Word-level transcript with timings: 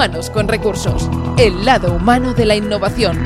Humanos 0.00 0.30
con 0.30 0.48
Recursos, 0.48 1.10
el 1.36 1.66
lado 1.66 1.92
humano 1.92 2.32
de 2.32 2.46
la 2.46 2.56
innovación. 2.56 3.22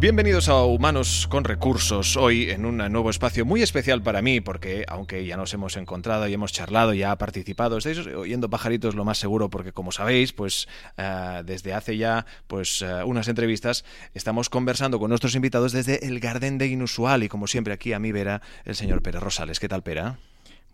Bienvenidos 0.00 0.48
a 0.48 0.64
Humanos 0.64 1.26
con 1.28 1.44
Recursos, 1.44 2.16
hoy 2.16 2.48
en 2.48 2.64
un 2.64 2.78
nuevo 2.78 3.10
espacio 3.10 3.44
muy 3.44 3.60
especial 3.60 4.00
para 4.00 4.22
mí, 4.22 4.40
porque 4.40 4.86
aunque 4.88 5.26
ya 5.26 5.36
nos 5.36 5.52
hemos 5.52 5.76
encontrado 5.76 6.26
y 6.26 6.32
hemos 6.32 6.54
charlado, 6.54 6.94
ya 6.94 7.14
participado, 7.16 7.76
estáis 7.76 7.98
oyendo 8.06 8.48
pajaritos 8.48 8.94
lo 8.94 9.04
más 9.04 9.18
seguro, 9.18 9.50
porque 9.50 9.72
como 9.72 9.92
sabéis, 9.92 10.32
pues 10.32 10.68
uh, 10.96 11.42
desde 11.44 11.74
hace 11.74 11.98
ya 11.98 12.24
pues 12.46 12.80
uh, 12.80 13.04
unas 13.04 13.28
entrevistas 13.28 13.84
estamos 14.14 14.48
conversando 14.48 14.98
con 14.98 15.10
nuestros 15.10 15.34
invitados 15.34 15.72
desde 15.72 16.06
el 16.06 16.18
Garden 16.18 16.56
de 16.56 16.68
Inusual 16.68 17.24
y 17.24 17.28
como 17.28 17.46
siempre 17.46 17.74
aquí 17.74 17.92
a 17.92 17.98
mi 17.98 18.10
vera 18.10 18.40
el 18.64 18.74
señor 18.74 19.02
Pérez 19.02 19.20
Rosales. 19.20 19.60
¿Qué 19.60 19.68
tal, 19.68 19.82
Pera? 19.82 20.16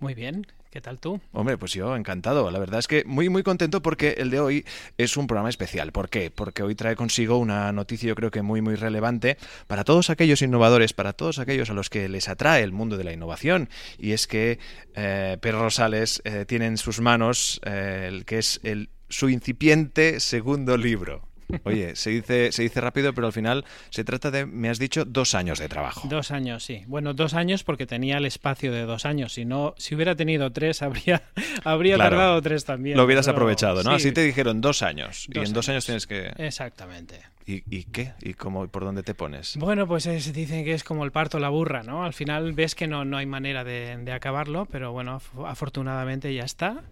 Muy 0.01 0.15
bien, 0.15 0.47
¿qué 0.71 0.80
tal 0.80 0.98
tú? 0.98 1.21
Hombre, 1.33 1.57
pues 1.57 1.73
yo 1.73 1.97
encantado. 1.97 2.51
La 2.51 2.59
verdad 2.59 2.80
es 2.80 2.89
que 2.89 3.05
muy 3.05 3.29
muy 3.29 3.43
contento 3.43 3.80
porque 3.80 4.17
el 4.19 4.30
de 4.30 4.41
hoy 4.41 4.65
es 4.98 5.17
un 5.17 5.27
programa 5.27 5.48
especial. 5.48 5.93
¿Por 5.93 6.09
qué? 6.09 6.30
Porque 6.30 6.62
hoy 6.62 6.75
trae 6.75 6.97
consigo 6.97 7.39
una 7.39 7.73
noticia 7.73 8.09
yo 8.09 8.15
creo 8.15 8.30
que 8.30 8.43
muy 8.43 8.61
muy 8.61 8.75
relevante 8.75 9.39
para 9.67 9.84
todos 9.84 10.11
aquellos 10.11 10.43
innovadores, 10.43 10.93
para 10.93 11.12
todos 11.12 11.39
aquellos 11.39 11.70
a 11.70 11.75
los 11.75 11.91
que 11.91 12.09
les 12.09 12.29
atrae 12.29 12.62
el 12.62 12.73
mundo 12.73 12.97
de 12.97 13.05
la 13.05 13.12
innovación. 13.12 13.69
Y 13.98 14.12
es 14.12 14.27
que 14.27 14.59
eh, 14.95 15.39
Pedro 15.41 15.62
Rosales 15.62 16.20
eh, 16.25 16.45
tiene 16.47 16.67
en 16.67 16.77
sus 16.77 17.01
manos 17.01 17.61
eh, 17.65 18.06
el 18.09 18.25
que 18.25 18.39
es 18.39 18.61
el, 18.65 18.91
su 19.09 19.29
incipiente 19.29 20.20
segundo 20.20 20.77
libro. 20.77 21.34
Oye, 21.65 21.97
se 21.97 22.11
dice, 22.11 22.53
se 22.53 22.62
dice 22.62 22.80
rápido, 22.80 23.12
pero 23.15 23.27
al 23.27 23.33
final 23.33 23.65
se 23.91 24.05
trata 24.05 24.30
de, 24.30 24.47
me 24.47 24.69
has 24.71 24.79
dicho, 24.79 25.05
dos 25.05 25.34
años 25.34 25.59
de 25.59 25.69
trabajo. 25.69 26.07
Dos 26.09 26.30
años, 26.30 26.65
sí. 26.65 26.83
Bueno, 26.87 27.15
dos 27.15 27.34
años 27.34 27.65
porque 27.65 27.87
tenía 27.87 28.17
el 28.19 28.27
espacio 28.27 28.73
de 28.73 28.83
dos 28.83 29.05
años. 29.06 29.33
Si 29.34 29.45
no, 29.45 29.75
si 29.78 29.95
hubiera 29.95 30.15
tenido 30.17 30.50
tres, 30.53 30.83
habría, 30.83 31.22
habría 31.65 31.97
Claro. 31.97 32.17
tardado 32.17 32.42
tres 32.42 32.65
también. 32.65 32.97
Lo 32.97 33.05
hubieras 33.05 33.27
pero 33.27 33.37
aprovechado, 33.37 33.83
¿no? 33.83 33.91
sí. 33.91 33.97
Así 33.97 34.12
te 34.12 34.22
dijeron 34.22 34.61
dos 34.61 34.83
años. 34.83 35.27
y 35.33 35.39
en 35.39 35.53
dos 35.53 35.69
años 35.69 35.89
años. 35.89 36.06
tienes 36.06 36.06
que... 36.06 36.33
Exactamente. 36.45 37.20
¿Y, 37.47 37.62
y 37.69 37.84
qué? 37.84 38.12
¿Y 38.22 38.33
cómo, 38.34 38.67
por 38.69 38.84
dónde 38.84 39.03
te 39.03 39.12
pones? 39.15 39.56
Bueno, 39.59 39.87
pues 39.87 40.06
es- 40.06 40.33
dicen 40.33 40.65
que 40.65 40.72
es 40.72 40.83
como 40.83 41.05
el 41.05 41.12
parto 41.12 41.39
la 41.39 41.50
burra, 41.50 41.83
¿no? 41.83 42.05
Al 42.05 42.15
final 42.15 42.55
ves 42.55 42.75
que 42.75 42.87
no, 42.87 43.05
no 43.05 43.19
hay 43.19 43.27
manera 43.27 43.65
de, 43.65 43.98
de 43.98 44.12
acabarlo, 44.12 44.67
pero 44.67 44.92
bueno, 44.92 45.20
af- 45.20 45.47
afortunadamente 45.50 46.33
ya 46.34 46.45
está. 46.45 46.83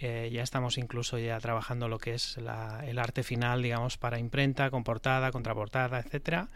Eh, 0.00 0.28
ya 0.32 0.42
estamos 0.42 0.76
incluso 0.76 1.18
ya 1.18 1.38
trabajando 1.38 1.88
lo 1.88 1.98
que 1.98 2.14
es 2.14 2.36
la- 2.38 2.82
el 2.86 2.98
arte 2.98 3.22
final, 3.22 3.62
digamos, 3.62 3.96
para 3.96 4.18
imprenta, 4.18 4.68
con 4.70 4.82
portada, 4.82 5.30
contraportada, 5.30 6.00
etcétera. 6.00 6.48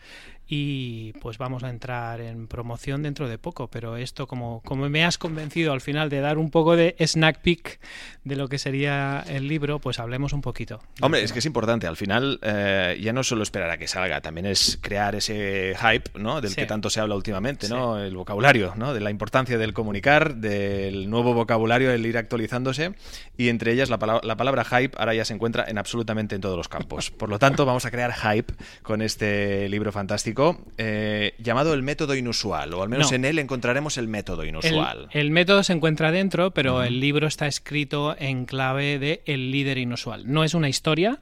Y 0.51 1.13
pues 1.21 1.37
vamos 1.39 1.63
a 1.63 1.69
entrar 1.69 2.21
en 2.23 2.49
promoción 2.49 3.03
dentro 3.03 3.29
de 3.29 3.37
poco. 3.39 3.69
Pero 3.69 3.97
esto, 3.97 4.27
como, 4.27 4.63
como 4.65 4.89
me 4.89 5.05
has 5.05 5.19
convencido 5.19 5.73
al 5.73 5.81
final 5.83 6.09
de 6.09 6.21
dar 6.21 6.39
un 6.39 6.51
poco 6.51 6.75
de 6.75 6.97
snack 6.99 7.41
peek 7.43 7.79
de 8.25 8.35
lo 8.37 8.49
que 8.49 8.59
sería 8.59 9.23
el 9.29 9.47
libro, 9.47 9.79
pues 9.79 9.99
hablemos 9.99 10.33
un 10.33 10.41
poquito. 10.41 10.81
del 10.97 11.05
Hombre, 11.05 11.23
es 11.23 11.33
que 11.33 11.39
es 11.41 11.47
importante. 11.47 11.87
Al 11.87 11.97
final, 11.99 12.39
eh, 12.43 12.99
ya 13.01 13.13
no 13.13 13.23
solo 13.23 13.43
esperar 13.43 13.71
a 13.71 13.77
que 13.79 13.87
salga, 13.89 14.21
también 14.23 14.47
es 14.47 14.79
crear 14.81 15.15
ese 15.15 15.75
hype, 15.79 16.19
¿no? 16.19 16.41
Del 16.41 16.51
Sí. 16.51 16.57
que 16.57 16.67
tanto 16.67 16.89
se 16.91 17.01
habla 17.01 17.15
últimamente, 17.15 17.69
¿no? 17.69 17.99
El 18.03 18.17
vocabulario, 18.17 18.75
¿no? 18.77 18.95
De 18.95 19.01
la 19.01 19.11
importancia 19.11 19.59
del 19.59 19.75
comunicar, 19.75 20.37
del 20.37 21.11
nuevo 21.11 21.35
vocabulario, 21.35 21.93
el 21.93 22.05
ir 22.07 22.17
actualizándose. 22.17 22.95
Y 23.39 23.49
entre 23.49 23.73
ellas, 23.73 23.89
la, 23.89 23.99
pala- 23.99 24.21
la 24.23 24.37
palabra 24.37 24.65
hype 24.65 24.95
ahora 24.99 25.15
ya 25.15 25.25
se 25.25 25.33
encuentra 25.33 25.65
en 25.69 25.79
absolutamente 25.79 26.35
en 26.35 26.41
todos 26.43 26.57
los 26.57 26.69
campos. 26.69 27.11
Por 27.13 27.31
lo 27.31 27.39
tanto, 27.39 27.65
vamos 27.65 27.87
a 27.87 27.91
crear 27.91 28.13
hype 28.13 28.53
con 28.83 29.01
este 29.01 29.69
libro 29.71 29.93
fantástico 29.93 30.61
eh, 30.77 31.35
llamado 31.39 31.73
El 31.73 31.83
método 31.85 32.15
inusual, 32.17 32.75
o 32.75 32.83
al 32.83 32.89
menos 32.89 33.11
No. 33.11 33.17
en 33.17 33.25
él 33.25 33.39
encontraremos 33.39 33.97
el 33.97 34.09
método 34.09 34.43
El, 34.43 34.49
inusual. 34.49 35.09
el 35.13 35.31
método 35.31 35.63
se 35.63 35.73
encuentra 35.73 36.11
dentro, 36.11 36.51
pero 36.51 36.83
el 36.83 36.99
libro 37.01 37.27
está 37.29 37.47
escrito 37.47 38.15
en 38.19 38.45
clave 38.45 38.99
de 38.99 39.23
el 39.25 39.53
líder 39.53 39.79
inusual. 39.79 40.25
No 40.27 40.43
es 40.43 40.55
una 40.55 40.69
historia, 40.69 41.21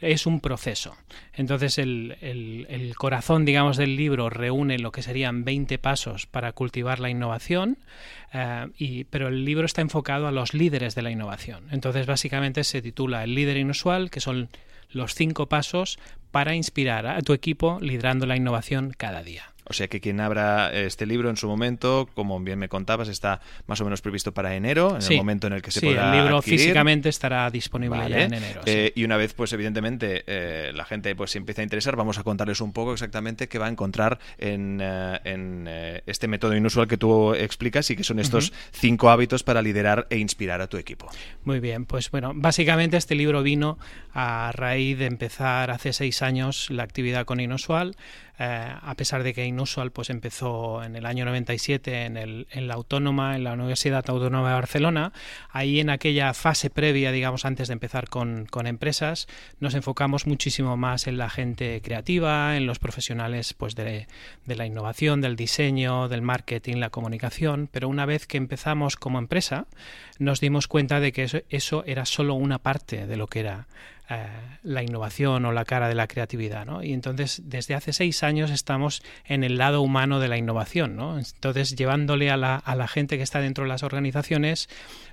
es 0.00 0.24
un 0.26 0.40
proceso. 0.40 0.96
Entonces 1.34 1.76
el, 1.78 2.16
el- 2.22 2.66
el 2.70 2.94
corazón, 2.96 3.44
digamos, 3.44 3.76
del 3.76 3.96
libro 3.96 4.30
reúne 4.30 4.78
lo 4.78 4.92
que 4.92 5.02
serían 5.02 5.44
20 5.44 5.78
pasos 5.78 6.26
para 6.26 6.52
cultivar 6.52 7.00
la 7.00 7.10
innovación, 7.10 7.76
eh, 8.32 8.68
y, 8.78 9.04
pero 9.04 9.28
el 9.28 9.44
libro 9.44 9.66
está 9.66 9.80
enfocado 9.80 10.26
a 10.26 10.32
los 10.32 10.54
líderes 10.54 10.94
de 10.94 11.02
la 11.02 11.10
innovación. 11.10 11.64
Entonces 11.70 12.06
básicamente 12.06 12.64
se 12.64 12.82
titula 12.82 13.24
El 13.24 13.34
líder 13.34 13.56
inusual, 13.56 14.10
que 14.10 14.20
son 14.20 14.48
los 14.90 15.14
cinco 15.14 15.48
pasos 15.48 15.98
para 16.30 16.54
inspirar 16.54 17.06
a 17.06 17.20
tu 17.22 17.32
equipo 17.32 17.78
liderando 17.80 18.26
la 18.26 18.36
innovación 18.36 18.92
cada 18.96 19.22
día. 19.22 19.49
O 19.70 19.72
sea 19.72 19.86
que 19.86 20.00
quien 20.00 20.20
abra 20.20 20.72
este 20.72 21.06
libro 21.06 21.30
en 21.30 21.36
su 21.36 21.46
momento, 21.46 22.08
como 22.14 22.40
bien 22.40 22.58
me 22.58 22.68
contabas, 22.68 23.06
está 23.08 23.40
más 23.68 23.80
o 23.80 23.84
menos 23.84 24.00
previsto 24.02 24.34
para 24.34 24.56
enero, 24.56 24.96
en 24.96 25.02
Sí. 25.02 25.12
el 25.14 25.20
momento 25.20 25.46
en 25.46 25.52
el 25.52 25.62
que 25.62 25.70
se 25.70 25.78
sí, 25.78 25.86
el 25.86 26.10
libro 26.10 26.38
adquirir. 26.38 26.58
físicamente 26.60 27.08
estará 27.08 27.48
disponible 27.50 27.96
Vale. 27.98 28.16
ya 28.18 28.24
en 28.24 28.34
enero. 28.34 28.62
sí. 28.64 28.70
Eh, 28.72 28.92
y 28.96 29.04
una 29.04 29.16
vez, 29.16 29.32
pues 29.32 29.52
evidentemente, 29.52 30.24
eh, 30.26 30.72
la 30.74 30.84
gente 30.84 31.14
pues 31.14 31.30
se 31.30 31.38
empieza 31.38 31.62
a 31.62 31.64
interesar, 31.64 31.94
vamos 31.94 32.18
a 32.18 32.24
contarles 32.24 32.60
un 32.60 32.72
poco 32.72 32.92
exactamente 32.92 33.46
qué 33.48 33.58
va 33.60 33.66
a 33.66 33.70
encontrar 33.70 34.18
en, 34.38 34.80
eh, 34.82 35.20
en, 35.22 35.66
eh, 35.68 36.02
este 36.06 36.26
método 36.26 36.56
inusual 36.56 36.88
que 36.88 36.96
tú 36.96 37.32
explicas 37.34 37.88
y 37.90 37.96
que 37.96 38.02
son 38.02 38.18
estos 38.18 38.52
cinco 38.72 39.08
hábitos 39.10 39.44
para 39.44 39.62
liderar 39.62 40.08
e 40.10 40.18
inspirar 40.18 40.60
a 40.60 40.66
tu 40.66 40.78
equipo. 40.78 41.08
Muy 41.44 41.60
bien, 41.60 41.84
pues 41.86 42.10
bueno, 42.10 42.32
básicamente 42.34 42.96
este 42.96 43.14
libro 43.14 43.44
vino 43.44 43.78
a 44.12 44.50
raíz 44.52 44.98
de 44.98 45.06
empezar 45.06 45.70
hace 45.70 45.92
seis 45.92 46.22
años 46.22 46.70
la 46.70 46.82
actividad 46.82 47.24
con 47.24 47.38
Inusual, 47.38 47.94
eh, 48.42 48.74
a 48.80 48.94
pesar 48.94 49.22
de 49.22 49.34
que 49.34 49.44
Inusual 49.44 49.90
pues 49.92 50.08
empezó 50.08 50.82
en 50.82 50.96
el 50.96 51.04
año 51.04 51.26
97 51.26 52.06
en, 52.06 52.16
el, 52.16 52.46
en 52.50 52.68
la 52.68 52.74
Autónoma, 52.74 53.36
en 53.36 53.44
la 53.44 53.52
Universidad 53.52 54.02
Autónoma 54.08 54.48
de 54.48 54.54
Barcelona, 54.54 55.12
ahí 55.50 55.78
en 55.78 55.90
aquella 55.90 56.32
fase 56.32 56.70
previa, 56.70 57.12
digamos, 57.12 57.44
antes 57.44 57.68
de 57.68 57.74
empezar 57.74 58.08
con, 58.08 58.46
con 58.46 58.66
empresas, 58.66 59.28
nos 59.58 59.74
enfocamos 59.74 60.26
muchísimo 60.26 60.78
más 60.78 61.06
en 61.06 61.18
la 61.18 61.28
gente 61.28 61.82
creativa, 61.82 62.56
en 62.56 62.64
los 62.64 62.78
profesionales 62.78 63.52
pues 63.52 63.74
de, 63.74 64.08
de 64.46 64.56
la 64.56 64.64
innovación, 64.64 65.20
del 65.20 65.36
diseño, 65.36 66.08
del 66.08 66.22
marketing, 66.22 66.76
la 66.76 66.88
comunicación, 66.88 67.68
pero 67.70 67.90
una 67.90 68.06
vez 68.06 68.26
que 68.26 68.38
empezamos 68.38 68.96
como 68.96 69.18
empresa, 69.18 69.66
nos 70.18 70.40
dimos 70.40 70.66
cuenta 70.66 70.98
de 70.98 71.12
que 71.12 71.24
eso, 71.24 71.40
eso 71.50 71.84
era 71.86 72.06
solo 72.06 72.32
una 72.32 72.58
parte 72.58 73.06
de 73.06 73.16
lo 73.18 73.26
que 73.26 73.40
era 73.40 73.66
la 74.62 74.82
innovación 74.82 75.44
o 75.44 75.52
la 75.52 75.64
cara 75.64 75.88
de 75.88 75.94
la 75.94 76.06
creatividad, 76.06 76.66
¿no? 76.66 76.82
Y 76.82 76.92
entonces 76.92 77.42
desde 77.44 77.74
hace 77.74 77.92
seis 77.92 78.22
años 78.22 78.50
estamos 78.50 79.02
en 79.24 79.44
el 79.44 79.56
lado 79.56 79.82
humano 79.82 80.18
de 80.18 80.28
la 80.28 80.36
innovación, 80.36 80.96
¿no? 80.96 81.18
Entonces 81.18 81.76
llevándole 81.76 82.30
a 82.30 82.36
la, 82.36 82.56
a 82.56 82.74
la 82.74 82.88
gente 82.88 83.16
que 83.16 83.22
está 83.22 83.40
dentro 83.40 83.64
de 83.64 83.68
las 83.68 83.82
organizaciones 83.82 84.68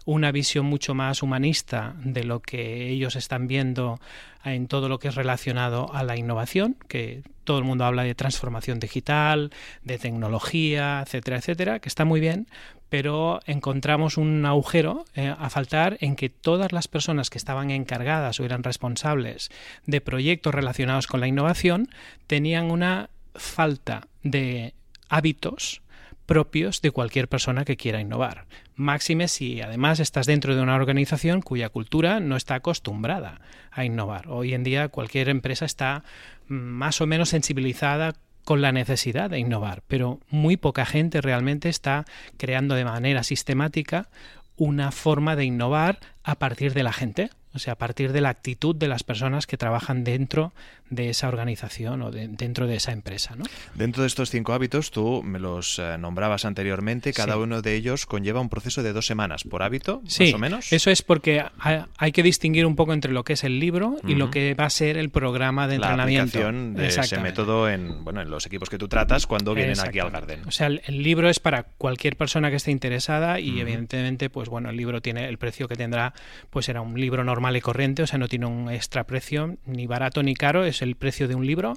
una 0.06 0.31
visión 0.31 0.66
mucho 0.66 0.96
más 0.96 1.22
humanista 1.22 1.96
de 2.03 2.24
lo 2.24 2.41
que 2.41 2.90
ellos 2.90 3.16
están 3.16 3.47
viendo 3.47 4.00
en 4.46 4.68
todo 4.68 4.90
lo 4.90 5.00
que 5.00 5.09
es 5.09 5.16
relacionado 5.16 5.94
a 5.94 6.03
la 6.03 6.16
innovación, 6.16 6.78
que 6.88 7.24
todo 7.44 7.59
el 7.59 7.66
mundo 7.66 7.86
habla 7.86 8.03
de 8.03 8.16
transformación 8.16 8.80
digital, 8.80 9.52
de 9.84 9.97
tecnología, 9.97 11.03
etcétera, 11.06 11.38
etcétera, 11.38 11.80
que 11.80 11.90
está 11.90 12.06
muy 12.06 12.19
bien, 12.19 12.47
pero 12.90 13.40
encontramos 13.46 14.18
un 14.18 14.46
agujero 14.46 15.06
eh, 15.16 15.34
a 15.38 15.50
faltar 15.50 15.98
en 16.02 16.16
que 16.16 16.30
todas 16.30 16.72
las 16.72 16.88
personas 16.88 17.30
que 17.30 17.38
estaban 17.38 17.72
encargadas 17.72 18.40
o 18.40 18.46
eran 18.46 18.64
responsables 18.64 19.50
de 19.86 20.02
proyectos 20.02 20.53
relacionados 20.53 21.08
con 21.08 21.20
la 21.20 21.28
innovación 21.28 21.90
tenían 22.28 22.72
una 22.72 23.09
falta 23.36 24.08
de 24.24 24.74
hábitos 25.09 25.81
propios 26.28 26.81
de 26.81 26.92
cualquier 26.92 27.30
persona 27.30 27.66
que 27.66 27.78
quiera 27.78 28.02
innovar. 28.02 28.46
Máxime 28.75 29.28
si 29.28 29.62
además 29.62 30.00
estás 30.00 30.28
dentro 30.28 30.56
de 30.56 30.62
una 30.62 30.75
organización 30.75 31.42
cuya 31.42 31.69
cultura 31.69 32.19
no 32.19 32.36
está 32.36 32.56
acostumbrada 32.56 33.42
a 33.72 33.86
innovar. 33.86 34.28
Hoy 34.28 34.54
en 34.54 34.64
día 34.64 34.90
cualquier 34.90 35.30
empresa 35.30 35.66
está 35.66 36.04
mm, 36.48 36.54
más 36.54 37.02
o 37.02 37.08
menos 37.08 37.30
sensibilizada 37.30 38.14
con 38.47 38.62
la 38.62 38.72
necesidad 38.72 39.30
de 39.30 39.40
innovar, 39.40 39.84
pero 39.90 40.21
muy 40.30 40.56
poca 40.56 40.86
gente 40.86 41.19
realmente 41.19 41.68
está 41.68 42.06
creando 42.38 42.75
de 42.75 42.86
manera 42.86 43.24
sistemática 43.24 44.07
una 44.56 44.94
forma 44.94 45.36
de 45.36 45.44
innovar 45.44 46.00
a 46.24 46.36
partir 46.36 46.74
de 46.74 46.81
la 46.81 46.94
gente, 46.94 47.30
o 47.54 47.60
sea, 47.60 47.74
a 47.74 47.77
partir 47.77 48.13
de 48.13 48.21
la 48.21 48.30
actitud 48.30 48.74
de 48.74 48.88
las 48.88 49.04
personas 49.04 49.48
que 49.48 49.57
trabajan 49.57 50.06
dentro 50.06 50.54
de 50.89 51.10
esa 51.10 51.28
organización 51.28 52.01
o 52.01 52.12
de- 52.12 52.28
dentro 52.28 52.68
de 52.68 52.75
esa 52.75 52.92
empresa. 52.92 53.36
¿no? 53.36 53.44
Dentro 53.75 54.04
de 54.04 54.07
estos 54.07 54.30
cinco 54.30 54.54
hábitos, 54.54 54.92
tú 54.92 55.22
me 55.24 55.39
los 55.39 55.80
eh, 55.80 55.98
nombrabas 56.00 56.45
anteriormente, 56.45 57.13
cada 57.13 57.34
Sí. 57.34 57.39
uno 57.39 57.62
de 57.62 57.75
ellos 57.75 58.06
conlleva 58.06 58.39
un 58.42 58.50
proceso 58.50 58.84
de 58.84 58.94
dos 58.94 59.06
semanas 59.06 59.44
por 59.44 59.63
hábito, 59.63 60.01
Sí, 60.07 60.25
más 60.25 60.34
o 60.34 60.38
menos. 60.39 60.74
eso 60.74 60.89
es 60.92 61.01
porque 61.01 61.39
ha- 61.42 61.88
hay 61.98 62.12
que 62.12 62.24
distinguir 62.24 62.66
un 62.66 62.75
poco 62.75 62.94
entre 62.94 63.12
lo 63.12 63.24
que 63.24 63.34
es 63.34 63.44
el 63.44 63.60
libro 63.60 63.98
y 64.07 64.16
lo 64.16 64.31
que 64.31 64.54
va 64.54 64.66
a 64.66 64.69
ser 64.69 64.98
el 64.98 65.10
programa 65.10 65.68
de 65.68 65.78
la 65.80 65.88
entrenamiento. 65.88 66.38
aplicación 66.39 66.74
de 66.75 66.88
ese 66.88 67.18
método 67.19 67.69
en, 67.69 68.04
bueno, 68.04 68.22
en 68.22 68.30
los 68.30 68.45
equipos 68.45 68.69
que 68.69 68.78
tú 68.78 68.88
tratas 68.88 69.28
cuando 69.28 69.54
vienen 69.54 69.80
aquí 69.80 70.00
al. 70.00 70.12
Garden. 70.12 70.42
O 70.48 70.51
sea, 70.51 70.68
el, 70.68 70.81
el 70.86 71.04
libro 71.04 71.30
es 71.30 71.40
para 71.40 71.63
cualquier 71.63 72.16
persona 72.16 72.50
que 72.50 72.56
esté 72.56 72.72
interesada 72.72 73.40
y 73.40 73.60
evidentemente, 73.60 74.30
pues 74.30 74.48
bueno, 74.50 74.69
el 74.69 74.78
libro 74.78 75.01
tiene 75.01 75.28
el 75.28 75.38
precio 75.38 75.68
que 75.68 75.75
tendrá, 75.75 76.13
pues 76.50 76.66
será 76.66 76.81
un 76.81 77.00
libro 77.00 77.24
normal 77.24 77.56
y 77.57 77.62
corriente, 77.62 78.04
o 78.04 78.07
sea, 78.07 78.18
no 78.19 78.28
tiene 78.28 78.45
un 78.45 78.69
extra 78.72 79.06
precio, 79.06 79.57
ni 79.66 79.86
barato 79.86 80.24
ni 80.24 80.33
caro, 80.33 80.63
es 80.66 80.76
el 80.81 80.95
precio 80.95 81.27
de 81.27 81.35
un 81.35 81.45
libro. 81.45 81.74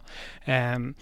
Eh, 0.46 0.94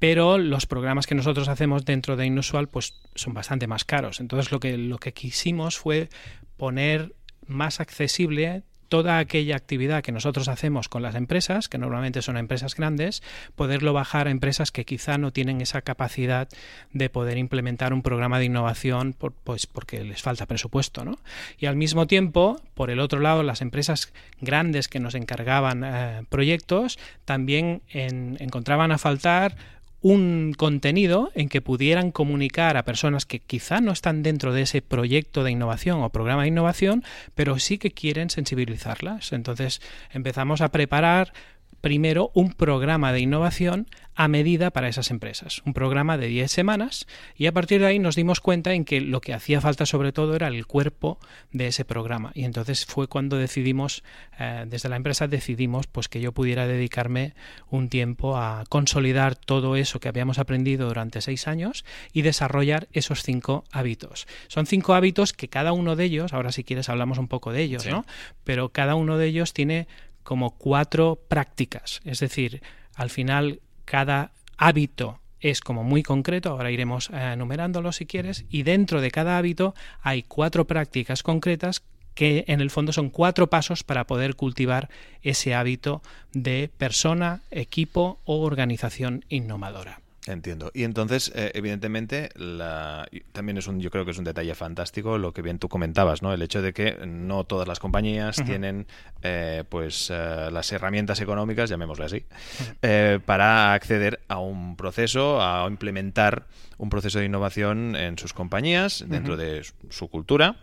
pero 0.00 0.38
los 0.38 0.66
programas 0.66 1.06
que 1.06 1.14
nosotros 1.14 1.48
hacemos 1.48 1.84
dentro 1.84 2.16
de 2.16 2.24
Inusual 2.24 2.68
pues 2.68 2.94
son 3.14 3.34
bastante 3.34 3.66
más 3.66 3.84
caros. 3.84 4.18
Entonces 4.20 4.50
lo 4.50 4.58
que, 4.58 4.78
lo 4.78 4.98
que 4.98 5.12
quisimos 5.12 5.76
fue 5.78 6.08
poner 6.56 7.14
más 7.46 7.80
accesible 7.80 8.62
toda 8.90 9.18
aquella 9.18 9.56
actividad 9.56 10.02
que 10.02 10.10
nosotros 10.10 10.48
hacemos 10.48 10.88
con 10.88 11.00
las 11.00 11.14
empresas, 11.14 11.68
que 11.68 11.78
normalmente 11.78 12.22
son 12.22 12.36
empresas 12.36 12.74
grandes, 12.74 13.22
poderlo 13.54 13.92
bajar 13.92 14.26
a 14.26 14.30
empresas 14.30 14.72
que 14.72 14.84
quizá 14.84 15.16
no 15.16 15.32
tienen 15.32 15.60
esa 15.60 15.80
capacidad 15.80 16.48
de 16.92 17.08
poder 17.08 17.38
implementar 17.38 17.94
un 17.94 18.02
programa 18.02 18.40
de 18.40 18.46
innovación 18.46 19.14
pues 19.44 19.66
porque 19.66 20.02
les 20.04 20.20
falta 20.20 20.44
presupuesto. 20.44 21.04
¿no? 21.04 21.18
Y 21.56 21.66
al 21.66 21.76
mismo 21.76 22.08
tiempo, 22.08 22.60
por 22.74 22.90
el 22.90 22.98
otro 22.98 23.20
lado, 23.20 23.44
las 23.44 23.62
empresas 23.62 24.12
grandes 24.40 24.88
que 24.88 24.98
nos 24.98 25.14
encargaban 25.14 25.84
eh, 25.84 26.24
proyectos 26.28 26.98
también 27.24 27.82
encontraban 27.92 28.90
a 28.90 28.98
faltar 28.98 29.56
un 30.02 30.54
contenido 30.56 31.30
en 31.34 31.48
que 31.48 31.60
pudieran 31.60 32.10
comunicar 32.10 32.76
a 32.76 32.84
personas 32.84 33.26
que 33.26 33.40
quizá 33.40 33.80
no 33.80 33.92
están 33.92 34.22
dentro 34.22 34.52
de 34.52 34.62
ese 34.62 34.82
proyecto 34.82 35.44
de 35.44 35.50
innovación 35.50 36.02
o 36.02 36.10
programa 36.10 36.42
de 36.42 36.48
innovación, 36.48 37.04
pero 37.34 37.58
sí 37.58 37.78
que 37.78 37.90
quieren 37.90 38.30
sensibilizarlas. 38.30 39.32
Entonces 39.32 39.82
empezamos 40.10 40.60
a 40.60 40.70
preparar 40.70 41.32
primero 41.80 42.30
un 42.34 42.52
programa 42.52 43.12
de 43.12 43.20
innovación 43.20 43.86
a 44.20 44.28
medida 44.28 44.70
para 44.70 44.88
esas 44.88 45.10
empresas, 45.10 45.62
un 45.64 45.72
programa 45.72 46.18
de 46.18 46.26
10 46.26 46.52
semanas 46.52 47.06
y 47.36 47.46
a 47.46 47.52
partir 47.52 47.80
de 47.80 47.86
ahí 47.86 47.98
nos 47.98 48.16
dimos 48.16 48.40
cuenta 48.40 48.74
en 48.74 48.84
que 48.84 49.00
lo 49.00 49.22
que 49.22 49.32
hacía 49.32 49.62
falta 49.62 49.86
sobre 49.86 50.12
todo 50.12 50.36
era 50.36 50.48
el 50.48 50.66
cuerpo 50.66 51.18
de 51.52 51.68
ese 51.68 51.86
programa 51.86 52.30
y 52.34 52.44
entonces 52.44 52.84
fue 52.84 53.08
cuando 53.08 53.38
decidimos 53.38 54.04
eh, 54.38 54.66
desde 54.68 54.90
la 54.90 54.96
empresa 54.96 55.26
decidimos 55.26 55.86
pues 55.86 56.08
que 56.08 56.20
yo 56.20 56.32
pudiera 56.32 56.66
dedicarme 56.66 57.32
un 57.70 57.88
tiempo 57.88 58.36
a 58.36 58.64
consolidar 58.68 59.36
todo 59.36 59.74
eso 59.74 60.00
que 60.00 60.08
habíamos 60.08 60.38
aprendido 60.38 60.86
durante 60.86 61.22
seis 61.22 61.48
años 61.48 61.86
y 62.12 62.20
desarrollar 62.20 62.88
esos 62.92 63.22
cinco 63.22 63.64
hábitos. 63.72 64.26
Son 64.48 64.66
cinco 64.66 64.92
hábitos 64.92 65.32
que 65.32 65.48
cada 65.48 65.72
uno 65.72 65.96
de 65.96 66.04
ellos, 66.04 66.34
ahora 66.34 66.52
si 66.52 66.62
quieres 66.62 66.90
hablamos 66.90 67.16
un 67.16 67.28
poco 67.28 67.52
de 67.52 67.62
ellos, 67.62 67.86
¿no? 67.86 68.04
Pero 68.44 68.68
cada 68.68 68.96
uno 68.96 69.16
de 69.16 69.28
ellos 69.28 69.54
tiene 69.54 69.88
como 70.24 70.58
cuatro 70.58 71.18
prácticas. 71.26 72.02
Es 72.04 72.20
decir, 72.20 72.60
al 72.94 73.08
final 73.08 73.60
cada 73.90 74.30
hábito 74.56 75.18
es 75.40 75.60
como 75.60 75.82
muy 75.82 76.04
concreto, 76.04 76.50
ahora 76.50 76.70
iremos 76.70 77.10
eh, 77.12 77.32
enumerándolo 77.32 77.90
si 77.90 78.06
quieres, 78.06 78.44
y 78.48 78.62
dentro 78.62 79.00
de 79.00 79.10
cada 79.10 79.36
hábito 79.36 79.74
hay 80.00 80.22
cuatro 80.22 80.64
prácticas 80.64 81.24
concretas 81.24 81.82
que 82.14 82.44
en 82.46 82.60
el 82.60 82.70
fondo 82.70 82.92
son 82.92 83.10
cuatro 83.10 83.50
pasos 83.50 83.82
para 83.82 84.06
poder 84.06 84.36
cultivar 84.36 84.90
ese 85.22 85.56
hábito 85.56 86.02
de 86.32 86.70
persona, 86.78 87.40
equipo 87.50 88.20
o 88.24 88.42
organización 88.42 89.24
innovadora. 89.28 90.00
Entiendo. 90.26 90.70
Y 90.74 90.84
entonces, 90.84 91.32
eh, 91.34 91.50
evidentemente, 91.54 92.28
la, 92.34 93.08
también 93.32 93.56
es 93.56 93.66
un, 93.66 93.80
yo 93.80 93.90
creo 93.90 94.04
que 94.04 94.10
es 94.10 94.18
un 94.18 94.24
detalle 94.24 94.54
fantástico 94.54 95.16
lo 95.16 95.32
que 95.32 95.40
bien 95.40 95.58
tú 95.58 95.68
comentabas, 95.70 96.20
¿no? 96.20 96.34
El 96.34 96.42
hecho 96.42 96.60
de 96.60 96.74
que 96.74 96.98
no 97.06 97.44
todas 97.44 97.66
las 97.66 97.78
compañías 97.78 98.36
tienen, 98.44 98.86
eh, 99.22 99.64
pues, 99.66 100.10
eh, 100.12 100.50
las 100.52 100.70
herramientas 100.72 101.22
económicas, 101.22 101.70
llamémosle 101.70 102.04
así, 102.04 102.24
para 103.24 103.72
acceder 103.72 104.20
a 104.28 104.38
un 104.38 104.76
proceso, 104.76 105.40
a 105.40 105.66
implementar 105.66 106.46
un 106.76 106.90
proceso 106.90 107.18
de 107.18 107.24
innovación 107.24 107.96
en 107.96 108.18
sus 108.18 108.34
compañías 108.34 109.04
dentro 109.08 109.38
de 109.38 109.62
su 109.88 110.08
cultura 110.08 110.56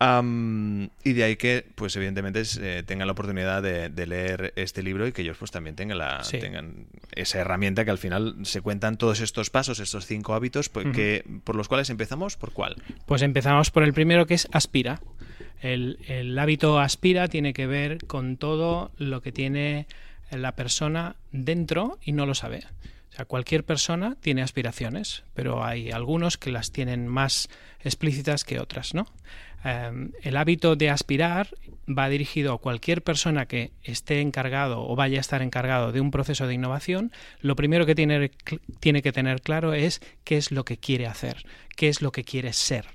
y 0.00 1.12
de 1.12 1.24
ahí 1.24 1.36
que, 1.36 1.66
pues 1.74 1.96
evidentemente, 1.96 2.42
eh, 2.60 2.84
tengan 2.86 3.08
la 3.08 3.12
oportunidad 3.12 3.62
de, 3.62 4.06
leer 4.06 4.52
este 4.54 4.82
libro 4.82 5.06
y 5.06 5.12
que 5.12 5.22
ellos 5.22 5.36
pues 5.38 5.50
también 5.50 5.74
tengan, 5.74 5.98
la, 5.98 6.22
tengan 6.30 6.86
esa 7.12 7.40
herramienta 7.40 7.84
que 7.84 7.90
al 7.90 7.98
final 7.98 8.36
se 8.44 8.60
cuentan 8.60 8.96
todos 8.96 9.20
estos 9.20 9.50
pasos, 9.50 9.80
estos 9.80 10.06
cinco 10.06 10.34
hábitos, 10.34 10.68
pues, 10.68 10.86
que, 10.94 11.24
por 11.42 11.56
los 11.56 11.66
cuales 11.66 11.90
empezamos. 11.90 12.36
¿Por 12.36 12.52
cuál? 12.52 12.76
Pues 13.06 13.22
empezamos 13.22 13.70
por 13.70 13.82
el 13.82 13.92
primero 13.92 14.26
que 14.26 14.34
es 14.34 14.48
aspira. 14.52 15.00
El, 15.60 15.98
el 16.06 16.38
hábito 16.38 16.78
aspira 16.78 17.26
tiene 17.26 17.52
que 17.52 17.66
ver 17.66 17.98
con 18.06 18.36
todo 18.36 18.92
lo 18.98 19.20
que 19.20 19.32
tiene 19.32 19.88
la 20.30 20.52
persona 20.52 21.16
dentro 21.32 21.98
y 22.02 22.12
no 22.12 22.26
lo 22.26 22.34
sabe. 22.34 22.62
O 23.10 23.16
sea, 23.16 23.24
cualquier 23.24 23.64
persona 23.64 24.16
tiene 24.20 24.42
aspiraciones, 24.42 25.24
pero 25.34 25.64
hay 25.64 25.90
algunos 25.90 26.36
que 26.36 26.52
las 26.52 26.70
tienen 26.70 27.08
más 27.08 27.48
explícitas 27.80 28.44
que 28.44 28.60
otras, 28.60 28.94
¿no? 28.94 29.06
Em, 29.64 30.12
el 30.22 30.36
hábito 30.36 30.76
de 30.76 30.90
aspirar 30.90 31.48
va 31.88 32.08
dirigido 32.08 32.52
a 32.52 32.58
cualquier 32.58 33.02
persona 33.02 33.46
que 33.46 33.72
esté 33.82 34.20
encargado 34.20 34.86
o 34.86 34.94
vaya 34.94 35.18
a 35.18 35.20
estar 35.20 35.42
encargado 35.42 35.90
de 35.90 36.00
un 36.00 36.10
proceso 36.10 36.46
de 36.46 36.54
innovación. 36.54 37.12
Lo 37.40 37.56
primero 37.56 37.86
que 37.86 37.94
tiene, 37.94 38.30
que 38.80 39.12
tener 39.12 39.40
claro 39.42 39.74
es 39.74 40.00
qué 40.24 40.36
es 40.36 40.52
lo 40.52 40.64
que 40.64 40.78
quiere 40.78 41.06
hacer, 41.06 41.44
qué 41.76 41.88
es 41.88 42.02
lo 42.02 42.12
que 42.12 42.24
quiere 42.24 42.52
ser 42.52 42.86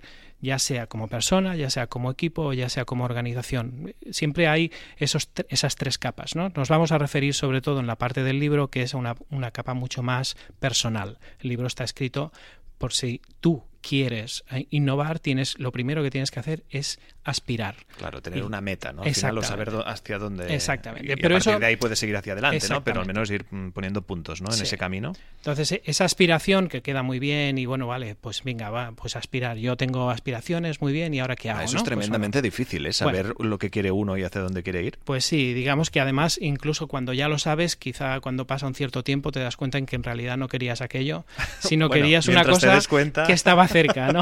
ya 0.42 0.60
sea 0.60 0.88
como 0.88 1.08
persona, 1.08 1.56
ya 1.56 1.70
sea 1.70 1.88
como 1.88 2.12
equipo 2.12 2.48
o 2.48 2.52
ya 2.54 2.68
sea 2.68 2.84
como 2.84 3.06
organización. 3.06 3.96
Siempre 4.12 4.50
hay 4.50 4.74
esos, 4.98 5.30
esas 5.48 5.78
tres 5.78 5.98
capas. 5.98 6.36
¿no? 6.36 6.50
Nos 6.50 6.68
vamos 6.68 6.92
a 6.92 6.98
referir 6.98 7.34
sobre 7.34 7.62
todo 7.62 7.80
en 7.80 7.88
la 7.88 7.98
parte 7.98 8.24
del 8.24 8.42
libro 8.42 8.68
que 8.68 8.82
es 8.82 8.94
una, 8.94 9.16
una 9.30 9.52
capa 9.52 9.74
mucho 9.74 10.04
más 10.04 10.36
personal. 10.60 11.18
El 11.40 11.48
libro 11.48 11.66
está 11.66 11.86
escrito 11.86 12.34
por 12.78 12.92
si 12.92 13.22
tú 13.40 13.64
quieres 13.84 14.44
eh, 14.50 14.66
innovar, 14.72 15.20
tienes 15.20 15.60
lo 15.60 15.72
primero 15.72 16.02
que 16.02 16.10
tienes 16.10 16.32
que 16.32 16.40
hacer 16.40 16.64
es 16.70 17.00
aspirar. 17.24 17.76
Claro, 17.98 18.22
tener 18.22 18.44
una 18.44 18.62
meta, 18.62 18.92
¿no? 18.92 19.04
Al 19.04 19.14
final, 19.14 19.44
saber 19.44 19.72
hacia 19.86 20.18
dónde. 20.18 20.54
Exactamente. 20.54 21.14
Y 21.14 21.16
Pero 21.16 21.36
a 21.36 21.40
partir 21.40 21.60
de 21.60 21.66
ahí 21.66 21.76
puedes 21.76 22.00
seguir 22.00 22.16
hacia 22.18 22.34
adelante, 22.34 22.68
¿no? 22.70 22.84
Pero 22.84 23.02
al 23.02 23.08
menos 23.08 23.30
ir 23.30 23.46
mm, 23.50 23.70
poniendo 23.70 24.02
puntos, 24.02 24.42
¿no? 24.42 24.54
En 24.54 24.62
ese 24.62 24.78
camino. 24.78 25.14
Entonces, 25.38 25.74
e, 25.74 25.82
esa 25.86 26.06
aspiración 26.06 26.70
que 26.70 26.82
queda 26.82 27.04
muy 27.04 27.20
bien 27.20 27.58
y 27.58 27.66
bueno, 27.66 27.88
vale, 27.88 28.16
pues 28.16 28.44
venga, 28.44 28.70
va, 28.70 28.92
pues 28.94 29.16
aspirar. 29.16 29.58
Yo 29.58 29.78
tengo 29.78 30.10
aspiraciones 30.10 30.82
muy 30.82 30.94
bien 30.94 31.14
y 31.14 31.20
ahora 31.20 31.36
qué 31.36 31.50
hago. 31.50 31.60
eso 31.60 31.68
es 31.68 31.74
pues 31.74 31.84
tremendamente 31.84 32.42
difícil, 32.42 32.86
¿eh? 32.86 32.94
Saber 32.94 33.36
lo 33.40 33.58
que 33.58 33.70
quiere 33.70 33.92
uno 33.92 34.18
y 34.18 34.24
hacia 34.24 34.42
dónde 34.42 34.64
quiere 34.64 34.84
ir. 34.84 34.98
Pues 35.04 35.26
sí, 35.26 35.54
digamos 35.54 35.92
que 35.92 36.00
además, 36.00 36.38
incluso 36.42 36.88
cuando 36.88 37.14
ya 37.14 37.28
lo 37.28 37.38
sabes, 37.38 37.76
quizá 37.76 38.20
cuando 38.22 38.48
pasa 38.48 38.66
un 38.66 38.76
cierto 38.76 39.04
tiempo 39.04 39.32
te 39.32 39.40
das 39.40 39.58
cuenta 39.58 39.78
en 39.78 39.86
que 39.86 39.96
en 39.96 40.04
realidad 40.04 40.38
no 40.38 40.48
querías 40.48 40.82
aquello, 40.82 41.26
sino 41.60 41.90
querías 41.90 42.28
una 42.28 42.44
cosa 42.46 42.80
que 43.26 43.34
estaba 43.34 43.68
cerca, 43.74 44.14
¿no? 44.14 44.22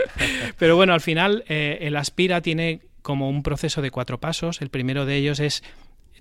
Pero 0.58 0.74
bueno, 0.74 0.94
al 0.94 1.00
final 1.00 1.44
eh, 1.48 1.78
el 1.82 1.96
aspira 1.96 2.40
tiene 2.40 2.80
como 3.02 3.28
un 3.28 3.44
proceso 3.44 3.82
de 3.82 3.92
cuatro 3.92 4.18
pasos. 4.18 4.60
El 4.60 4.70
primero 4.70 5.06
de 5.06 5.16
ellos 5.16 5.38
es 5.38 5.62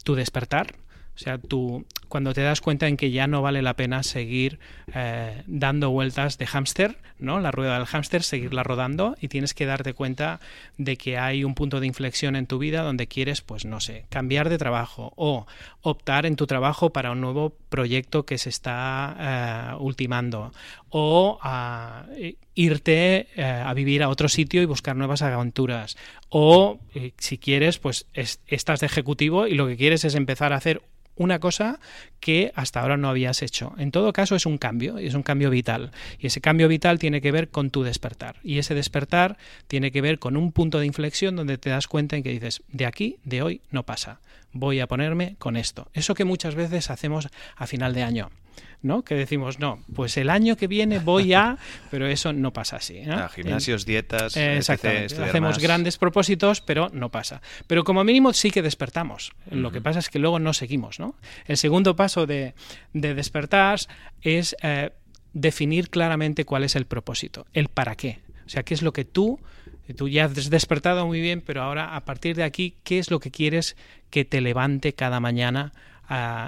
tu 0.03 0.13
despertar. 0.13 0.75
O 1.15 1.17
sea, 1.17 1.37
tú 1.37 1.85
cuando 2.09 2.33
te 2.33 2.41
das 2.41 2.59
cuenta 2.59 2.87
en 2.87 2.97
que 2.97 3.11
ya 3.11 3.25
no 3.25 3.41
vale 3.41 3.61
la 3.61 3.75
pena 3.75 4.03
seguir 4.03 4.59
eh, 4.93 5.43
dando 5.47 5.89
vueltas 5.89 6.37
de 6.37 6.45
hámster, 6.45 6.97
¿no? 7.19 7.39
La 7.39 7.51
rueda 7.51 7.77
del 7.77 7.85
hámster, 7.85 8.21
seguirla 8.21 8.63
rodando 8.63 9.15
y 9.21 9.29
tienes 9.29 9.53
que 9.53 9.65
darte 9.65 9.93
cuenta 9.93 10.41
de 10.77 10.97
que 10.97 11.17
hay 11.17 11.45
un 11.45 11.55
punto 11.55 11.79
de 11.79 11.87
inflexión 11.87 12.35
en 12.35 12.47
tu 12.47 12.57
vida 12.59 12.83
donde 12.83 13.07
quieres, 13.07 13.41
pues 13.41 13.63
no 13.63 13.79
sé, 13.79 14.05
cambiar 14.09 14.49
de 14.49 14.57
trabajo 14.57 15.13
o 15.15 15.47
optar 15.81 16.25
en 16.25 16.35
tu 16.35 16.47
trabajo 16.47 16.91
para 16.91 17.11
un 17.11 17.21
nuevo 17.21 17.55
proyecto 17.69 18.25
que 18.25 18.37
se 18.37 18.49
está 18.49 19.71
eh, 19.71 19.75
ultimando 19.79 20.51
o 20.89 21.39
a 21.41 22.05
irte 22.53 23.27
eh, 23.35 23.43
a 23.43 23.73
vivir 23.73 24.03
a 24.03 24.09
otro 24.09 24.29
sitio 24.29 24.61
y 24.61 24.65
buscar 24.65 24.95
nuevas 24.95 25.21
aventuras 25.21 25.97
o 26.29 26.79
si 27.17 27.37
quieres 27.37 27.79
pues 27.79 28.07
estás 28.13 28.79
de 28.79 28.85
ejecutivo 28.85 29.47
y 29.47 29.55
lo 29.55 29.67
que 29.67 29.77
quieres 29.77 30.05
es 30.05 30.15
empezar 30.15 30.53
a 30.53 30.57
hacer 30.57 30.81
una 31.15 31.39
cosa 31.39 31.79
que 32.19 32.51
hasta 32.55 32.81
ahora 32.81 32.97
no 32.97 33.09
habías 33.09 33.41
hecho. 33.41 33.73
En 33.77 33.91
todo 33.91 34.13
caso 34.13 34.35
es 34.35 34.45
un 34.45 34.57
cambio, 34.57 34.97
es 34.97 35.13
un 35.13 35.23
cambio 35.23 35.49
vital. 35.49 35.91
Y 36.19 36.27
ese 36.27 36.41
cambio 36.41 36.67
vital 36.67 36.99
tiene 36.99 37.21
que 37.21 37.31
ver 37.31 37.49
con 37.49 37.69
tu 37.69 37.83
despertar. 37.83 38.37
Y 38.43 38.59
ese 38.59 38.75
despertar 38.75 39.37
tiene 39.67 39.91
que 39.91 40.01
ver 40.01 40.19
con 40.19 40.37
un 40.37 40.51
punto 40.51 40.79
de 40.79 40.85
inflexión 40.85 41.35
donde 41.35 41.57
te 41.57 41.69
das 41.69 41.87
cuenta 41.87 42.17
en 42.17 42.23
que 42.23 42.31
dices, 42.31 42.63
de 42.67 42.85
aquí, 42.85 43.17
de 43.23 43.41
hoy, 43.41 43.61
no 43.71 43.83
pasa. 43.83 44.19
Voy 44.51 44.79
a 44.79 44.87
ponerme 44.87 45.35
con 45.37 45.57
esto. 45.57 45.89
Eso 45.93 46.15
que 46.15 46.25
muchas 46.25 46.55
veces 46.55 46.89
hacemos 46.89 47.29
a 47.55 47.67
final 47.67 47.93
de 47.93 48.03
año. 48.03 48.31
¿No? 48.85 49.03
Que 49.03 49.15
decimos, 49.15 49.59
no, 49.59 49.79
pues 49.95 50.15
el 50.17 50.29
año 50.29 50.55
que 50.55 50.67
viene 50.67 50.99
voy 50.99 51.33
a, 51.33 51.57
pero 51.91 52.07
eso 52.07 52.31
no 52.31 52.53
pasa 52.53 52.77
así. 52.77 53.01
¿no? 53.01 53.27
gimnasios, 53.29 53.85
dietas, 53.85 54.37
exactamente. 54.37 55.21
Hacemos 55.21 55.57
grandes 55.59 55.97
propósitos, 55.97 56.61
pero 56.61 56.89
no 56.93 57.09
pasa. 57.09 57.41
Pero 57.67 57.83
como 57.83 58.03
mínimo 58.03 58.31
sí 58.31 58.51
que 58.51 58.61
despertamos. 58.61 59.33
Lo 59.49 59.71
que 59.71 59.81
pasa 59.81 59.99
es 59.99 60.09
que 60.09 60.19
luego 60.19 60.39
no 60.39 60.53
seguimos, 60.53 60.99
¿no? 60.99 61.15
El 61.47 61.57
segundo 61.57 61.95
paso 61.95 62.27
de, 62.27 62.53
despertar 62.93 63.79
es 64.21 64.55
eh, 64.61 64.91
definir 65.33 65.89
claramente 65.89 66.45
cuál 66.45 66.63
es 66.63 66.75
el 66.75 66.85
propósito, 66.85 67.47
el 67.53 67.69
para 67.69 67.95
qué. 67.95 68.19
O 68.45 68.49
sea, 68.49 68.61
qué 68.63 68.75
es 68.75 68.83
lo 68.83 68.93
que 68.93 69.03
tú 69.03 69.39
Tú 69.95 70.07
ya 70.07 70.25
has 70.25 70.49
despertado 70.49 71.05
muy 71.05 71.21
bien, 71.21 71.41
pero 71.41 71.61
ahora 71.61 71.95
a 71.95 72.05
partir 72.05 72.35
de 72.35 72.43
aquí, 72.43 72.75
¿qué 72.83 72.97
es 72.97 73.11
lo 73.11 73.19
que 73.19 73.29
quieres 73.29 73.77
que 74.09 74.25
te 74.25 74.41
levante 74.41 74.93
cada 74.93 75.19
mañana 75.19 75.73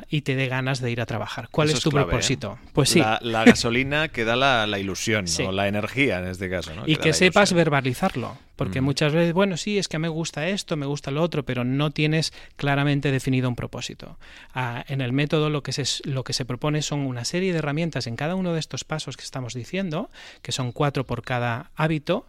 y 0.10 0.22
te 0.22 0.36
dé 0.36 0.48
ganas 0.48 0.80
de 0.82 0.92
ir 0.92 1.02
a 1.02 1.06
trabajar. 1.06 1.50
¿Cuál 1.52 1.70
Eso 1.70 1.78
es 1.78 1.84
tu 1.84 1.90
clave, 1.92 2.06
¿eh? 2.06 2.10
propósito? 2.10 2.60
Pues 2.74 2.90
sí. 2.90 3.00
La, 3.00 3.20
la 3.22 3.44
gasolina 3.46 4.08
que 4.10 4.24
da 4.26 4.36
la, 4.36 4.68
la 4.68 4.80
ilusión, 4.80 5.28
Sí. 5.28 5.44
o 5.44 5.52
la 5.52 5.68
energía 5.68 6.20
en 6.20 6.28
este 6.28 6.50
caso. 6.50 6.74
¿no? 6.76 6.84
y 6.86 6.96
que 6.98 7.14
sepas 7.14 7.50
ilusión. 7.52 7.58
verbalizarlo. 7.58 8.38
Porque 8.56 8.82
muchas 8.82 9.14
veces, 9.14 9.34
bueno, 9.34 9.56
sí, 9.56 9.78
es 9.78 9.88
que 9.88 10.00
me 10.00 10.08
gusta 10.08 10.48
esto, 10.48 10.78
me 10.78 10.88
gusta 10.88 11.12
lo 11.12 11.22
otro, 11.22 11.46
pero 11.46 11.64
no 11.64 11.92
tienes 11.92 12.34
claramente 12.56 13.12
definido 13.12 13.48
un 13.50 13.56
propósito. 13.56 14.18
Ah, 14.52 14.84
en 14.88 15.02
el 15.02 15.14
método 15.14 15.52
lo 15.52 15.62
que, 15.62 15.74
se, 15.74 15.84
lo 16.10 16.24
que 16.24 16.34
se 16.34 16.44
propone 16.44 16.82
son 16.82 17.02
una 17.02 17.24
serie 17.24 17.52
de 17.52 17.60
herramientas 17.60 18.08
en 18.08 18.16
cada 18.16 18.34
uno 18.34 18.54
de 18.54 18.60
estos 18.60 18.84
pasos 18.84 19.16
que 19.16 19.24
estamos 19.24 19.54
diciendo, 19.54 20.10
que 20.42 20.52
son 20.52 20.72
cuatro 20.72 21.06
por 21.06 21.22
cada 21.22 21.70
hábito. 21.76 22.26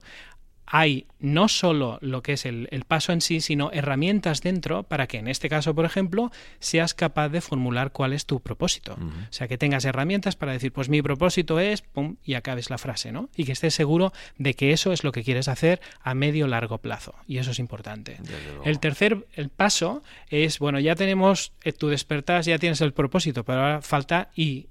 Hay 0.71 1.07
no 1.19 1.49
solo 1.49 1.99
lo 2.03 2.23
que 2.23 2.35
es 2.35 2.45
el, 2.45 2.69
el 2.71 2.85
paso 2.85 3.13
en 3.13 3.21
sí, 3.21 3.41
sino 3.41 3.71
herramientas 3.73 4.43
dentro 4.43 4.83
para 4.83 5.07
que 5.07 5.19
en 5.19 5.29
este 5.29 5.49
caso, 5.49 5.75
por 5.75 5.85
ejemplo, 5.85 6.31
seas 6.61 6.95
capaz 6.95 7.31
de 7.31 7.41
formular 7.41 7.91
cuál 7.91 8.13
es 8.13 8.27
tu 8.27 8.41
propósito. 8.41 8.95
O 8.95 9.33
sea, 9.33 9.49
que 9.49 9.59
tengas 9.59 9.85
herramientas 9.85 10.37
para 10.37 10.53
decir, 10.53 10.73
pues 10.73 10.89
mi 10.89 11.03
propósito 11.03 11.59
es, 11.59 11.83
pum, 11.83 12.17
y 12.25 12.35
acabes 12.35 12.71
la 12.71 12.79
frase, 12.79 13.13
¿no? 13.13 13.31
Y 13.35 13.45
que 13.45 13.53
estés 13.53 13.75
seguro 13.75 14.13
de 14.37 14.55
que 14.55 14.73
eso 14.73 14.93
es 14.93 15.05
lo 15.05 15.13
que 15.13 15.25
quieres 15.25 15.49
hacer 15.49 15.81
a 16.03 16.15
medio 16.15 16.47
largo 16.47 16.79
plazo. 16.79 17.15
Y 17.27 17.39
eso 17.39 17.51
es 17.51 17.59
importante. 17.59 18.19
El 18.65 18.79
tercer 18.79 19.27
el 19.35 19.49
paso 19.49 20.03
es, 20.29 20.59
bueno, 20.59 20.81
ya 20.81 20.95
tenemos 20.95 21.53
eh, 21.63 21.73
tu 21.73 21.89
despertar, 21.89 22.43
ya 22.43 22.59
tienes 22.59 22.81
el 22.81 22.93
propósito, 22.93 23.45
pero 23.45 23.61
ahora 23.61 23.83
falta 23.83 24.31
y 24.35 24.67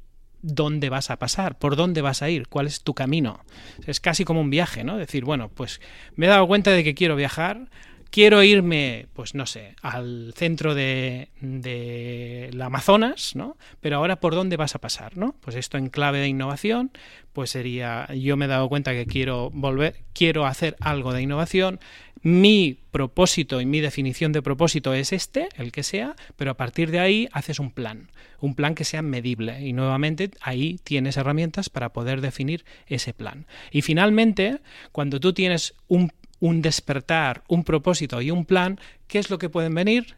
dónde 0.47 0.89
vas 0.89 1.09
a 1.09 1.17
pasar, 1.17 1.57
por 1.57 1.75
dónde 1.75 2.01
vas 2.01 2.21
a 2.21 2.29
ir, 2.29 2.47
cuál 2.47 2.67
es 2.67 2.81
tu 2.81 2.93
camino. 2.93 3.41
Es 3.85 3.99
casi 3.99 4.25
como 4.25 4.41
un 4.41 4.49
viaje, 4.49 4.83
¿no? 4.83 4.97
Decir, 4.97 5.25
bueno, 5.25 5.49
pues 5.49 5.81
me 6.15 6.25
he 6.25 6.29
dado 6.29 6.47
cuenta 6.47 6.71
de 6.71 6.83
que 6.83 6.95
quiero 6.95 7.15
viajar, 7.15 7.69
quiero 8.09 8.43
irme, 8.43 9.07
pues 9.13 9.35
no 9.35 9.45
sé, 9.45 9.75
al 9.81 10.33
centro 10.35 10.75
de, 10.75 11.29
de 11.41 12.49
la 12.53 12.67
Amazonas, 12.67 13.35
¿no? 13.35 13.57
Pero 13.81 13.97
ahora 13.97 14.19
por 14.19 14.33
dónde 14.33 14.57
vas 14.57 14.75
a 14.75 14.79
pasar, 14.79 15.17
¿no? 15.17 15.35
Pues 15.41 15.55
esto 15.55 15.77
en 15.77 15.89
clave 15.89 16.19
de 16.19 16.27
innovación, 16.27 16.91
pues 17.33 17.51
sería, 17.51 18.07
yo 18.13 18.37
me 18.37 18.45
he 18.45 18.47
dado 18.47 18.69
cuenta 18.69 18.93
que 18.93 19.05
quiero 19.05 19.49
volver, 19.51 20.03
quiero 20.13 20.45
hacer 20.45 20.75
algo 20.79 21.13
de 21.13 21.21
innovación, 21.21 21.79
mi 22.21 22.79
propósito 22.91 23.61
y 23.61 23.65
mi 23.65 23.79
definición 23.79 24.31
de 24.31 24.41
propósito 24.41 24.93
es 24.93 25.13
este, 25.13 25.49
el 25.55 25.71
que 25.71 25.83
sea, 25.83 26.15
pero 26.35 26.51
a 26.51 26.57
partir 26.57 26.91
de 26.91 26.99
ahí 26.99 27.27
haces 27.31 27.59
un 27.59 27.71
plan, 27.71 28.09
un 28.39 28.55
plan 28.55 28.75
que 28.75 28.83
sea 28.83 29.01
medible 29.01 29.65
y 29.65 29.73
nuevamente 29.73 30.31
ahí 30.41 30.79
tienes 30.83 31.17
herramientas 31.17 31.69
para 31.69 31.89
poder 31.89 32.21
definir 32.21 32.65
ese 32.87 33.13
plan. 33.13 33.45
Y 33.71 33.81
finalmente, 33.81 34.59
cuando 34.91 35.19
tú 35.19 35.33
tienes 35.33 35.73
un, 35.87 36.11
despertar, 36.39 37.43
un 37.47 37.63
propósito 37.63 38.21
y 38.21 38.31
un 38.31 38.45
plan, 38.45 38.79
¿qué 39.07 39.19
es 39.19 39.29
lo 39.29 39.37
que 39.37 39.49
pueden 39.49 39.75
venir? 39.75 40.15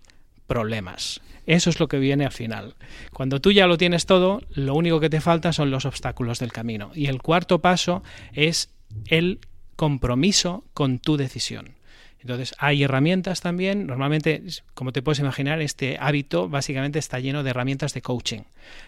Problemas. 0.47 1.21
Eso 1.45 1.69
es 1.69 1.79
lo 1.79 1.87
que 1.87 1.97
viene 1.97 2.25
al 2.25 2.31
final. 2.31 2.75
Cuando 3.11 3.41
tú 3.41 3.51
ya 3.51 3.65
lo 3.65 3.77
tienes 3.77 4.05
todo, 4.05 4.41
lo 4.51 4.75
único 4.75 4.99
que 4.99 5.09
te 5.09 5.21
falta 5.21 5.51
son 5.51 5.71
los 5.71 5.85
obstáculos 5.85 6.39
del 6.39 6.51
camino. 6.51 6.91
Y 6.93 7.07
el 7.07 7.21
cuarto 7.21 7.59
paso 7.59 8.03
es 8.33 8.69
el 9.07 9.39
compromiso 9.75 10.63
con 10.73 10.99
tu 10.99 11.17
decisión. 11.17 11.78
Entonces, 12.21 12.53
hay 12.57 12.83
herramientas 12.83 13.41
también. 13.41 13.87
Normalmente, 13.87 14.43
como 14.73 14.91
te 14.91 15.01
puedes 15.01 15.19
imaginar, 15.19 15.61
este 15.61 15.97
hábito 15.99 16.49
básicamente 16.49 16.99
está 16.99 17.19
lleno 17.19 17.43
de 17.43 17.51
herramientas 17.51 17.93
de 17.93 18.01
coaching. 18.01 18.41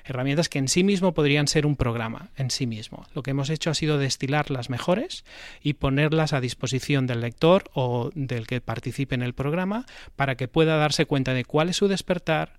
Herramientas 0.04 0.50
que 0.50 0.60
en 0.60 0.68
sí 0.68 0.84
mismo 0.84 1.14
podrían 1.14 1.48
ser 1.48 1.66
un 1.66 1.76
programa 1.76 2.30
en 2.36 2.52
sí 2.52 2.68
mismo. 2.68 3.06
Lo 3.14 3.24
que 3.24 3.32
hemos 3.32 3.50
hecho 3.50 3.70
ha 3.70 3.74
sido 3.74 3.98
destilar 3.98 4.52
las 4.52 4.70
mejores 4.70 5.24
y 5.62 5.74
ponerlas 5.74 6.34
a 6.34 6.42
disposición 6.42 7.08
del 7.08 7.22
lector 7.22 7.64
o 7.74 8.12
del 8.16 8.48
que 8.48 8.60
participe 8.60 9.16
en 9.16 9.22
el 9.22 9.34
programa 9.34 9.86
para 10.16 10.36
que 10.36 10.48
pueda 10.48 10.78
darse 10.78 11.06
cuenta 11.06 11.34
de 11.34 11.46
cuál 11.46 11.70
es 11.70 11.78
su 11.78 11.88
despertar, 11.88 12.58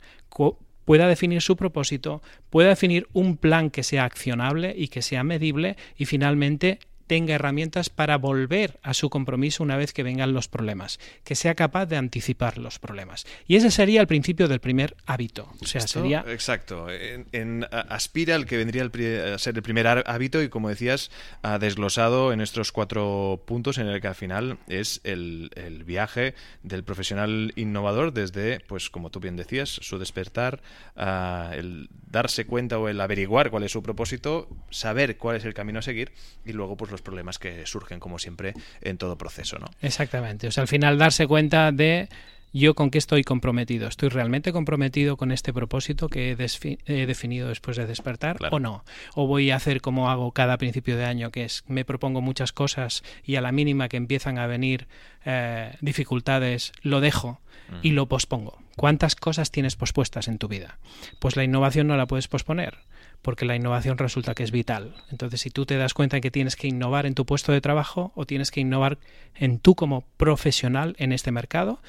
pueda 0.84 1.06
definir 1.06 1.42
su 1.42 1.56
propósito, 1.56 2.22
pueda 2.50 2.70
definir 2.70 3.08
un 3.12 3.36
plan 3.36 3.70
que 3.70 3.82
sea 3.82 4.04
accionable 4.04 4.74
y 4.76 4.88
que 4.88 5.02
sea 5.02 5.22
medible 5.22 5.76
y 5.96 6.06
finalmente 6.06 6.78
tenga 7.12 7.34
herramientas 7.34 7.90
para 7.90 8.16
volver 8.16 8.78
a 8.82 8.94
su 8.94 9.10
compromiso 9.10 9.62
una 9.62 9.76
vez 9.76 9.92
que 9.92 10.02
vengan 10.02 10.32
los 10.32 10.48
problemas, 10.48 10.98
que 11.24 11.34
sea 11.34 11.54
capaz 11.54 11.84
de 11.84 11.98
anticipar 11.98 12.56
los 12.56 12.78
problemas. 12.78 13.26
Y 13.46 13.56
ese 13.56 13.70
sería 13.70 14.00
el 14.00 14.06
principio 14.06 14.48
del 14.48 14.60
primer 14.60 14.96
hábito. 15.04 15.46
O 15.60 15.66
sea, 15.66 15.80
Esto, 15.80 16.00
sería 16.00 16.24
Exacto. 16.28 16.88
En, 16.90 17.26
en- 17.32 17.64
a- 17.70 17.80
aspira 17.80 18.34
al 18.34 18.46
que 18.46 18.56
vendría 18.56 18.80
el 18.80 19.34
a 19.34 19.38
ser 19.38 19.54
el 19.56 19.62
primer 19.62 19.86
há- 19.88 20.00
hábito 20.06 20.42
y, 20.42 20.48
como 20.48 20.70
decías, 20.70 21.10
ha 21.42 21.58
desglosado 21.58 22.32
en 22.32 22.40
estos 22.40 22.72
cuatro 22.72 23.42
puntos 23.46 23.76
en 23.76 23.88
el 23.88 24.00
que 24.00 24.08
al 24.08 24.14
final 24.14 24.56
es 24.68 25.02
el, 25.04 25.50
el 25.54 25.84
viaje 25.84 26.34
del 26.62 26.82
profesional 26.82 27.52
innovador 27.56 28.14
desde, 28.14 28.60
pues 28.60 28.88
como 28.88 29.10
tú 29.10 29.20
bien 29.20 29.36
decías, 29.36 29.68
su 29.68 29.98
despertar, 29.98 30.62
el 30.96 31.90
darse 32.10 32.46
cuenta 32.46 32.78
o 32.78 32.88
el 32.88 32.98
averiguar 33.02 33.50
cuál 33.50 33.64
es 33.64 33.72
su 33.72 33.82
propósito, 33.82 34.48
saber 34.70 35.18
cuál 35.18 35.36
es 35.36 35.44
el 35.44 35.52
camino 35.52 35.80
a 35.80 35.82
seguir 35.82 36.12
y 36.46 36.52
luego 36.52 36.76
pues 36.78 36.90
los 36.90 37.01
problemas 37.02 37.38
que 37.38 37.66
surgen 37.66 38.00
como 38.00 38.18
siempre 38.18 38.54
en 38.80 38.98
todo 38.98 39.16
proceso, 39.18 39.58
¿no? 39.58 39.66
Exactamente. 39.80 40.46
O 40.48 40.50
sea, 40.50 40.62
al 40.62 40.68
final 40.68 40.98
darse 40.98 41.26
cuenta 41.26 41.72
de 41.72 42.08
yo 42.52 42.74
con 42.74 42.90
qué 42.90 42.98
estoy 42.98 43.24
comprometido. 43.24 43.88
¿Estoy 43.88 44.10
realmente 44.10 44.52
comprometido 44.52 45.16
con 45.16 45.32
este 45.32 45.52
propósito 45.52 46.08
que 46.08 46.30
he, 46.30 47.06
definido 47.06 47.48
después 47.48 47.76
de 47.76 47.86
despertar 47.86 48.36
Claro. 48.36 48.56
o 48.56 48.60
no? 48.60 48.84
¿O 49.14 49.26
voy 49.26 49.50
a 49.50 49.56
hacer 49.56 49.80
como 49.80 50.10
hago 50.10 50.32
cada 50.32 50.58
principio 50.58 50.96
de 50.96 51.04
año, 51.04 51.30
que 51.30 51.44
es 51.44 51.64
me 51.66 51.84
propongo 51.84 52.20
muchas 52.20 52.52
cosas 52.52 53.02
y 53.24 53.36
a 53.36 53.40
la 53.40 53.52
mínima 53.52 53.88
que 53.88 53.96
empiezan 53.96 54.38
a 54.38 54.46
venir 54.46 54.86
eh, 55.24 55.74
dificultades 55.80 56.72
lo 56.82 57.00
dejo 57.00 57.40
y 57.82 57.92
lo 57.92 58.06
pospongo? 58.06 58.58
¿Cuántas 58.76 59.16
cosas 59.16 59.50
tienes 59.50 59.76
pospuestas 59.76 60.28
en 60.28 60.36
tu 60.38 60.48
vida? 60.48 60.78
Pues 61.20 61.36
la 61.36 61.44
innovación 61.44 61.86
no 61.86 61.96
la 61.96 62.06
puedes 62.06 62.28
posponer 62.28 62.76
porque 63.22 63.44
la 63.44 63.56
innovación 63.56 63.98
resulta 63.98 64.34
que 64.34 64.42
es 64.42 64.50
vital. 64.50 64.94
Entonces, 65.10 65.40
si 65.40 65.50
tú 65.50 65.64
te 65.64 65.76
das 65.76 65.94
cuenta 65.94 66.20
que 66.20 66.30
tienes 66.30 66.56
que 66.56 66.68
innovar 66.68 67.06
en 67.06 67.14
tu 67.14 67.24
puesto 67.24 67.52
de 67.52 67.60
trabajo 67.60 68.12
o 68.14 68.26
tienes 68.26 68.50
que 68.50 68.60
innovar 68.60 68.98
en 69.36 69.58
tú 69.58 69.74
como 69.74 70.02
profesional 70.16 70.94
en 70.98 71.12
este 71.12 71.30
mercado, 71.30 71.80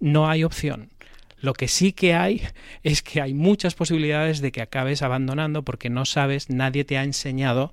no 0.00 0.28
hay 0.28 0.44
opción. 0.44 0.90
Lo 1.40 1.54
que 1.54 1.68
sí 1.68 1.92
que 1.92 2.14
hay 2.14 2.42
es 2.82 3.02
que 3.02 3.20
hay 3.20 3.32
muchas 3.32 3.74
posibilidades 3.74 4.40
de 4.40 4.52
que 4.52 4.62
acabes 4.62 5.02
abandonando 5.02 5.62
porque 5.62 5.90
no 5.90 6.04
sabes, 6.04 6.50
nadie 6.50 6.84
te 6.84 6.98
ha 6.98 7.04
enseñado 7.04 7.72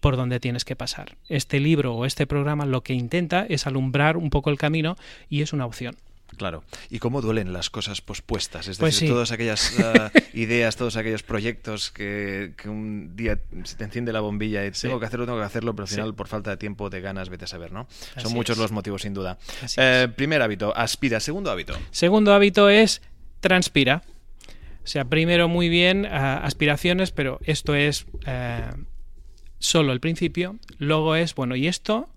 por 0.00 0.16
dónde 0.16 0.40
tienes 0.40 0.64
que 0.64 0.76
pasar. 0.76 1.16
Este 1.28 1.60
libro 1.60 1.94
o 1.94 2.04
este 2.04 2.26
programa 2.26 2.66
lo 2.66 2.82
que 2.82 2.94
intenta 2.94 3.46
es 3.48 3.66
alumbrar 3.66 4.16
un 4.16 4.30
poco 4.30 4.50
el 4.50 4.58
camino 4.58 4.96
y 5.28 5.42
es 5.42 5.52
una 5.52 5.66
opción. 5.66 5.96
Claro. 6.36 6.62
¿Y 6.90 6.98
cómo 6.98 7.20
duelen 7.20 7.52
las 7.52 7.70
cosas 7.70 8.00
pospuestas? 8.00 8.68
Es 8.68 8.78
Pues 8.78 8.94
decir, 8.94 9.08
sí. 9.08 9.12
todas 9.12 9.32
aquellas 9.32 9.72
ah, 9.80 10.10
ideas, 10.34 10.76
todos 10.76 10.96
aquellos 10.96 11.22
proyectos 11.22 11.90
que, 11.90 12.52
que 12.56 12.68
un 12.68 13.16
día 13.16 13.38
se 13.64 13.76
te 13.76 13.84
enciende 13.84 14.12
la 14.12 14.20
bombilla 14.20 14.64
y 14.66 14.72
Sí. 14.74 14.82
tengo 14.88 15.00
que 15.00 15.06
hacerlo, 15.06 15.26
tengo 15.26 15.38
que 15.38 15.44
hacerlo, 15.44 15.74
pero 15.74 15.84
al 15.84 15.88
Sí. 15.88 15.94
final 15.96 16.14
por 16.14 16.28
falta 16.28 16.50
de 16.50 16.56
tiempo, 16.58 16.90
de 16.90 17.00
ganas, 17.00 17.28
vete 17.28 17.44
a 17.46 17.48
saber, 17.48 17.72
¿no? 17.72 17.88
Así 18.14 18.20
Son 18.26 18.32
muchos 18.34 18.56
es. 18.56 18.60
los 18.62 18.72
motivos, 18.72 19.02
sin 19.02 19.14
duda. 19.14 19.38
Eh, 19.76 20.08
primer 20.14 20.42
hábito, 20.42 20.76
aspira. 20.76 21.18
Segundo 21.20 21.50
hábito. 21.50 21.76
Segundo 21.90 22.32
hábito 22.34 22.68
es 22.68 23.02
transpira. 23.40 24.02
O 24.84 24.86
sea, 24.90 25.04
primero 25.06 25.48
muy 25.48 25.68
bien 25.68 26.06
ah, 26.06 26.38
aspiraciones, 26.44 27.10
pero 27.10 27.40
esto 27.44 27.74
es 27.74 28.06
eh, 28.26 28.62
solo 29.58 29.92
el 29.92 30.00
principio. 30.00 30.56
Luego 30.78 31.16
es, 31.16 31.34
bueno, 31.34 31.56
¿y 31.56 31.66
esto 31.68 32.08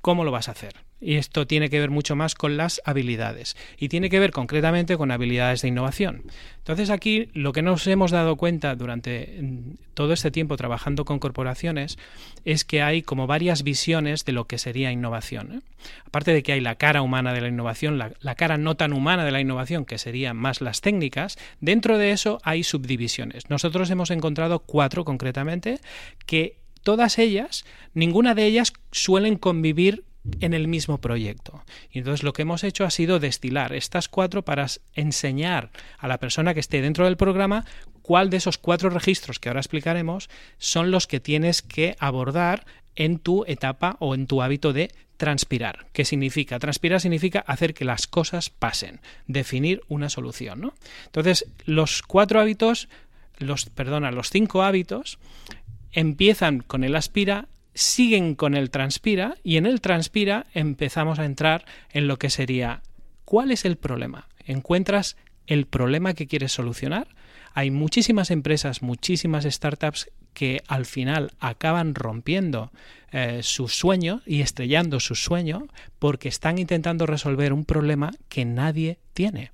cómo 0.00 0.24
lo 0.24 0.30
vas 0.30 0.48
a 0.48 0.52
hacer? 0.52 0.74
Y 1.02 1.16
esto 1.16 1.48
tiene 1.48 1.68
que 1.68 1.80
ver 1.80 1.90
mucho 1.90 2.14
más 2.14 2.36
con 2.36 2.56
las 2.56 2.80
habilidades 2.84 3.56
y 3.76 3.88
tiene 3.88 4.08
que 4.08 4.20
ver 4.20 4.30
concretamente 4.30 4.96
con 4.96 5.10
habilidades 5.10 5.62
de 5.62 5.68
innovación. 5.68 6.22
Entonces 6.58 6.90
aquí 6.90 7.28
lo 7.34 7.52
que 7.52 7.60
nos 7.60 7.84
hemos 7.88 8.12
dado 8.12 8.36
cuenta 8.36 8.76
durante 8.76 9.38
mm, 9.42 9.74
todo 9.94 10.12
este 10.12 10.30
tiempo 10.30 10.56
trabajando 10.56 11.04
con 11.04 11.18
corporaciones 11.18 11.98
es 12.44 12.64
que 12.64 12.82
hay 12.82 13.02
como 13.02 13.26
varias 13.26 13.64
visiones 13.64 14.24
de 14.24 14.30
lo 14.30 14.46
que 14.46 14.58
sería 14.58 14.92
innovación. 14.92 15.52
¿eh? 15.52 15.60
Aparte 16.06 16.32
de 16.32 16.44
que 16.44 16.52
hay 16.52 16.60
la 16.60 16.76
cara 16.76 17.02
humana 17.02 17.32
de 17.32 17.40
la 17.40 17.48
innovación, 17.48 17.98
la, 17.98 18.12
la 18.20 18.36
cara 18.36 18.56
no 18.56 18.76
tan 18.76 18.92
humana 18.92 19.24
de 19.24 19.32
la 19.32 19.40
innovación, 19.40 19.84
que 19.84 19.98
serían 19.98 20.36
más 20.36 20.60
las 20.60 20.80
técnicas, 20.82 21.36
dentro 21.60 21.98
de 21.98 22.12
eso 22.12 22.40
hay 22.44 22.62
subdivisiones. 22.62 23.50
Nosotros 23.50 23.90
hemos 23.90 24.12
encontrado 24.12 24.60
cuatro 24.60 25.04
concretamente 25.04 25.80
que 26.26 26.56
todas 26.82 27.18
ellas, 27.18 27.64
ninguna 27.94 28.34
de 28.34 28.46
ellas 28.46 28.72
suelen 28.92 29.36
convivir 29.36 30.04
en 30.40 30.54
el 30.54 30.68
mismo 30.68 30.98
proyecto. 30.98 31.64
Y 31.90 31.98
entonces 31.98 32.22
lo 32.22 32.32
que 32.32 32.42
hemos 32.42 32.64
hecho 32.64 32.84
ha 32.84 32.90
sido 32.90 33.18
destilar 33.18 33.72
estas 33.72 34.08
cuatro 34.08 34.42
para 34.44 34.66
enseñar 34.94 35.70
a 35.98 36.08
la 36.08 36.18
persona 36.18 36.54
que 36.54 36.60
esté 36.60 36.80
dentro 36.80 37.04
del 37.04 37.16
programa 37.16 37.64
cuál 38.02 38.30
de 38.30 38.36
esos 38.36 38.58
cuatro 38.58 38.90
registros 38.90 39.38
que 39.38 39.48
ahora 39.48 39.60
explicaremos 39.60 40.28
son 40.58 40.90
los 40.90 41.06
que 41.06 41.20
tienes 41.20 41.62
que 41.62 41.96
abordar 41.98 42.64
en 42.94 43.18
tu 43.18 43.44
etapa 43.46 43.96
o 44.00 44.14
en 44.14 44.26
tu 44.26 44.42
hábito 44.42 44.72
de 44.72 44.90
transpirar. 45.16 45.86
¿Qué 45.92 46.04
significa? 46.04 46.58
Transpirar 46.58 47.00
significa 47.00 47.40
hacer 47.46 47.74
que 47.74 47.84
las 47.84 48.06
cosas 48.06 48.50
pasen, 48.50 49.00
definir 49.26 49.82
una 49.88 50.08
solución, 50.08 50.60
¿no? 50.60 50.74
Entonces, 51.06 51.46
los 51.64 52.02
cuatro 52.02 52.40
hábitos, 52.40 52.88
los 53.38 53.66
perdona, 53.66 54.10
los 54.10 54.30
cinco 54.30 54.62
hábitos 54.62 55.18
empiezan 55.92 56.60
con 56.60 56.84
el 56.84 56.96
aspira, 56.96 57.46
siguen 57.74 58.34
con 58.34 58.54
el 58.54 58.70
transpira 58.70 59.36
y 59.42 59.56
en 59.56 59.66
el 59.66 59.80
transpira 59.80 60.46
empezamos 60.54 61.18
a 61.18 61.24
entrar 61.24 61.64
en 61.90 62.06
lo 62.08 62.18
que 62.18 62.30
sería 62.30 62.82
¿cuál 63.24 63.50
es 63.50 63.64
el 63.64 63.76
problema? 63.76 64.28
¿Encuentras 64.44 65.16
el 65.46 65.66
problema 65.66 66.14
que 66.14 66.26
quieres 66.26 66.52
solucionar? 66.52 67.08
Hay 67.54 67.70
muchísimas 67.70 68.30
empresas, 68.30 68.82
muchísimas 68.82 69.44
startups 69.44 70.10
que 70.32 70.62
al 70.66 70.86
final 70.86 71.32
acaban 71.40 71.94
rompiendo 71.94 72.72
eh, 73.10 73.40
su 73.42 73.68
sueño 73.68 74.22
y 74.26 74.40
estrellando 74.40 75.00
su 75.00 75.14
sueño 75.14 75.66
porque 75.98 76.28
están 76.28 76.58
intentando 76.58 77.06
resolver 77.06 77.52
un 77.52 77.64
problema 77.64 78.12
que 78.28 78.44
nadie 78.44 78.98
tiene. 79.12 79.50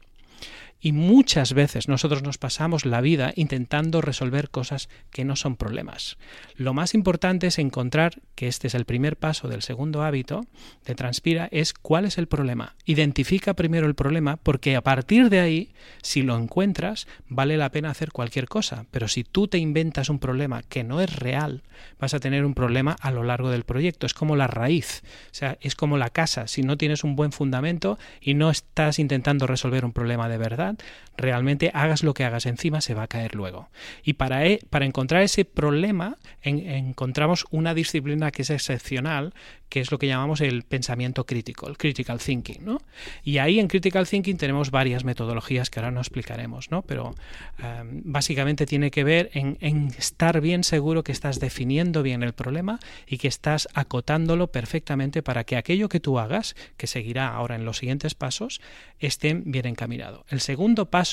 Y 0.81 0.93
muchas 0.93 1.55
veces 1.55 1.89
nosotros 1.89 2.23
nos 2.23 2.39
pasamos 2.39 2.87
la 2.87 3.01
vida 3.01 3.33
intentando 3.35 4.01
resolver 4.01 4.51
cosas 4.51 4.89
que 5.11 5.25
no 5.25 5.35
son 5.35 5.57
problemas. 5.57 6.19
Lo 6.55 6.73
más 6.73 6.95
importante 6.95 7.49
es 7.49 7.59
encontrar, 7.59 8.21
que 8.37 8.47
este 8.47 8.69
es 8.69 8.75
el 8.75 8.85
primer 8.85 9.17
paso 9.17 9.49
del 9.49 9.63
segundo 9.63 10.03
hábito 10.03 10.47
de 10.85 10.95
Transpira, 10.95 11.49
es 11.51 11.75
cuál 11.75 12.05
es 12.05 12.17
el 12.17 12.29
problema. 12.29 12.77
Identifica 12.85 13.55
primero 13.55 13.87
el 13.87 13.95
problema 13.95 14.37
porque 14.37 14.77
a 14.77 14.83
partir 14.83 15.31
de 15.31 15.41
ahí, 15.41 15.73
si 16.03 16.23
lo 16.23 16.37
encuentras, 16.37 17.09
vale 17.29 17.57
la 17.57 17.71
pena 17.71 17.91
hacer 17.91 18.13
cualquier 18.13 18.47
cosa. 18.47 18.87
Pero 18.93 19.09
si 19.09 19.25
tú 19.25 19.49
te 19.49 19.59
inventas 19.59 20.09
un 20.09 20.21
problema 20.21 20.63
que 20.63 20.85
no 20.85 21.01
es 21.01 21.15
real, 21.17 21.65
vas 21.99 22.15
a 22.15 22.21
tener 22.21 22.45
un 22.45 22.55
problema 22.55 22.97
a 23.01 23.11
lo 23.11 23.25
largo 23.25 23.51
del 23.51 23.65
proyecto. 23.65 24.07
Es 24.07 24.15
como 24.15 24.37
la 24.37 24.47
raíz, 24.47 25.03
o 25.31 25.35
sea, 25.35 25.59
es 25.61 25.75
como 25.75 25.99
la 25.99 26.11
casa. 26.11 26.47
Si 26.47 26.63
no 26.63 26.77
tienes 26.77 27.05
un 27.05 27.17
buen 27.17 27.33
fundamento 27.33 27.99
y 28.21 28.35
no 28.35 28.51
estás 28.51 28.99
intentando 28.99 29.47
resolver 29.47 29.85
un 29.85 29.93
problema 29.93 30.29
de 30.29 30.39
verdad, 30.39 30.68
that. 30.69 30.83
Realmente 31.19 31.71
hagas 31.75 32.03
lo 32.03 32.15
que 32.15 32.25
hagas 32.25 32.47
encima 32.47 32.81
se 32.81 32.95
va 32.95 33.03
a 33.03 33.09
caer 33.09 33.35
luego. 33.35 33.69
Y 34.05 34.15
para, 34.15 34.47
e, 34.47 34.61
para 34.71 34.87
encontrar 34.87 35.23
ese 35.23 35.45
problema 35.45 36.17
encontramos 36.43 37.45
una 37.51 37.75
disciplina 37.75 38.31
que 38.31 38.43
es 38.43 38.51
excepcional, 38.51 39.35
que 39.69 39.81
es 39.81 39.91
lo 39.91 39.99
que 39.99 40.07
llamamos 40.07 40.41
el 40.41 40.63
pensamiento 40.63 41.27
crítico, 41.27 41.69
el 41.69 41.77
critical 41.77 42.21
thinking. 42.21 42.65
¿no? 42.65 42.79
Y 43.23 43.39
ahí 43.39 43.59
en 43.59 43.69
critical 43.69 44.07
thinking 44.09 44.39
tenemos 44.39 44.71
varias 44.71 45.05
metodologías 45.05 45.69
que 45.69 45.81
ahora 45.81 45.91
no 45.91 46.01
explicaremos, 46.01 46.71
¿no? 46.71 46.83
pero 46.83 47.15
em, 47.59 48.01
básicamente 48.05 48.65
tiene 48.65 48.91
que 48.91 49.05
ver 49.05 49.31
en, 49.35 49.59
en 49.61 49.89
estar 49.99 50.41
bien 50.41 50.63
seguro 50.63 51.03
que 51.03 51.13
estás 51.13 51.41
definiendo 51.41 52.03
bien 52.03 52.23
el 52.23 52.33
problema 52.33 52.79
y 53.07 53.19
que 53.19 53.29
estás 53.29 53.69
acotándolo 53.75 54.53
perfectamente 54.53 55.23
para 55.23 55.45
que 55.45 55.57
aquello 55.57 55.89
que 55.89 56.01
tú 56.01 56.19
hagas, 56.19 56.55
que 56.77 56.87
seguirá 56.87 57.29
ahora 57.29 57.57
en 57.57 57.65
los 57.65 57.79
siguientes 57.79 58.15
pasos, 58.15 58.61
esté 59.01 59.35
bien 59.35 59.67
encaminado. 59.67 60.25
El 60.29 60.41
segundo 60.41 60.91
paso 60.91 61.08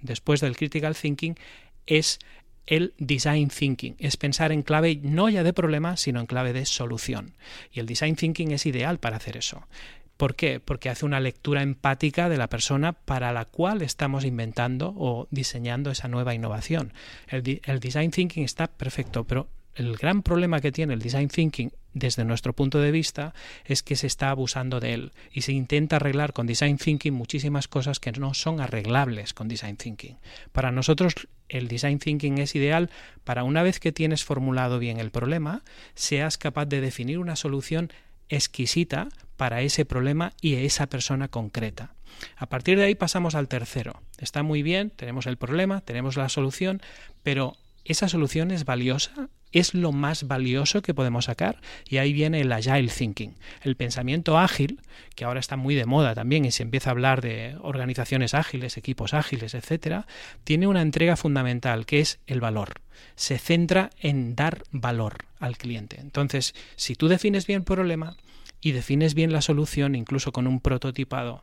después 0.00 0.40
del 0.40 0.56
critical 0.56 0.94
thinking 0.96 1.36
es 1.86 2.18
el 2.66 2.92
design 2.98 3.48
thinking, 3.48 3.96
es 3.98 4.18
pensar 4.18 4.52
en 4.52 4.62
clave 4.62 5.00
no 5.02 5.30
ya 5.30 5.42
de 5.42 5.54
problema, 5.54 5.96
sino 5.96 6.20
en 6.20 6.26
clave 6.26 6.52
de 6.52 6.66
solución. 6.66 7.34
Y 7.72 7.80
el 7.80 7.86
design 7.86 8.14
thinking 8.14 8.50
es 8.50 8.66
ideal 8.66 8.98
para 8.98 9.16
hacer 9.16 9.38
eso. 9.38 9.66
¿Por 10.18 10.34
qué? 10.34 10.58
Porque 10.60 10.90
hace 10.90 11.06
una 11.06 11.20
lectura 11.20 11.62
empática 11.62 12.28
de 12.28 12.36
la 12.36 12.48
persona 12.48 12.92
para 12.92 13.32
la 13.32 13.44
cual 13.44 13.82
estamos 13.82 14.24
inventando 14.24 14.92
o 14.96 15.28
diseñando 15.30 15.92
esa 15.92 16.08
nueva 16.08 16.34
innovación. 16.34 16.92
El, 17.28 17.42
design 17.80 18.10
thinking 18.10 18.42
está 18.42 18.66
perfecto, 18.66 19.24
pero 19.24 19.48
el 19.78 19.96
gran 19.96 20.22
problema 20.22 20.60
que 20.60 20.72
tiene 20.72 20.94
el 20.94 21.00
design 21.00 21.28
thinking 21.28 21.70
desde 21.94 22.24
nuestro 22.24 22.52
punto 22.52 22.80
de 22.80 22.90
vista 22.90 23.32
es 23.64 23.82
que 23.82 23.94
se 23.94 24.08
está 24.08 24.30
abusando 24.30 24.80
de 24.80 24.92
él 24.92 25.12
y 25.32 25.42
se 25.42 25.52
intenta 25.52 25.96
arreglar 25.96 26.32
con 26.32 26.46
design 26.46 26.78
thinking 26.78 27.14
muchísimas 27.14 27.68
cosas 27.68 28.00
que 28.00 28.10
no 28.12 28.34
son 28.34 28.60
arreglables 28.60 29.34
con 29.34 29.46
design 29.46 29.76
thinking. 29.76 30.16
Para 30.52 30.72
nosotros 30.72 31.28
el 31.48 31.68
design 31.68 32.00
thinking 32.00 32.38
es 32.38 32.56
ideal 32.56 32.90
para 33.22 33.44
una 33.44 33.62
vez 33.62 33.78
que 33.78 33.92
tienes 33.92 34.24
formulado 34.24 34.80
bien 34.80 34.98
el 34.98 35.12
problema, 35.12 35.62
seas 35.94 36.38
capaz 36.38 36.66
de 36.66 36.80
definir 36.80 37.20
una 37.20 37.36
solución 37.36 37.92
exquisita 38.28 39.08
para 39.36 39.62
ese 39.62 39.84
problema 39.84 40.32
y 40.40 40.54
esa 40.54 40.88
persona 40.88 41.28
concreta. 41.28 41.94
A 42.36 42.48
partir 42.48 42.78
de 42.78 42.84
ahí 42.84 42.96
pasamos 42.96 43.36
al 43.36 43.46
tercero. 43.46 44.02
Está 44.18 44.42
muy 44.42 44.64
bien, 44.64 44.90
tenemos 44.90 45.26
el 45.26 45.36
problema, 45.36 45.82
tenemos 45.82 46.16
la 46.16 46.28
solución, 46.28 46.82
pero 47.22 47.56
esa 47.84 48.08
solución 48.08 48.50
es 48.50 48.64
valiosa 48.64 49.30
es 49.52 49.74
lo 49.74 49.92
más 49.92 50.26
valioso 50.26 50.82
que 50.82 50.94
podemos 50.94 51.26
sacar 51.26 51.60
y 51.88 51.98
ahí 51.98 52.12
viene 52.12 52.40
el 52.40 52.52
agile 52.52 52.88
thinking, 52.88 53.34
el 53.62 53.76
pensamiento 53.76 54.38
ágil, 54.38 54.80
que 55.14 55.24
ahora 55.24 55.40
está 55.40 55.56
muy 55.56 55.74
de 55.74 55.86
moda 55.86 56.14
también 56.14 56.44
y 56.44 56.50
se 56.50 56.62
empieza 56.62 56.90
a 56.90 56.92
hablar 56.92 57.20
de 57.20 57.56
organizaciones 57.60 58.34
ágiles, 58.34 58.76
equipos 58.76 59.14
ágiles, 59.14 59.54
etcétera, 59.54 60.06
tiene 60.44 60.66
una 60.66 60.82
entrega 60.82 61.16
fundamental 61.16 61.86
que 61.86 62.00
es 62.00 62.20
el 62.26 62.40
valor. 62.40 62.80
Se 63.14 63.38
centra 63.38 63.90
en 64.00 64.34
dar 64.34 64.62
valor 64.70 65.26
al 65.38 65.56
cliente. 65.56 66.00
Entonces, 66.00 66.54
si 66.76 66.94
tú 66.94 67.08
defines 67.08 67.46
bien 67.46 67.60
el 67.60 67.64
problema 67.64 68.16
y 68.60 68.72
defines 68.72 69.14
bien 69.14 69.32
la 69.32 69.42
solución, 69.42 69.94
incluso 69.94 70.32
con 70.32 70.46
un 70.46 70.60
prototipado, 70.60 71.42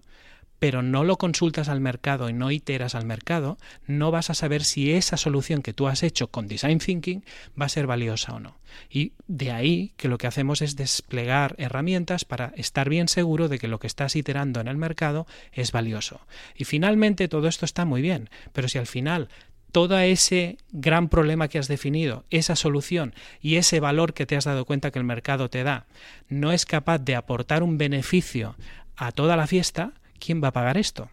pero 0.60 0.82
no 0.82 1.04
lo 1.04 1.18
consultas 1.18 1.70
al 1.70 1.82
mercado 1.82 2.30
y 2.30 2.34
no 2.34 2.52
iteras 2.52 2.96
al 2.96 3.06
mercado, 3.06 3.58
no 3.88 4.12
vas 4.12 4.30
a 4.30 4.34
saber 4.34 4.64
si 4.64 4.94
esa 4.94 5.18
solución 5.18 5.62
que 5.62 5.74
tú 5.74 5.88
has 5.88 6.04
hecho 6.04 6.28
con 6.28 6.48
Design 6.48 6.80
Thinking 6.80 7.24
va 7.60 7.66
a 7.66 7.70
ser 7.70 7.88
valiosa 7.88 8.34
o 8.34 8.40
no. 8.40 8.58
Y 8.90 9.14
de 9.28 9.52
ahí 9.52 9.94
que 9.98 10.08
lo 10.08 10.18
que 10.18 10.28
hacemos 10.28 10.62
es 10.62 10.76
desplegar 10.76 11.56
herramientas 11.58 12.26
para 12.26 12.54
estar 12.56 12.90
bien 12.90 13.08
seguro 13.08 13.48
de 13.48 13.60
que 13.60 13.68
lo 13.68 13.80
que 13.80 13.88
estás 13.88 14.16
iterando 14.16 14.60
en 14.60 14.68
el 14.68 14.78
mercado 14.78 15.28
es 15.54 15.72
valioso. 15.72 16.22
Y 16.56 16.66
finalmente 16.66 17.28
todo 17.28 17.48
esto 17.48 17.66
está 17.66 17.86
muy 17.86 18.02
bien, 18.02 18.30
pero 18.54 18.68
si 18.68 18.78
al 18.78 18.88
final 18.88 19.30
todo 19.72 20.00
ese 20.00 20.58
gran 20.72 21.10
problema 21.10 21.50
que 21.50 21.60
has 21.60 21.68
definido, 21.68 22.24
esa 22.30 22.56
solución 22.56 23.14
y 23.42 23.58
ese 23.58 23.82
valor 23.82 24.14
que 24.14 24.26
te 24.26 24.38
has 24.38 24.46
dado 24.46 24.64
cuenta 24.64 24.90
que 24.90 25.00
el 25.00 25.06
mercado 25.06 25.50
te 25.50 25.64
da, 25.64 25.86
no 26.30 26.54
es 26.54 26.66
capaz 26.66 27.00
de 27.00 27.16
aportar 27.16 27.62
un 27.62 27.78
beneficio 27.78 28.56
a 28.96 29.12
toda 29.12 29.36
la 29.36 29.48
fiesta, 29.48 29.92
¿quién 30.26 30.44
va 30.44 30.50
a 30.50 30.54
pagar 30.54 30.78
esto? 30.78 31.10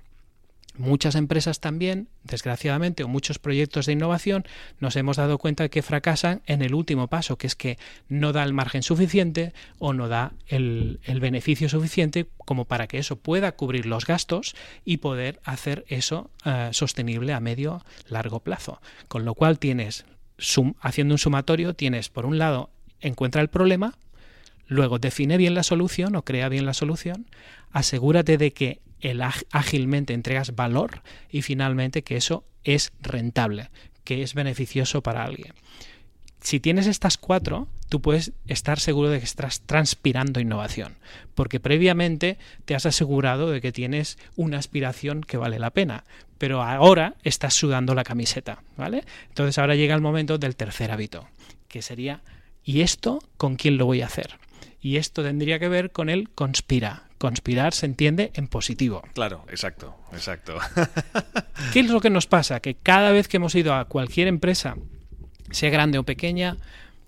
Muchas 0.79 1.17
empresas 1.17 1.61
también, 1.61 2.09
desgraciadamente, 2.25 3.05
o 3.05 3.09
muchos 3.09 3.39
proyectos 3.39 3.85
de 3.85 3.93
innovación, 3.93 4.45
nos 4.81 4.97
hemos 4.97 5.19
dado 5.19 5.37
cuenta 5.37 5.65
de 5.65 5.71
que 5.71 5.83
fracasan 5.83 6.41
en 6.47 6.63
el 6.63 6.75
último 6.75 7.09
paso, 7.09 7.37
que 7.37 7.47
es 7.47 7.55
que 7.55 7.77
no 8.09 8.33
da 8.33 8.43
el 8.43 8.55
margen 8.55 8.83
suficiente 8.83 9.53
o 9.79 9.93
no 9.93 10.09
da 10.09 10.33
el, 10.47 10.99
beneficio 11.21 11.69
suficiente 11.69 12.27
como 12.39 12.65
para 12.65 12.87
que 12.87 12.97
eso 12.97 13.17
pueda 13.17 13.53
cubrir 13.53 13.85
los 13.85 14.07
gastos 14.07 14.57
y 14.87 14.97
poder 14.97 15.41
hacer 15.45 15.85
eso 15.89 16.31
eh, 16.47 16.71
sostenible 16.73 17.35
a 17.35 17.41
medio 17.41 17.85
largo 18.09 18.41
plazo. 18.41 18.81
Con 19.09 19.27
lo 19.27 19.35
cual 19.35 19.59
tienes, 19.59 20.07
haciendo 20.81 21.13
un 21.15 21.19
sumatorio, 21.19 21.75
tienes 21.75 22.09
por 22.09 22.25
un 22.25 22.39
lado, 22.39 22.71
encuentra 23.03 23.43
el 23.43 23.49
problema, 23.49 23.95
luego 24.67 24.99
define 24.99 25.37
bien 25.37 25.55
la 25.55 25.63
solución 25.63 26.17
o 26.17 26.25
crea 26.25 26.49
bien 26.49 26.67
la 26.67 26.75
solución, 26.75 27.27
asegúrate 27.73 28.39
de 28.39 28.53
que 28.53 28.81
el 29.01 29.21
ágilmente 29.51 30.15
entregas 30.15 30.55
valor 30.55 31.03
y 31.31 31.43
finalmente 31.43 32.03
que 32.03 32.17
eso 32.17 32.45
es 32.65 32.93
rentable, 33.01 33.71
que 34.05 34.23
es 34.23 34.35
beneficioso 34.35 35.03
para 35.03 35.25
alguien. 35.25 35.55
Si 36.41 36.59
tienes 36.59 36.87
estas 36.87 37.19
cuatro, 37.19 37.69
tú 37.89 38.01
puedes 38.01 38.33
estar 38.47 38.81
seguro 38.81 39.11
de 39.11 39.21
que 39.21 39.25
estás 39.25 39.61
transpirando 39.61 40.41
innovación, 40.41 40.97
porque 41.35 41.61
previamente 41.61 42.37
te 42.65 42.75
has 42.75 42.85
asegurado 42.85 43.51
de 43.51 43.61
que 43.61 43.71
tienes 43.71 44.19
una 44.35 44.59
aspiración 44.59 45.21
que 45.21 45.37
vale 45.37 45.61
la 45.61 45.71
pena, 45.71 46.05
pero 46.39 46.63
ahora 46.63 47.15
estás 47.23 47.55
sudando 47.55 47.95
la 47.95 48.03
camiseta, 48.03 48.65
¿vale? 48.77 49.05
Entonces 49.29 49.59
ahora 49.59 49.77
llega 49.77 49.95
el 49.95 50.01
momento 50.01 50.39
del 50.39 50.57
tercer 50.57 50.91
hábito, 50.91 51.29
que 51.69 51.81
sería 51.81 52.23
¿y 52.65 52.81
esto 52.81 53.21
con 53.37 53.55
quién 53.55 53.77
lo 53.77 53.87
voy 53.87 54.03
a 54.03 54.07
hacer? 54.07 54.39
Y 54.83 54.97
esto 54.97 55.23
tendría 55.23 55.61
que 55.61 55.69
ver 55.69 55.93
con 55.93 56.11
el 56.11 56.29
conspira, 56.31 57.05
conspirar 57.19 57.73
se 57.73 57.87
entiende 57.87 58.33
en 58.35 58.49
positivo. 58.49 59.03
Claro, 59.15 59.45
exacto, 59.49 59.95
exacto. 60.13 60.59
¿Qué 61.73 61.81
es 61.81 61.89
lo 61.89 62.01
que 62.01 62.11
nos 62.11 62.27
pasa? 62.27 62.59
Que 62.59 62.75
cada 62.75 63.13
vez 63.13 63.29
que 63.29 63.37
hemos 63.37 63.55
ido 63.55 63.75
a 63.75 63.85
cualquier 63.85 64.27
empresa, 64.27 64.77
sea 65.53 65.71
grande 65.71 65.99
o 65.99 66.03
pequeña, 66.03 66.57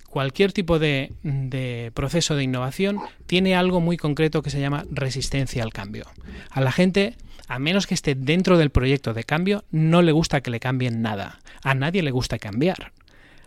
cualquier 0.09 0.53
tipo 0.53 0.79
de, 0.79 1.11
de, 1.25 1.91
proceso 1.95 2.37
de 2.37 2.45
innovación 2.45 3.01
tiene 3.27 3.57
algo 3.57 3.81
muy 3.81 3.97
concreto 3.97 4.41
que 4.43 4.51
se 4.51 4.61
llama 4.61 4.85
resistencia 4.93 5.65
al 5.65 5.73
cambio. 5.73 6.07
A 6.51 6.61
la 6.61 6.71
gente, 6.71 7.17
a 7.49 7.59
menos 7.59 7.89
que 7.89 7.95
esté 7.95 8.15
dentro 8.15 8.57
del 8.57 8.71
proyecto 8.71 9.15
de 9.15 9.25
cambio, 9.25 9.65
no 9.73 10.01
le 10.01 10.13
gusta 10.13 10.43
que 10.43 10.53
le 10.53 10.61
cambien 10.61 11.03
nada. 11.03 11.41
A 11.65 11.75
nadie 11.75 12.05
le 12.05 12.13
gusta 12.13 12.39
cambiar 12.39 12.93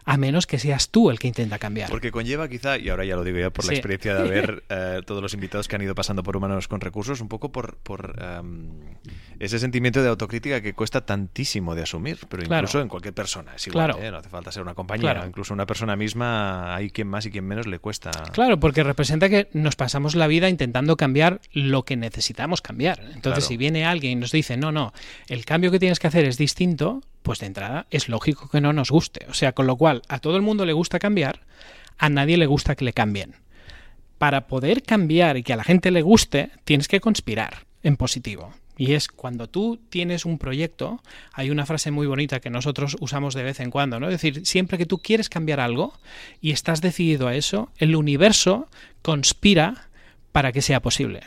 a 0.08 0.16
menos 0.16 0.48
que 0.48 0.58
seas 0.58 0.90
tú 0.90 1.12
el 1.12 1.20
que 1.20 1.28
intenta 1.28 1.60
cambiar. 1.60 1.90
Porque 1.90 2.12
conlleva 2.12 2.48
quizá, 2.48 2.78
y 2.78 2.88
ahora 2.88 3.04
ya 3.04 3.18
lo 3.18 3.26
digo 3.26 3.40
yo 3.40 3.52
por 3.52 3.66
la 3.66 3.74
experiencia 3.74 4.16
de 4.16 4.30
ver 4.30 4.64
eh, 4.70 5.02
todos 5.06 5.22
los 5.22 5.34
invitados 5.34 5.68
que 5.68 5.76
han 5.76 5.82
ido 5.82 5.94
pasando 5.96 6.24
por 6.24 6.38
Humanos 6.38 6.70
con 6.70 6.80
Recursos, 6.80 7.20
un 7.20 7.28
poco 7.28 7.52
por, 7.52 7.76
por 7.80 8.16
em, 8.22 8.70
ese 9.38 9.60
sentimiento 9.60 10.02
de 10.02 10.08
autocrítica 10.08 10.62
que 10.62 10.74
cuesta 10.74 11.06
tantísimo 11.06 11.76
de 11.76 11.84
asumir, 11.84 12.20
pero 12.30 12.42
incluso 12.42 12.80
en 12.80 12.88
cualquier 12.88 13.14
persona. 13.14 13.56
Es 13.56 13.68
igual, 13.68 13.98
¿eh? 14.00 14.10
no 14.10 14.18
hace 14.18 14.30
falta 14.30 14.50
ser 14.50 14.64
una 14.64 14.76
compañía, 14.76 15.26
incluso 15.28 15.54
una 15.54 15.66
persona 15.66 15.98
misma, 15.98 16.74
hay 16.74 16.90
quien 16.90 17.10
más 17.10 17.26
y 17.26 17.32
quien 17.32 17.46
menos 17.46 17.68
le 17.68 17.80
cuesta. 17.80 18.12
Claro, 18.32 18.62
porque 18.62 18.84
representa 18.84 19.28
que 19.28 19.50
nos 19.52 19.76
pasamos 19.76 20.16
la 20.16 20.28
vida 20.28 20.48
intentando 20.48 20.96
cambiar 20.96 21.42
lo 21.52 21.84
que 21.84 21.98
necesitamos 21.98 22.62
cambiar. 22.62 23.02
Entonces, 23.14 23.44
si 23.44 23.58
viene 23.58 23.86
alguien 23.86 24.14
y 24.14 24.16
nos 24.16 24.32
dice, 24.32 24.56
no, 24.56 24.72
no, 24.72 24.94
el 25.28 25.44
cambio 25.44 25.70
que 25.70 25.80
tienes 25.80 26.00
que 26.00 26.08
hacer 26.08 26.24
es 26.24 26.38
distinto, 26.38 27.02
pues 27.28 27.40
de 27.40 27.48
entrada 27.48 27.88
es 27.92 28.08
lógico 28.08 28.48
que 28.48 28.62
no 28.62 28.72
nos 28.72 28.90
guste. 28.90 29.26
O 29.30 29.34
sea, 29.34 29.52
con 29.52 29.68
lo 29.68 29.76
cual 29.76 30.02
a 30.08 30.20
todo 30.20 30.38
el 30.38 30.42
mundo 30.42 30.66
le 30.66 30.72
gusta 30.72 30.98
cambiar, 30.98 31.42
a 31.98 32.08
nadie 32.08 32.38
le 32.38 32.46
gusta 32.46 32.76
que 32.76 32.86
le 32.86 32.94
cambien. 32.94 33.36
Para 34.18 34.48
poder 34.48 34.82
cambiar 34.82 35.36
y 35.36 35.44
que 35.44 35.52
a 35.52 35.58
la 35.58 35.66
gente 35.66 35.92
le 35.92 36.02
guste, 36.02 36.52
tienes 36.64 36.88
que 36.88 37.02
conspirar 37.02 37.66
en 37.84 37.98
positivo. 37.98 38.54
Y 38.78 38.94
es 38.94 39.10
cuando 39.10 39.50
tú 39.50 39.78
tienes 39.90 40.24
un 40.24 40.38
proyecto, 40.38 41.04
hay 41.34 41.50
una 41.50 41.66
frase 41.66 41.92
muy 41.92 42.08
bonita 42.08 42.40
que 42.40 42.50
nosotros 42.50 42.96
usamos 43.02 43.34
de 43.34 43.44
vez 43.44 43.60
en 43.60 43.72
cuando, 43.72 44.00
¿no? 44.00 44.08
Es 44.08 44.14
decir, 44.14 44.46
siempre 44.46 44.78
que 44.78 44.86
tú 44.86 45.00
quieres 45.00 45.28
cambiar 45.28 45.60
algo 45.60 45.94
y 46.40 46.52
estás 46.52 46.80
decidido 46.80 47.28
a 47.28 47.36
eso, 47.36 47.72
el 47.76 47.98
universo 47.98 48.70
conspira 49.02 49.90
para 50.32 50.54
que 50.54 50.62
sea 50.62 50.82
posible. 50.82 51.24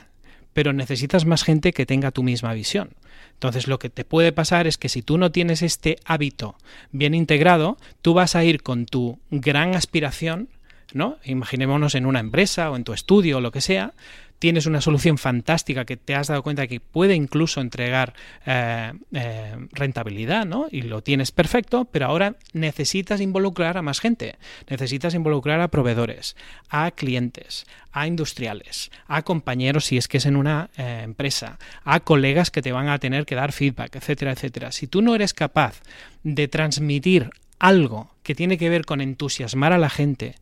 Pero 0.52 0.72
necesitas 0.72 1.26
más 1.26 1.44
gente 1.44 1.72
que 1.72 1.86
tenga 1.86 2.10
tu 2.10 2.22
misma 2.22 2.52
visión. 2.52 2.90
Entonces 3.34 3.68
lo 3.68 3.78
que 3.78 3.88
te 3.88 4.04
puede 4.04 4.32
pasar 4.32 4.66
es 4.66 4.76
que 4.76 4.88
si 4.88 5.02
tú 5.02 5.16
no 5.16 5.32
tienes 5.32 5.62
este 5.62 5.96
hábito 6.04 6.56
bien 6.92 7.14
integrado, 7.14 7.78
tú 8.02 8.12
vas 8.12 8.36
a 8.36 8.44
ir 8.44 8.62
con 8.62 8.86
tu 8.86 9.18
gran 9.30 9.74
aspiración, 9.74 10.48
¿no? 10.92 11.16
Imaginémonos 11.24 11.94
en 11.94 12.04
una 12.04 12.20
empresa 12.20 12.70
o 12.70 12.76
en 12.76 12.84
tu 12.84 12.92
estudio 12.92 13.38
o 13.38 13.40
lo 13.40 13.52
que 13.52 13.60
sea, 13.60 13.94
tienes 14.40 14.66
una 14.66 14.80
solución 14.80 15.18
fantástica 15.18 15.84
que 15.84 15.98
te 15.98 16.16
has 16.16 16.28
dado 16.28 16.42
cuenta 16.42 16.66
que 16.66 16.80
puede 16.80 17.14
incluso 17.14 17.60
entregar 17.60 18.14
eh, 18.46 18.92
eh, 19.12 19.54
rentabilidad, 19.70 20.46
¿no? 20.46 20.66
Y 20.70 20.82
lo 20.82 21.02
tienes 21.02 21.30
perfecto, 21.30 21.84
pero 21.84 22.06
ahora 22.06 22.36
necesitas 22.54 23.20
involucrar 23.20 23.76
a 23.76 23.82
más 23.82 24.00
gente, 24.00 24.36
necesitas 24.68 25.14
involucrar 25.14 25.60
a 25.60 25.68
proveedores, 25.68 26.36
a 26.70 26.90
clientes, 26.90 27.66
a 27.92 28.06
industriales, 28.06 28.90
a 29.06 29.22
compañeros 29.22 29.84
si 29.84 29.98
es 29.98 30.08
que 30.08 30.16
es 30.16 30.26
en 30.26 30.36
una 30.36 30.70
eh, 30.76 31.02
empresa, 31.04 31.58
a 31.84 32.00
colegas 32.00 32.50
que 32.50 32.62
te 32.62 32.72
van 32.72 32.88
a 32.88 32.98
tener 32.98 33.26
que 33.26 33.34
dar 33.34 33.52
feedback, 33.52 33.94
etcétera, 33.96 34.32
etcétera. 34.32 34.72
Si 34.72 34.86
tú 34.86 35.02
no 35.02 35.14
eres 35.14 35.34
capaz 35.34 35.82
de 36.22 36.48
transmitir 36.48 37.30
algo 37.58 38.10
que 38.22 38.34
tiene 38.34 38.56
que 38.56 38.70
ver 38.70 38.86
con 38.86 39.02
entusiasmar 39.02 39.74
a 39.74 39.78
la 39.78 39.90
gente 39.90 40.36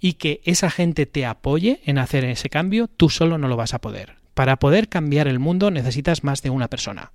y 0.00 0.14
que 0.14 0.40
esa 0.44 0.70
gente 0.70 1.06
te 1.06 1.26
apoye 1.26 1.80
en 1.84 1.98
hacer 1.98 2.24
ese 2.24 2.48
cambio, 2.48 2.88
tú 2.88 3.10
solo 3.10 3.38
no 3.38 3.48
lo 3.48 3.56
vas 3.56 3.74
a 3.74 3.80
poder. 3.80 4.16
Para 4.34 4.58
poder 4.58 4.88
cambiar 4.88 5.28
el 5.28 5.38
mundo 5.38 5.70
necesitas 5.70 6.24
más 6.24 6.42
de 6.42 6.50
una 6.50 6.68
persona. 6.68 7.12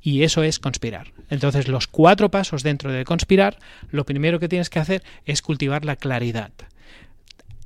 Y 0.00 0.22
eso 0.22 0.42
es 0.42 0.58
conspirar. 0.58 1.12
Entonces, 1.30 1.68
los 1.68 1.86
cuatro 1.86 2.30
pasos 2.30 2.62
dentro 2.62 2.92
de 2.92 3.04
conspirar, 3.04 3.58
lo 3.90 4.04
primero 4.04 4.38
que 4.40 4.48
tienes 4.48 4.70
que 4.70 4.78
hacer 4.78 5.02
es 5.24 5.42
cultivar 5.42 5.84
la 5.84 5.96
claridad. 5.96 6.52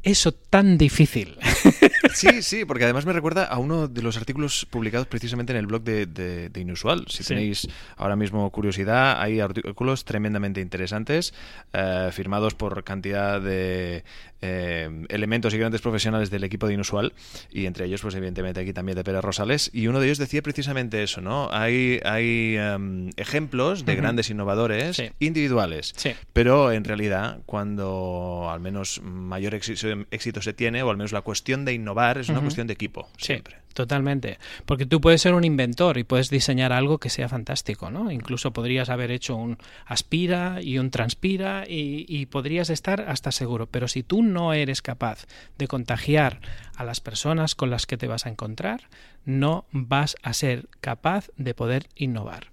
Eso 0.02 0.32
tan 0.32 0.78
difícil. 0.78 1.36
Sí, 2.14 2.42
sí, 2.42 2.64
porque 2.64 2.84
además 2.84 3.06
me 3.06 3.12
recuerda 3.12 3.44
a 3.44 3.58
uno 3.58 3.88
de 3.88 4.02
los 4.02 4.16
artículos 4.16 4.66
publicados 4.68 5.06
precisamente 5.06 5.52
en 5.52 5.58
el 5.58 5.66
blog 5.66 5.82
de, 5.82 6.50
Inusual. 6.58 7.04
Si 7.08 7.24
tenéis 7.24 7.68
ahora 7.96 8.16
mismo 8.16 8.50
curiosidad, 8.50 9.20
hay 9.20 9.40
artículos 9.40 10.04
tremendamente 10.04 10.60
interesantes, 10.60 11.34
eh, 11.72 12.10
firmados 12.12 12.54
por 12.54 12.82
cantidad 12.84 13.40
de 13.40 14.04
eh, 14.40 15.04
elementos 15.08 15.52
y 15.54 15.58
grandes 15.58 15.80
profesionales 15.80 16.30
del 16.30 16.44
equipo 16.44 16.68
de 16.68 16.74
Inusual, 16.74 17.12
y 17.50 17.66
entre 17.66 17.86
ellos, 17.86 18.02
pues 18.02 18.14
evidentemente 18.14 18.60
aquí 18.60 18.72
también 18.72 18.96
de 18.96 19.04
Pérez 19.04 19.22
Rosales, 19.22 19.70
y 19.72 19.88
uno 19.88 20.00
de 20.00 20.06
ellos 20.06 20.18
decía 20.18 20.42
precisamente 20.42 21.02
eso, 21.02 21.20
¿no? 21.20 21.48
Hay, 21.52 22.00
hay 22.04 22.56
em, 22.56 23.10
ejemplos 23.16 23.84
de 23.84 23.96
grandes 23.96 24.30
innovadores 24.30 25.02
individuales, 25.18 25.94
pero 26.32 26.72
en 26.72 26.84
realidad 26.84 27.40
cuando 27.46 28.48
al 28.50 28.60
menos 28.60 29.00
mayor 29.02 29.54
éxito, 29.54 29.88
éxito, 30.10 30.42
se 30.42 30.52
tiene, 30.52 30.82
o 30.82 30.90
al 30.90 30.96
menos 30.96 31.12
la 31.12 31.22
cuestión 31.22 31.64
de 31.64 31.72
innovar 31.88 32.18
es 32.18 32.28
una 32.28 32.40
cuestión 32.40 32.66
de 32.66 32.74
equipo, 32.74 33.08
siempre. 33.16 33.56
Totalmente. 33.72 34.38
Porque 34.66 34.86
tú 34.86 35.00
puedes 35.00 35.22
ser 35.22 35.34
un 35.34 35.44
inventor 35.44 35.98
y 35.98 36.04
puedes 36.04 36.30
diseñar 36.30 36.72
algo 36.72 36.98
que 36.98 37.10
sea 37.10 37.28
fantástico, 37.28 37.90
¿no? 37.90 38.10
Incluso 38.10 38.52
podrías 38.52 38.88
haber 38.88 39.12
hecho 39.12 39.36
un 39.36 39.56
aspira 39.86 40.60
y 40.60 40.78
un 40.78 40.90
transpira 40.90 41.64
y, 41.64 42.04
y, 42.08 42.26
podrías 42.26 42.70
estar 42.70 43.02
hasta 43.02 43.30
seguro. 43.30 43.66
Pero 43.66 43.86
si 43.86 44.02
tú 44.02 44.22
no 44.22 44.52
eres 44.52 44.82
capaz 44.82 45.26
de 45.58 45.68
contagiar 45.68 46.40
a 46.74 46.82
las 46.82 47.00
personas 47.00 47.54
con 47.54 47.70
las 47.70 47.86
que 47.86 47.96
te 47.96 48.08
vas 48.08 48.26
a 48.26 48.30
encontrar, 48.30 48.88
no 49.24 49.64
vas 49.70 50.16
a 50.22 50.32
ser 50.32 50.66
capaz 50.80 51.30
de 51.36 51.54
poder 51.54 51.86
innovar. 51.94 52.48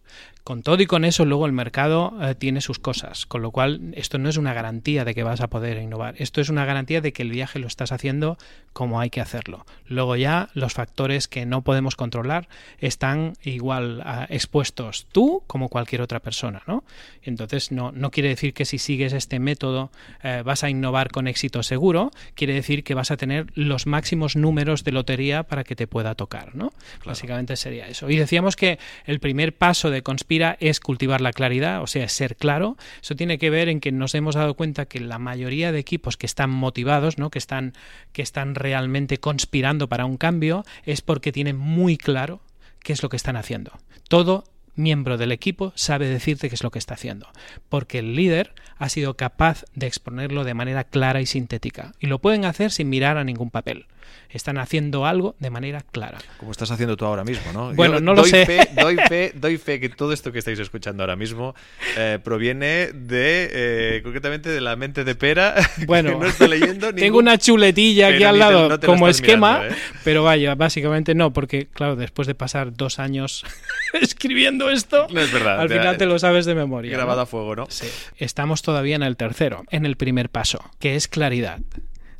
Con 0.46 0.62
todo 0.62 0.80
y 0.80 0.86
con 0.86 1.06
eso, 1.06 1.26
luego 1.26 1.48
el 1.48 1.54
mercado 1.54 2.14
eh, 2.22 2.36
tiene 2.36 2.62
sus 2.62 2.78
cosas, 2.78 3.26
con 3.26 3.42
lo 3.42 3.50
cual 3.50 3.82
esto 3.96 4.20
no 4.20 4.30
es 4.30 4.38
una 4.38 4.54
garantía 4.54 5.04
de 5.04 5.16
que 5.16 5.24
vas 5.24 5.42
a 5.42 5.48
poder 5.48 5.80
innovar, 5.80 6.14
esto 6.20 6.40
es 6.40 6.50
una 6.50 6.66
garantía 6.66 7.02
de 7.02 7.14
que 7.14 7.24
el 7.24 7.32
viaje 7.32 7.58
lo 7.58 7.66
estás 7.66 7.92
haciendo 7.92 8.38
como 8.72 9.00
hay 9.00 9.10
que 9.10 9.22
hacerlo. 9.22 9.66
Luego 9.88 10.16
ya 10.16 10.50
los 10.54 10.74
factores 10.74 11.28
que 11.28 11.48
no 11.48 11.64
podemos 11.64 11.96
controlar 11.96 12.48
están 12.78 13.34
igual 13.44 14.04
ah, 14.06 14.28
expuestos 14.30 15.08
tú 15.12 15.42
como 15.48 15.68
cualquier 15.68 16.04
otra 16.04 16.20
persona, 16.20 16.62
¿no? 16.68 16.84
Entonces 17.24 17.72
no, 17.72 17.92
no 17.92 18.12
quiere 18.12 18.30
decir 18.30 18.54
que 18.54 18.66
si 18.66 18.78
sigues 18.78 19.14
este 19.14 19.40
método 19.40 19.90
eh, 20.22 20.44
vas 20.46 20.64
a 20.64 20.70
innovar 20.70 21.10
con 21.10 21.28
éxito 21.28 21.64
seguro, 21.64 22.12
quiere 22.36 22.54
decir 22.54 22.84
que 22.84 22.94
vas 22.94 23.10
a 23.10 23.18
tener 23.18 23.48
los 23.56 23.88
máximos 23.88 24.36
números 24.36 24.84
de 24.84 24.92
lotería 24.92 25.42
para 25.42 25.64
que 25.64 25.76
te 25.76 25.88
pueda 25.88 26.14
tocar, 26.14 26.56
¿no? 26.56 26.72
Básicamente 27.04 27.56
sería 27.56 27.88
eso. 27.88 28.12
Y 28.12 28.18
decíamos 28.18 28.56
que 28.56 28.78
el 29.06 29.20
primer 29.20 29.56
paso 29.56 29.90
de 29.90 30.04
conspiración 30.04 30.35
es 30.60 30.80
cultivar 30.80 31.22
la 31.22 31.34
claridad, 31.34 31.82
o 31.82 31.88
sea, 31.88 32.08
ser 32.10 32.36
claro. 32.36 32.78
Eso 33.02 33.16
tiene 33.16 33.38
que 33.38 33.50
ver 33.50 33.70
en 33.70 33.80
que 33.80 33.92
nos 33.92 34.16
hemos 34.16 34.36
dado 34.36 34.54
cuenta 34.56 34.86
que 34.86 35.00
la 35.00 35.20
mayoría 35.20 35.72
de 35.72 35.80
equipos 35.80 36.18
que 36.18 36.26
están 36.26 36.50
motivados, 36.50 37.18
¿no? 37.18 37.30
que, 37.30 37.40
están, 37.40 37.74
que 38.12 38.22
están 38.22 38.56
realmente 38.56 39.18
conspirando 39.18 39.88
para 39.90 40.06
un 40.06 40.18
cambio, 40.18 40.66
es 40.84 41.02
porque 41.02 41.32
tienen 41.32 41.58
muy 41.58 41.98
claro 41.98 42.42
qué 42.80 42.94
es 42.94 43.04
lo 43.04 43.10
que 43.10 43.18
están 43.18 43.36
haciendo. 43.36 43.72
Todo 44.08 44.44
miembro 44.76 45.18
del 45.18 45.32
equipo 45.32 45.72
sabe 45.76 46.08
decirte 46.08 46.50
qué 46.50 46.56
es 46.56 46.64
lo 46.64 46.72
que 46.72 46.80
está 46.80 46.96
haciendo, 46.96 47.28
porque 47.70 48.00
el 48.00 48.16
líder 48.16 48.54
ha 48.78 48.90
sido 48.90 49.16
capaz 49.16 49.64
de 49.74 49.88
exponerlo 49.88 50.44
de 50.44 50.54
manera 50.54 50.84
clara 50.84 51.22
y 51.22 51.26
sintética, 51.26 51.94
y 52.00 52.08
lo 52.08 52.20
pueden 52.20 52.46
hacer 52.46 52.72
sin 52.72 52.90
mirar 52.90 53.18
a 53.18 53.24
ningún 53.24 53.52
papel 53.52 53.88
están 54.30 54.58
haciendo 54.58 55.06
algo 55.06 55.36
de 55.40 55.50
manera 55.50 55.82
clara. 55.82 56.18
Como 56.38 56.52
estás 56.52 56.70
haciendo 56.72 56.98
tú 56.98 57.06
ahora 57.06 57.24
mismo, 57.24 57.54
¿no? 57.54 57.74
Bueno, 57.74 58.00
no 58.00 58.14
lo 58.14 58.24
sé. 58.26 58.46
Fe, 58.46 58.70
doy, 58.76 58.98
fe, 59.08 59.32
doy 59.36 59.58
fe 59.58 59.80
que 59.80 59.90
todo 59.90 60.12
esto 60.12 60.32
que 60.32 60.40
estáis 60.40 60.60
escuchando 60.60 61.04
ahora 61.04 61.16
mismo 61.16 61.56
eh, 61.98 62.20
proviene 62.22 62.92
de, 62.94 63.50
eh, 63.52 64.02
concretamente, 64.04 64.50
de 64.50 64.62
la 64.62 64.76
mente 64.76 65.04
de 65.04 65.16
Pera. 65.16 65.56
Bueno, 65.86 66.18
no 66.20 66.26
está 66.26 66.48
leyendo 66.48 66.94
tengo 66.96 67.20
una 67.20 67.38
chuletilla 67.38 68.08
aquí 68.08 68.24
al 68.24 68.40
lado 68.40 68.80
como 68.80 69.08
esquema, 69.08 69.68
¿eh? 69.68 69.76
pero 70.04 70.24
vaya, 70.24 70.56
básicamente 70.56 71.14
no, 71.14 71.32
porque 71.32 71.68
claro, 71.68 71.96
después 71.96 72.28
de 72.28 72.34
pasar 72.34 72.74
dos 72.74 72.98
años 72.98 73.46
escribiendo 73.94 74.70
esto, 74.70 75.08
no 75.12 75.22
es 75.22 75.32
verdad, 75.32 75.60
al 75.60 75.70
final 75.70 75.98
te 75.98 76.06
lo 76.06 76.18
sabes 76.18 76.46
de 76.46 76.56
memoria. 76.56 76.92
Grabado 76.92 77.22
a 77.22 77.26
fuego, 77.26 77.56
¿no? 77.56 77.68
Sí. 77.70 77.88
Estamos 78.18 78.62
todavía 78.62 78.96
en 78.96 79.04
el 79.04 79.16
tercero, 79.16 79.64
en 79.70 79.86
el 79.86 79.96
primer 79.96 80.30
paso, 80.30 80.60
que 80.80 80.96
es 80.96 81.08
claridad. 81.08 81.60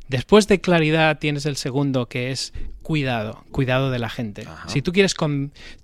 Después 0.08 0.46
de 0.46 0.60
claridad 0.60 1.18
tienes 1.18 1.46
el 1.46 1.56
segundo 1.56 2.06
que 2.06 2.30
es 2.30 2.52
cuidado, 2.82 3.44
cuidado 3.50 3.90
de 3.90 3.98
la 3.98 4.08
gente. 4.08 4.46
Si 4.68 4.80
tú 4.80 4.92
quieres, 4.92 5.14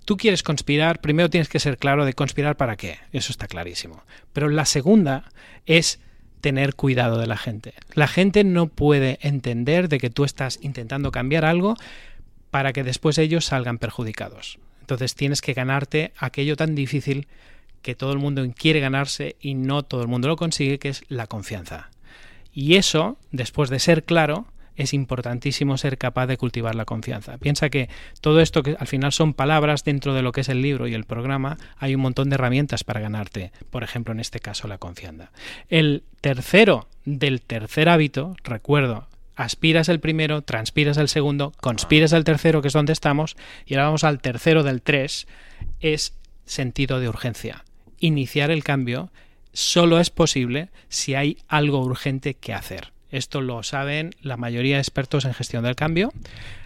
tú 0.05 0.17
quieres 0.17 0.43
conspirar, 0.43 1.01
primero 1.01 1.29
tienes 1.29 1.49
que 1.49 1.59
ser 1.59 1.77
claro 1.77 2.05
de 2.05 2.13
conspirar 2.13 2.55
para 2.55 2.77
qué, 2.77 2.99
eso 3.11 3.31
está 3.31 3.47
clarísimo. 3.47 4.01
Pero 4.31 4.47
la 4.47 4.65
segunda 4.65 5.25
es 5.65 5.99
tener 6.39 6.75
cuidado 6.75 7.19
de 7.19 7.27
la 7.27 7.37
gente. 7.37 7.73
La 7.93 8.07
gente 8.07 8.43
no 8.43 8.67
puede 8.67 9.19
entender 9.21 9.89
de 9.89 9.97
que 9.97 10.09
tú 10.09 10.23
estás 10.23 10.59
intentando 10.61 11.11
cambiar 11.11 11.45
algo 11.45 11.75
para 12.51 12.71
que 12.71 12.83
después 12.83 13.17
ellos 13.17 13.45
salgan 13.45 13.77
perjudicados. 13.77 14.59
Entonces 14.81 15.15
tienes 15.15 15.41
que 15.41 15.53
ganarte 15.53 16.13
aquello 16.17 16.55
tan 16.55 16.75
difícil 16.75 17.27
que 17.81 17.95
todo 17.95 18.13
el 18.13 18.19
mundo 18.19 18.45
quiere 18.55 18.79
ganarse 18.79 19.35
y 19.39 19.55
no 19.55 19.83
todo 19.83 20.01
el 20.01 20.07
mundo 20.07 20.27
lo 20.27 20.35
consigue, 20.35 20.79
que 20.79 20.89
es 20.89 21.03
la 21.09 21.27
confianza. 21.27 21.89
Y 22.53 22.75
eso, 22.75 23.17
después 23.31 23.69
de 23.69 23.79
ser 23.79 24.03
claro, 24.03 24.45
es 24.75 24.93
importantísimo 24.93 25.77
ser 25.77 25.97
capaz 25.97 26.27
de 26.27 26.37
cultivar 26.37 26.75
la 26.75 26.85
confianza. 26.85 27.37
Piensa 27.37 27.69
que 27.69 27.89
todo 28.21 28.39
esto 28.39 28.63
que 28.63 28.75
al 28.79 28.87
final 28.87 29.11
son 29.11 29.33
palabras 29.33 29.83
dentro 29.83 30.13
de 30.13 30.21
lo 30.21 30.31
que 30.31 30.41
es 30.41 30.49
el 30.49 30.61
libro 30.61 30.87
y 30.87 30.93
el 30.93 31.03
programa, 31.03 31.57
hay 31.77 31.95
un 31.95 32.01
montón 32.01 32.29
de 32.29 32.35
herramientas 32.35 32.83
para 32.83 32.99
ganarte, 32.99 33.51
por 33.69 33.83
ejemplo, 33.83 34.13
en 34.13 34.19
este 34.19 34.39
caso 34.39 34.67
la 34.67 34.77
confianza. 34.77 35.31
El 35.69 36.03
tercero 36.21 36.87
del 37.05 37.41
tercer 37.41 37.89
hábito, 37.89 38.35
recuerdo, 38.43 39.07
aspiras 39.35 39.89
el 39.89 39.99
primero, 39.99 40.41
transpiras 40.41 40.97
el 40.97 41.09
segundo, 41.09 41.53
conspiras 41.59 42.13
el 42.13 42.23
tercero, 42.23 42.61
que 42.61 42.69
es 42.69 42.73
donde 42.73 42.93
estamos, 42.93 43.35
y 43.65 43.75
ahora 43.75 43.85
vamos 43.85 44.03
al 44.03 44.19
tercero 44.19 44.63
del 44.63 44.81
tres, 44.81 45.27
es 45.79 46.13
sentido 46.45 46.99
de 46.99 47.09
urgencia. 47.09 47.63
Iniciar 47.99 48.51
el 48.51 48.63
cambio 48.63 49.11
solo 49.53 49.99
es 49.99 50.09
posible 50.09 50.69
si 50.89 51.15
hay 51.15 51.37
algo 51.47 51.79
urgente 51.83 52.33
que 52.33 52.53
hacer. 52.53 52.91
Esto 53.11 53.41
lo 53.41 53.61
saben 53.63 54.11
la 54.21 54.37
mayoría 54.37 54.75
de 54.75 54.81
expertos 54.81 55.25
en 55.25 55.33
gestión 55.33 55.63
del 55.63 55.75
cambio. 55.75 56.11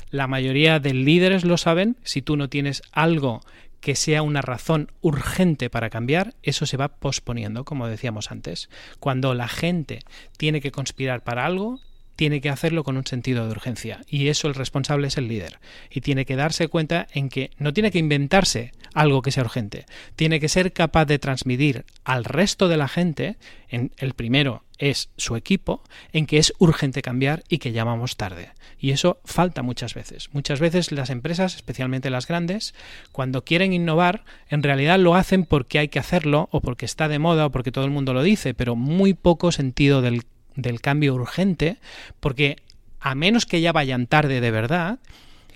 La 0.10 0.28
mayoría 0.28 0.80
de 0.80 0.94
líderes 0.94 1.44
lo 1.44 1.58
saben. 1.58 1.98
Si 2.04 2.22
tú 2.22 2.38
no 2.38 2.48
tienes 2.48 2.82
algo 2.94 3.42
que 3.82 3.96
sea 3.96 4.22
una 4.22 4.42
razón 4.42 4.92
urgente 5.02 5.70
para 5.70 5.90
cambiar, 5.90 6.34
eso 6.44 6.66
se 6.66 6.78
va 6.78 6.88
posponiendo, 6.88 7.66
como 7.66 7.88
decíamos 7.88 8.32
antes. 8.32 8.70
Cuando 9.00 9.34
la 9.34 9.48
gente 9.48 10.00
tiene 10.38 10.62
que 10.62 10.72
conspirar 10.72 11.24
para 11.24 11.46
algo, 11.46 11.80
tiene 12.18 12.42
que 12.42 12.50
hacerlo 12.50 12.84
con 12.84 12.98
un 12.98 13.06
sentido 13.06 13.46
de 13.46 13.52
urgencia. 13.52 14.02
Y 14.10 14.28
eso 14.28 14.50
el 14.50 14.56
responsable 14.56 15.08
es 15.08 15.18
el 15.18 15.30
líder. 15.30 15.60
Y 15.90 16.02
tiene 16.02 16.26
que 16.26 16.36
darse 16.36 16.68
cuenta 16.68 17.08
en 17.14 17.30
que 17.30 17.52
no 17.60 17.74
tiene 17.74 17.92
que 17.92 18.00
inventarse 18.00 18.74
algo 18.94 19.22
que 19.22 19.32
sea 19.32 19.44
urgente. 19.44 19.86
Tiene 20.16 20.40
que 20.40 20.50
ser 20.50 20.74
capaz 20.74 21.06
de 21.06 21.20
transmitir 21.20 21.86
al 22.04 22.26
resto 22.26 22.68
de 22.68 22.78
la 22.78 22.88
gente, 22.88 23.38
en 23.70 23.92
el 23.98 24.14
primero, 24.14 24.64
es 24.80 25.10
su 25.16 25.36
equipo 25.36 25.84
en 26.12 26.26
que 26.26 26.40
es 26.40 26.54
urgente 26.58 27.04
cambiar 27.04 27.44
y 27.50 27.60
que 27.60 27.72
llamamos 27.72 28.18
tarde. 28.18 28.50
Y 28.80 28.92
eso 28.92 29.20
falta 29.24 29.62
muchas 29.62 29.94
veces. 29.94 30.30
Muchas 30.34 30.60
veces 30.60 30.92
las 30.92 31.12
empresas, 31.12 31.56
especialmente 31.56 32.10
las 32.10 32.28
grandes, 32.28 32.74
cuando 33.12 33.44
quieren 33.44 33.74
innovar, 33.74 34.24
en 34.50 34.64
realidad 34.64 34.98
lo 34.98 35.14
hacen 35.14 35.46
porque 35.46 35.78
hay 35.78 35.88
que 35.88 36.00
hacerlo 36.00 36.50
o 36.52 36.62
porque 36.62 36.86
está 36.86 37.08
de 37.08 37.20
moda 37.20 37.46
o 37.46 37.52
porque 37.52 37.72
todo 37.72 37.86
el 37.86 37.92
mundo 37.92 38.14
lo 38.14 38.24
dice, 38.24 38.56
pero 38.56 38.76
muy 38.76 39.14
poco 39.14 39.52
sentido 39.52 40.02
del, 40.02 40.24
del 40.58 40.82
cambio 40.82 41.14
urgente, 41.16 41.78
porque 42.20 42.58
a 43.00 43.16
menos 43.16 43.46
que 43.46 43.62
ya 43.62 43.72
vayan 43.72 44.08
tarde 44.08 44.42
de 44.42 44.52
verdad, 44.52 45.00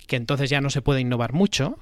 que 0.06 0.16
entonces 0.16 0.48
ya 0.48 0.62
no 0.62 0.70
se 0.70 0.80
puede 0.80 1.00
innovar 1.00 1.34
mucho, 1.34 1.78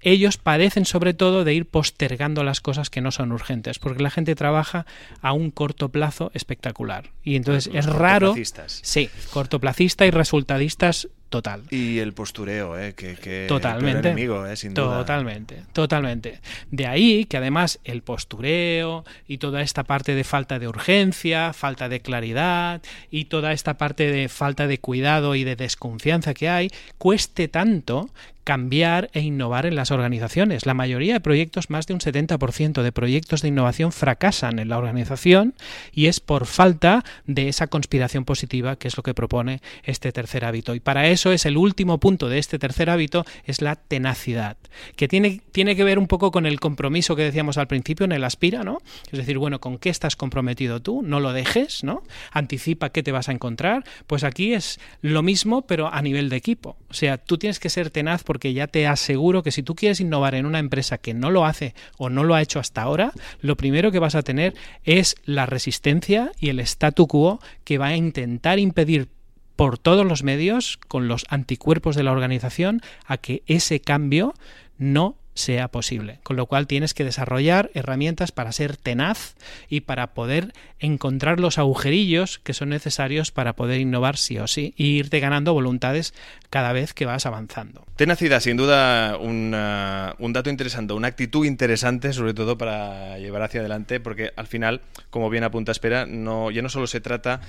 ellos 0.00 0.36
padecen 0.36 0.84
sobre 0.84 1.14
todo 1.14 1.44
de 1.44 1.54
ir 1.54 1.66
postergando 1.66 2.44
las 2.44 2.60
cosas 2.60 2.90
que 2.90 3.00
no 3.00 3.10
son 3.10 3.32
urgentes, 3.32 3.78
porque 3.78 4.02
la 4.02 4.10
gente 4.10 4.34
trabaja 4.34 4.86
a 5.22 5.32
un 5.32 5.50
corto 5.50 5.88
plazo 5.88 6.30
espectacular. 6.34 7.10
Y 7.22 7.36
entonces 7.36 7.72
es 7.74 7.86
raro. 7.86 8.34
Sí, 8.82 9.08
cortoplacista 9.30 10.06
y 10.06 10.10
resultadistas 10.10 11.08
total. 11.34 11.64
Y 11.70 11.98
el 11.98 12.12
postureo, 12.12 12.78
¿eh? 12.78 12.94
que, 12.94 13.46
totalmente, 13.48 14.10
enemigo, 14.10 14.46
¿eh? 14.46 14.54
sin 14.54 14.72
duda. 14.72 14.98
Totalmente, 14.98 15.64
totalmente. 15.72 16.40
De 16.70 16.86
ahí 16.86 17.24
que 17.24 17.38
además 17.38 17.80
el 17.82 18.02
postureo 18.02 19.04
y 19.26 19.38
toda 19.38 19.60
esta 19.60 19.82
parte 19.82 20.14
de 20.14 20.22
falta 20.22 20.60
de 20.60 20.68
urgencia, 20.68 21.52
falta 21.52 21.88
de 21.88 21.98
claridad 21.98 22.82
y 23.10 23.24
toda 23.24 23.50
esta 23.50 23.74
parte 23.74 24.12
de 24.12 24.28
falta 24.28 24.68
de 24.68 24.78
cuidado 24.78 25.34
y 25.34 25.42
de 25.42 25.56
desconfianza 25.56 26.34
que 26.34 26.48
hay, 26.48 26.70
cueste 26.98 27.48
tanto 27.48 28.10
cambiar 28.44 29.10
e 29.12 29.20
innovar 29.20 29.66
en 29.66 29.74
las 29.74 29.90
organizaciones. 29.90 30.66
La 30.66 30.74
mayoría 30.74 31.14
de 31.14 31.20
proyectos, 31.20 31.70
más 31.70 31.86
de 31.86 31.94
un 31.94 32.00
70% 32.00 32.82
de 32.82 32.92
proyectos 32.92 33.42
de 33.42 33.48
innovación 33.48 33.90
fracasan 33.90 34.58
en 34.58 34.68
la 34.68 34.78
organización 34.78 35.54
y 35.92 36.06
es 36.06 36.20
por 36.20 36.46
falta 36.46 37.04
de 37.26 37.48
esa 37.48 37.66
conspiración 37.66 38.24
positiva 38.24 38.76
que 38.76 38.88
es 38.88 38.96
lo 38.96 39.02
que 39.02 39.14
propone 39.14 39.60
este 39.82 40.12
tercer 40.12 40.44
hábito. 40.44 40.74
Y 40.74 40.80
para 40.80 41.08
eso 41.08 41.32
es 41.32 41.46
el 41.46 41.56
último 41.56 41.98
punto 41.98 42.28
de 42.28 42.38
este 42.38 42.58
tercer 42.58 42.90
hábito, 42.90 43.24
es 43.44 43.62
la 43.62 43.76
tenacidad, 43.76 44.56
que 44.96 45.08
tiene, 45.08 45.40
tiene 45.52 45.74
que 45.74 45.84
ver 45.84 45.98
un 45.98 46.06
poco 46.06 46.30
con 46.30 46.46
el 46.46 46.60
compromiso 46.60 47.16
que 47.16 47.22
decíamos 47.22 47.58
al 47.58 47.66
principio 47.66 48.04
en 48.04 48.12
el 48.12 48.24
aspira, 48.24 48.62
¿no? 48.62 48.78
Es 49.10 49.18
decir, 49.18 49.38
bueno, 49.38 49.60
¿con 49.60 49.78
qué 49.78 49.88
estás 49.88 50.16
comprometido 50.16 50.80
tú? 50.80 51.02
No 51.02 51.20
lo 51.20 51.32
dejes, 51.32 51.82
¿no? 51.82 52.02
Anticipa 52.30 52.90
qué 52.90 53.02
te 53.02 53.12
vas 53.12 53.28
a 53.28 53.32
encontrar. 53.32 53.84
Pues 54.06 54.24
aquí 54.24 54.52
es 54.52 54.80
lo 55.00 55.22
mismo, 55.22 55.62
pero 55.62 55.92
a 55.92 56.02
nivel 56.02 56.28
de 56.28 56.36
equipo. 56.36 56.76
O 56.90 56.94
sea, 56.94 57.18
tú 57.18 57.38
tienes 57.38 57.58
que 57.58 57.70
ser 57.70 57.90
tenaz 57.90 58.22
porque 58.34 58.52
ya 58.52 58.66
te 58.66 58.88
aseguro 58.88 59.44
que 59.44 59.52
si 59.52 59.62
tú 59.62 59.76
quieres 59.76 60.00
innovar 60.00 60.34
en 60.34 60.44
una 60.44 60.58
empresa 60.58 60.98
que 60.98 61.14
no 61.14 61.30
lo 61.30 61.46
hace 61.46 61.72
o 61.98 62.10
no 62.10 62.24
lo 62.24 62.34
ha 62.34 62.42
hecho 62.42 62.58
hasta 62.58 62.82
ahora, 62.82 63.12
lo 63.40 63.56
primero 63.56 63.92
que 63.92 64.00
vas 64.00 64.16
a 64.16 64.24
tener 64.24 64.54
es 64.82 65.14
la 65.24 65.46
resistencia 65.46 66.32
y 66.40 66.48
el 66.48 66.58
statu 66.58 67.06
quo 67.06 67.38
que 67.62 67.78
va 67.78 67.86
a 67.86 67.96
intentar 67.96 68.58
impedir 68.58 69.06
por 69.54 69.78
todos 69.78 70.04
los 70.04 70.24
medios, 70.24 70.80
con 70.88 71.06
los 71.06 71.26
anticuerpos 71.28 71.94
de 71.94 72.02
la 72.02 72.10
organización, 72.10 72.80
a 73.06 73.18
que 73.18 73.44
ese 73.46 73.78
cambio 73.78 74.34
no 74.78 75.14
sea 75.34 75.68
posible. 75.68 76.20
Con 76.22 76.36
lo 76.36 76.46
cual 76.46 76.66
tienes 76.66 76.94
que 76.94 77.04
desarrollar 77.04 77.70
herramientas 77.74 78.32
para 78.32 78.52
ser 78.52 78.76
tenaz 78.76 79.34
y 79.68 79.80
para 79.80 80.14
poder 80.14 80.52
encontrar 80.78 81.40
los 81.40 81.58
agujerillos 81.58 82.38
que 82.38 82.54
son 82.54 82.68
necesarios 82.68 83.30
para 83.30 83.54
poder 83.54 83.80
innovar 83.80 84.16
sí 84.16 84.38
o 84.38 84.46
sí 84.46 84.74
e 84.78 84.84
irte 84.84 85.20
ganando 85.20 85.52
voluntades 85.52 86.14
cada 86.50 86.72
vez 86.72 86.94
que 86.94 87.06
vas 87.06 87.26
avanzando. 87.26 87.84
Tenacidad, 87.96 88.40
sin 88.40 88.56
duda, 88.56 89.16
un 89.18 89.50
dato 89.52 90.50
interesante, 90.50 90.94
una 90.94 91.08
actitud 91.08 91.44
interesante, 91.44 92.12
sobre 92.12 92.34
todo 92.34 92.56
para 92.56 93.18
llevar 93.18 93.42
hacia 93.42 93.60
adelante, 93.60 94.00
porque 94.00 94.32
al 94.36 94.46
final, 94.46 94.82
como 95.10 95.30
bien 95.30 95.44
apunta 95.44 95.72
Espera, 95.72 96.06
no, 96.06 96.50
ya 96.50 96.62
no 96.62 96.68
solo 96.68 96.86
se 96.86 97.00
trata 97.00 97.40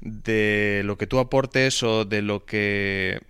de 0.00 0.82
lo 0.84 0.98
que 0.98 1.06
tú 1.06 1.18
aportes 1.18 1.82
o 1.82 2.04
de 2.04 2.22
lo 2.22 2.44
que 2.44 3.20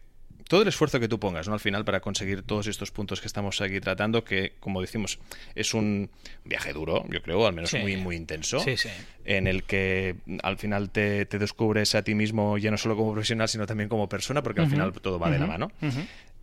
todo 0.53 0.61
el 0.61 0.69
esfuerzo 0.69 1.01
que 1.01 1.09
tú 1.09 1.19
pongas, 1.19 1.49
¿no? 1.49 1.55
Al 1.55 1.61
final, 1.61 1.83
para 1.83 2.01
conseguir 2.01 2.43
todos 2.43 2.67
estos 2.67 2.91
puntos 2.91 3.23
que 3.23 3.27
estamos 3.27 3.63
aquí 3.63 3.81
tratando, 3.81 4.23
que, 4.23 4.53
como 4.61 4.83
decimos, 4.83 5.19
es 5.55 5.73
un 5.73 6.11
viaje 6.45 6.75
duro, 6.75 7.07
yo 7.09 7.23
creo, 7.23 7.47
al 7.47 7.55
menos 7.55 7.73
muy, 7.73 7.97
muy 7.97 8.17
intenso, 8.17 8.63
en 9.25 9.47
el 9.47 9.63
que 9.63 10.17
al 10.43 10.59
final 10.59 10.91
te, 10.91 11.25
descubres 11.25 11.95
a 11.95 12.03
ti 12.03 12.15
mismo 12.15 12.59
ya 12.59 12.71
no 12.71 12.77
solo 12.77 12.99
como 12.99 13.13
profesional, 13.13 13.49
sino 13.49 13.65
también 13.65 13.89
como 13.89 14.11
persona, 14.11 14.43
porque 14.43 14.61
al 14.61 14.69
final 14.69 14.93
todo 14.93 15.19
va 15.19 15.31
de 15.31 15.39
la 15.39 15.47
mano. 15.47 15.73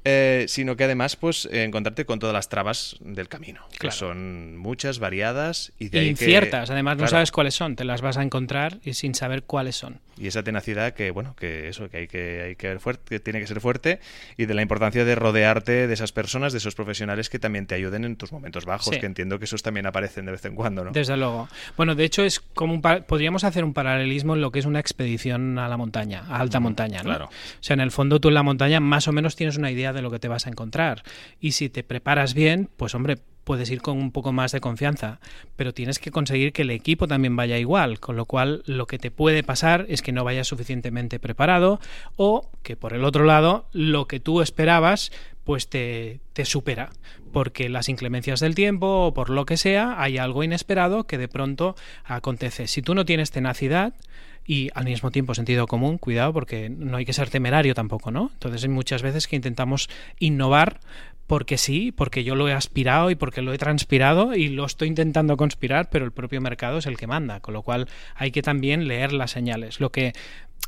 Eh, 0.05 0.45
sino 0.47 0.77
que 0.77 0.85
además 0.85 1.17
pues 1.17 1.47
encontrarte 1.51 2.05
con 2.05 2.19
todas 2.19 2.33
las 2.33 2.47
trabas 2.47 2.95
del 3.01 3.27
camino, 3.27 3.65
que 3.77 3.91
son 3.91 4.55
muchas, 4.55 4.99
variadas 4.99 5.73
y 5.77 5.89
de 5.89 6.05
inciertas. 6.05 6.69
además 6.69 6.97
no 6.97 7.07
sabes 7.07 7.31
cuáles 7.31 7.53
son, 7.53 7.75
te 7.75 7.83
las 7.83 8.01
vas 8.01 8.15
a 8.15 8.23
encontrar 8.23 8.77
y 8.85 8.93
sin 8.93 9.13
saber 9.13 9.43
cuáles 9.43 9.75
son. 9.75 9.99
Y 10.17 10.27
esa 10.27 10.41
tenacidad 10.43 10.93
que 10.93 11.11
bueno 11.11 11.35
que 11.37 11.67
eso 11.67 11.89
que 11.89 11.97
hay 11.97 12.07
que 12.07 12.41
hay 12.41 12.55
que 12.55 12.67
ver 12.67 12.79
fuerte, 12.79 13.03
que 13.09 13.19
tiene 13.19 13.39
que 13.39 13.47
ser 13.47 13.59
fuerte 13.59 13.99
y 14.37 14.45
de 14.45 14.53
la 14.53 14.61
importancia 14.61 15.03
de 15.03 15.15
rodearte 15.15 15.87
de 15.87 15.93
esas 15.93 16.13
personas, 16.13 16.53
de 16.53 16.59
esos 16.59 16.75
profesionales 16.75 17.29
que 17.29 17.39
también 17.39 17.67
te 17.67 17.75
ayuden 17.75 18.05
en 18.05 18.15
tus 18.15 18.31
momentos 18.31 18.65
bajos, 18.65 18.97
que 18.97 19.05
entiendo 19.05 19.37
que 19.37 19.45
esos 19.45 19.63
también 19.63 19.85
aparecen 19.85 20.25
de 20.25 20.31
vez 20.31 20.45
en 20.45 20.55
cuando, 20.55 20.85
¿no? 20.85 20.91
Desde 20.91 21.17
luego. 21.17 21.49
Bueno, 21.75 21.95
de 21.95 22.05
hecho 22.05 22.23
es 22.23 22.39
como 22.39 22.73
un 22.73 22.81
podríamos 22.81 23.43
hacer 23.43 23.65
un 23.65 23.73
paralelismo 23.73 24.35
en 24.35 24.41
lo 24.41 24.51
que 24.51 24.59
es 24.59 24.65
una 24.65 24.79
expedición 24.79 25.59
a 25.59 25.67
la 25.67 25.75
montaña, 25.75 26.23
a 26.29 26.39
alta 26.39 26.61
montaña, 26.61 26.99
¿no? 26.99 27.09
Claro. 27.09 27.25
O 27.25 27.63
sea, 27.63 27.73
en 27.73 27.81
el 27.81 27.91
fondo 27.91 28.19
tú 28.19 28.29
en 28.29 28.35
la 28.35 28.43
montaña 28.43 28.79
más 28.79 29.07
o 29.07 29.11
menos 29.11 29.35
tienes 29.35 29.57
una 29.57 29.71
idea 29.71 29.88
de 29.93 30.01
lo 30.01 30.11
que 30.11 30.19
te 30.19 30.27
vas 30.27 30.47
a 30.47 30.49
encontrar. 30.49 31.03
Y 31.39 31.51
si 31.51 31.69
te 31.69 31.83
preparas 31.83 32.33
bien, 32.33 32.69
pues 32.77 32.95
hombre, 32.95 33.17
puedes 33.49 33.71
ir 33.71 33.81
con 33.81 33.97
un 33.97 34.11
poco 34.11 34.31
más 34.31 34.51
de 34.51 34.61
confianza, 34.61 35.19
pero 35.55 35.73
tienes 35.73 35.97
que 35.97 36.11
conseguir 36.11 36.53
que 36.53 36.61
el 36.61 36.69
equipo 36.69 37.07
también 37.07 37.35
vaya 37.35 37.57
igual, 37.57 37.99
con 37.99 38.15
lo 38.15 38.25
cual 38.25 38.61
lo 38.67 38.85
que 38.85 38.99
te 38.99 39.09
puede 39.09 39.41
pasar 39.41 39.87
es 39.89 40.03
que 40.03 40.11
no 40.11 40.23
vayas 40.23 40.47
suficientemente 40.47 41.19
preparado 41.19 41.79
o 42.15 42.51
que 42.61 42.75
por 42.75 42.93
el 42.93 43.03
otro 43.03 43.23
lado 43.23 43.65
lo 43.71 44.07
que 44.07 44.19
tú 44.19 44.41
esperabas 44.41 45.11
pues 45.45 45.67
te, 45.67 46.19
te 46.33 46.45
supera, 46.45 46.91
porque 47.33 47.69
las 47.69 47.89
inclemencias 47.89 48.39
del 48.39 48.53
tiempo 48.53 49.07
o 49.07 49.15
por 49.15 49.31
lo 49.31 49.47
que 49.47 49.57
sea 49.57 49.99
hay 49.99 50.19
algo 50.19 50.43
inesperado 50.43 51.07
que 51.07 51.17
de 51.17 51.27
pronto 51.27 51.75
acontece. 52.05 52.67
Si 52.67 52.83
tú 52.83 52.93
no 52.93 53.03
tienes 53.03 53.31
tenacidad, 53.31 53.95
y 54.49 54.71
al 54.73 54.85
mismo 54.85 55.11
tiempo 55.11 55.35
sentido 55.35 55.67
común, 55.67 55.99
cuidado, 55.99 56.33
porque 56.33 56.71
no 56.71 56.97
hay 56.97 57.05
que 57.05 57.13
ser 57.13 57.29
temerario 57.29 57.75
tampoco, 57.75 58.09
¿no? 58.09 58.31
Entonces 58.33 58.63
hay 58.63 58.69
muchas 58.69 59.03
veces 59.03 59.27
que 59.27 59.35
intentamos 59.35 59.91
innovar 60.17 60.79
porque 61.29 61.59
sí, 61.59 61.91
porque 61.91 62.23
yo 62.23 62.33
lo 62.33 62.49
he 62.49 62.53
aspirado 62.53 63.11
y 63.11 63.15
porque 63.15 63.43
lo 63.43 63.53
he 63.53 63.59
transpirado 63.59 64.33
y 64.33 64.49
lo 64.49 64.65
estoy 64.65 64.87
intentando 64.87 65.37
conspirar, 65.37 65.91
pero 65.91 66.03
el 66.03 66.11
propio 66.11 66.41
mercado 66.41 66.79
es 66.79 66.87
el 66.87 66.97
que 66.97 67.05
manda, 67.05 67.39
con 67.39 67.53
lo 67.53 67.61
cual 67.61 67.87
hay 68.15 68.31
que 68.31 68.41
también 68.41 68.87
leer 68.87 69.13
las 69.13 69.29
señales. 69.29 69.79
Lo 69.79 69.91
que 69.91 70.13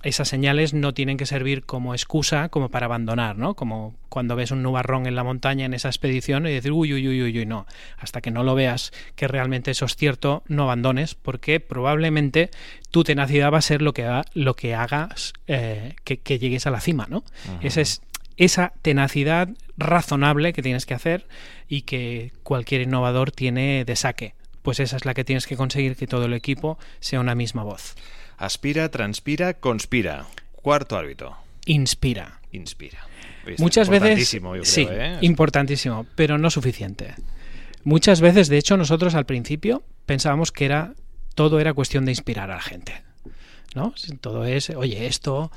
esas 0.04 0.28
señales 0.28 0.76
no 0.76 0.93
tienen 0.93 1.17
que 1.17 1.26
servir 1.26 1.63
como 1.63 1.95
excusa 1.95 2.50
como 2.50 2.69
para 2.69 2.86
abandonar, 2.86 3.39
¿no? 3.39 3.56
Como 3.56 3.95
cuando 4.08 4.36
ves 4.36 4.52
un 4.52 4.62
nubarrón 4.62 5.08
en 5.08 5.15
la 5.15 5.24
montaña 5.24 5.65
en 5.65 5.74
esa 5.74 5.89
expedición 5.89 6.45
y 6.45 6.52
decir, 6.52 6.71
uy, 6.71 6.93
uy, 6.93 7.08
uy, 7.08 7.24
uy, 7.24 7.39
uy, 7.39 7.45
no. 7.47 7.65
Hasta 7.97 8.21
que 8.21 8.30
no 8.30 8.43
lo 8.43 8.54
veas 8.54 8.93
que 9.15 9.28
realmente 9.28 9.71
eso 9.71 9.86
es 9.86 9.95
cierto, 9.95 10.43
no 10.47 10.65
abandones, 10.65 11.15
porque 11.15 11.60
probablemente 11.60 12.52
tu 12.91 13.04
tenacidad 13.04 13.52
va 13.52 13.58
a 13.58 13.63
ser 13.63 13.82
lo 13.82 13.93
que, 13.93 14.06
ha, 14.06 14.26
lo 14.36 14.56
que 14.56 14.76
hagas 14.76 15.34
eh, 15.47 15.95
que, 16.04 16.38
llegues 16.38 16.67
a 16.67 16.71
la 16.71 16.82
cima, 16.82 17.08
¿no? 17.10 17.24
Esa 17.62 17.82
es 17.82 18.04
esa 18.41 18.73
tenacidad 18.82 19.49
razonable 19.77 20.51
que 20.51 20.63
tienes 20.63 20.88
que 20.88 20.95
hacer 20.95 21.27
y 21.69 21.84
que 21.84 22.34
cualquier 22.41 22.82
innovador 22.82 23.32
tiene 23.32 23.86
de 23.86 23.95
saque. 23.95 24.34
Pues 24.63 24.80
esa 24.80 24.97
es 24.97 25.06
la 25.06 25.13
que 25.13 25.23
tienes 25.23 25.45
que 25.45 25.56
conseguir 25.56 25.95
que 25.95 26.08
todo 26.08 26.25
el 26.25 26.34
equipo 26.34 26.80
sea 26.99 27.19
una 27.19 27.36
misma 27.36 27.63
voz. 27.63 27.95
Aspira, 28.38 28.89
transpira, 28.89 29.54
conspira. 29.54 30.25
Cuarto 30.54 30.97
árbitro. 30.97 31.38
Inspira. 31.65 32.41
Inspira. 32.51 33.06
Muchas 33.60 33.89
veces. 33.89 34.27
sí, 34.63 34.88
¿eh? 34.89 35.19
importantísimo, 35.21 36.08
pero 36.15 36.39
no 36.39 36.49
suficiente. 36.49 37.13
Muchas 37.84 38.21
veces, 38.21 38.49
de 38.49 38.58
hecho, 38.58 38.75
nosotros 38.75 39.13
al 39.13 39.27
principio 39.27 39.84
pensábamos 40.08 40.51
que 40.51 40.65
era 40.65 40.95
todo 41.36 41.60
era 41.60 41.75
cuestión 41.75 42.06
de 42.06 42.12
inspirar 42.12 42.49
a 42.49 42.56
la 42.56 42.62
gente. 42.62 43.04
¿No? 43.75 43.93
Todo 44.19 44.45
es, 44.45 44.71
oye, 44.71 45.06
esto 45.06 45.51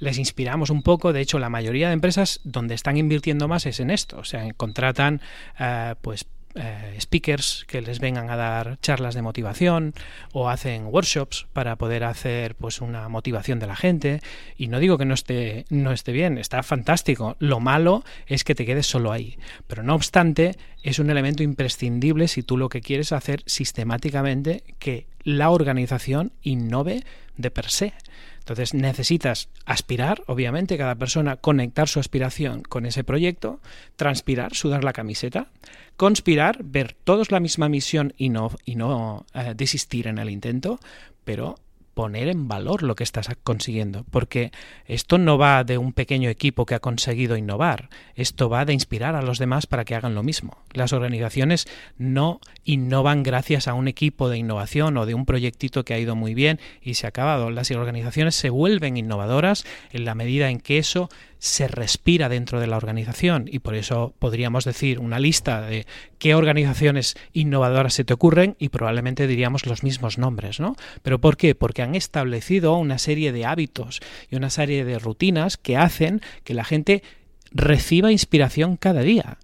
les 0.00 0.18
inspiramos 0.18 0.70
un 0.70 0.82
poco. 0.82 1.12
De 1.12 1.20
hecho, 1.20 1.38
la 1.38 1.48
mayoría 1.48 1.88
de 1.88 1.94
empresas 1.94 2.40
donde 2.42 2.74
están 2.74 2.96
invirtiendo 2.96 3.46
más 3.46 3.66
es 3.66 3.78
en 3.80 3.90
esto. 3.90 4.18
O 4.18 4.24
sea, 4.24 4.52
contratan 4.54 5.20
eh, 5.58 5.94
pues 6.02 6.26
eh, 6.56 6.96
speakers 7.00 7.64
que 7.68 7.80
les 7.80 8.00
vengan 8.00 8.28
a 8.28 8.34
dar 8.34 8.80
charlas 8.80 9.14
de 9.14 9.22
motivación 9.22 9.94
o 10.32 10.48
hacen 10.48 10.86
workshops 10.86 11.46
para 11.52 11.76
poder 11.76 12.02
hacer 12.02 12.56
pues 12.56 12.80
una 12.80 13.08
motivación 13.08 13.60
de 13.60 13.68
la 13.68 13.76
gente 13.76 14.20
y 14.56 14.66
no 14.66 14.80
digo 14.80 14.98
que 14.98 15.04
no 15.04 15.14
esté 15.14 15.64
no 15.70 15.92
esté 15.92 16.10
bien 16.10 16.38
está 16.38 16.64
fantástico 16.64 17.36
lo 17.38 17.60
malo 17.60 18.02
es 18.26 18.42
que 18.42 18.56
te 18.56 18.66
quedes 18.66 18.88
solo 18.88 19.12
ahí 19.12 19.38
pero 19.68 19.84
no 19.84 19.94
obstante 19.94 20.56
es 20.82 20.98
un 20.98 21.10
elemento 21.10 21.44
imprescindible 21.44 22.26
si 22.26 22.42
tú 22.42 22.56
lo 22.56 22.68
que 22.68 22.80
quieres 22.80 23.12
hacer 23.12 23.44
sistemáticamente 23.46 24.64
que 24.80 25.06
la 25.22 25.50
organización 25.50 26.32
innove 26.42 27.04
de 27.36 27.52
per 27.52 27.70
se 27.70 27.92
entonces 28.50 28.74
necesitas 28.74 29.48
aspirar, 29.64 30.24
obviamente, 30.26 30.76
cada 30.76 30.96
persona 30.96 31.36
conectar 31.36 31.86
su 31.86 32.00
aspiración 32.00 32.62
con 32.62 32.84
ese 32.84 33.04
proyecto, 33.04 33.60
transpirar, 33.94 34.56
sudar 34.56 34.82
la 34.82 34.92
camiseta, 34.92 35.46
conspirar, 35.96 36.64
ver 36.64 36.96
todos 37.04 37.30
la 37.30 37.38
misma 37.38 37.68
misión 37.68 38.12
y 38.16 38.28
no, 38.28 38.50
y 38.64 38.74
no 38.74 39.24
eh, 39.34 39.54
desistir 39.56 40.08
en 40.08 40.18
el 40.18 40.30
intento, 40.30 40.80
pero 41.22 41.60
poner 42.00 42.28
en 42.28 42.48
valor 42.48 42.82
lo 42.82 42.94
que 42.94 43.04
estás 43.04 43.28
consiguiendo, 43.42 44.06
porque 44.10 44.52
esto 44.86 45.18
no 45.18 45.36
va 45.36 45.64
de 45.64 45.76
un 45.76 45.92
pequeño 45.92 46.30
equipo 46.30 46.64
que 46.64 46.74
ha 46.74 46.80
conseguido 46.80 47.36
innovar, 47.36 47.90
esto 48.14 48.48
va 48.48 48.64
de 48.64 48.72
inspirar 48.72 49.14
a 49.16 49.20
los 49.20 49.38
demás 49.38 49.66
para 49.66 49.84
que 49.84 49.94
hagan 49.94 50.14
lo 50.14 50.22
mismo. 50.22 50.56
Las 50.72 50.94
organizaciones 50.94 51.68
no 51.98 52.40
innovan 52.64 53.22
gracias 53.22 53.68
a 53.68 53.74
un 53.74 53.86
equipo 53.86 54.30
de 54.30 54.38
innovación 54.38 54.96
o 54.96 55.04
de 55.04 55.12
un 55.12 55.26
proyectito 55.26 55.84
que 55.84 55.92
ha 55.92 55.98
ido 55.98 56.16
muy 56.16 56.32
bien 56.32 56.58
y 56.80 56.94
se 56.94 57.06
ha 57.06 57.10
acabado. 57.10 57.50
Las 57.50 57.70
organizaciones 57.70 58.34
se 58.34 58.48
vuelven 58.48 58.96
innovadoras 58.96 59.66
en 59.90 60.06
la 60.06 60.14
medida 60.14 60.48
en 60.48 60.58
que 60.58 60.78
eso 60.78 61.10
se 61.40 61.68
respira 61.68 62.28
dentro 62.28 62.60
de 62.60 62.66
la 62.66 62.76
organización 62.76 63.48
y 63.50 63.58
por 63.60 63.74
eso 63.74 64.14
podríamos 64.18 64.64
decir 64.64 65.00
una 65.00 65.18
lista 65.18 65.62
de 65.62 65.86
qué 66.18 66.34
organizaciones 66.34 67.16
innovadoras 67.32 67.94
se 67.94 68.04
te 68.04 68.12
ocurren 68.12 68.56
y 68.58 68.68
probablemente 68.68 69.26
diríamos 69.26 69.66
los 69.66 69.82
mismos 69.82 70.18
nombres, 70.18 70.60
¿no? 70.60 70.76
¿Pero 71.02 71.18
por 71.18 71.38
qué? 71.38 71.54
Porque 71.54 71.82
han 71.82 71.94
establecido 71.94 72.76
una 72.76 72.98
serie 72.98 73.32
de 73.32 73.46
hábitos 73.46 74.00
y 74.30 74.36
una 74.36 74.50
serie 74.50 74.84
de 74.84 74.98
rutinas 74.98 75.56
que 75.56 75.78
hacen 75.78 76.20
que 76.44 76.54
la 76.54 76.64
gente 76.64 77.02
reciba 77.52 78.12
inspiración 78.12 78.76
cada 78.76 79.00
día. 79.00 79.38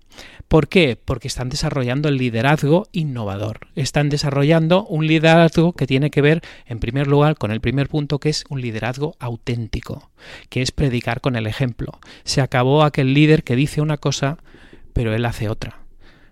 ¿Por 0.49 0.69
qué? 0.69 0.97
Porque 1.03 1.27
están 1.27 1.49
desarrollando 1.49 2.09
el 2.09 2.19
liderazgo 2.19 2.87
innovador. 2.93 3.67
Están 3.75 4.09
desarrollando 4.09 4.85
un 4.87 5.07
liderazgo 5.07 5.73
que 5.73 5.89
tiene 5.89 6.11
que 6.11 6.23
ver, 6.23 6.41
en 6.67 6.79
primer 6.79 7.09
lugar, 7.09 7.37
con 7.37 7.51
el 7.51 7.61
primer 7.61 7.89
punto, 7.89 8.21
que 8.21 8.29
es 8.29 8.45
un 8.49 8.61
liderazgo 8.61 9.17
auténtico, 9.19 10.11
que 10.49 10.63
es 10.63 10.71
predicar 10.71 11.21
con 11.21 11.35
el 11.35 11.49
ejemplo. 11.49 11.99
Se 12.23 12.41
acabó 12.41 12.85
aquel 12.85 13.13
líder 13.13 13.43
que 13.43 13.57
dice 13.57 13.81
una 13.81 13.97
cosa, 13.97 14.39
pero 14.93 15.15
él 15.15 15.25
hace 15.25 15.49
otra. 15.49 15.81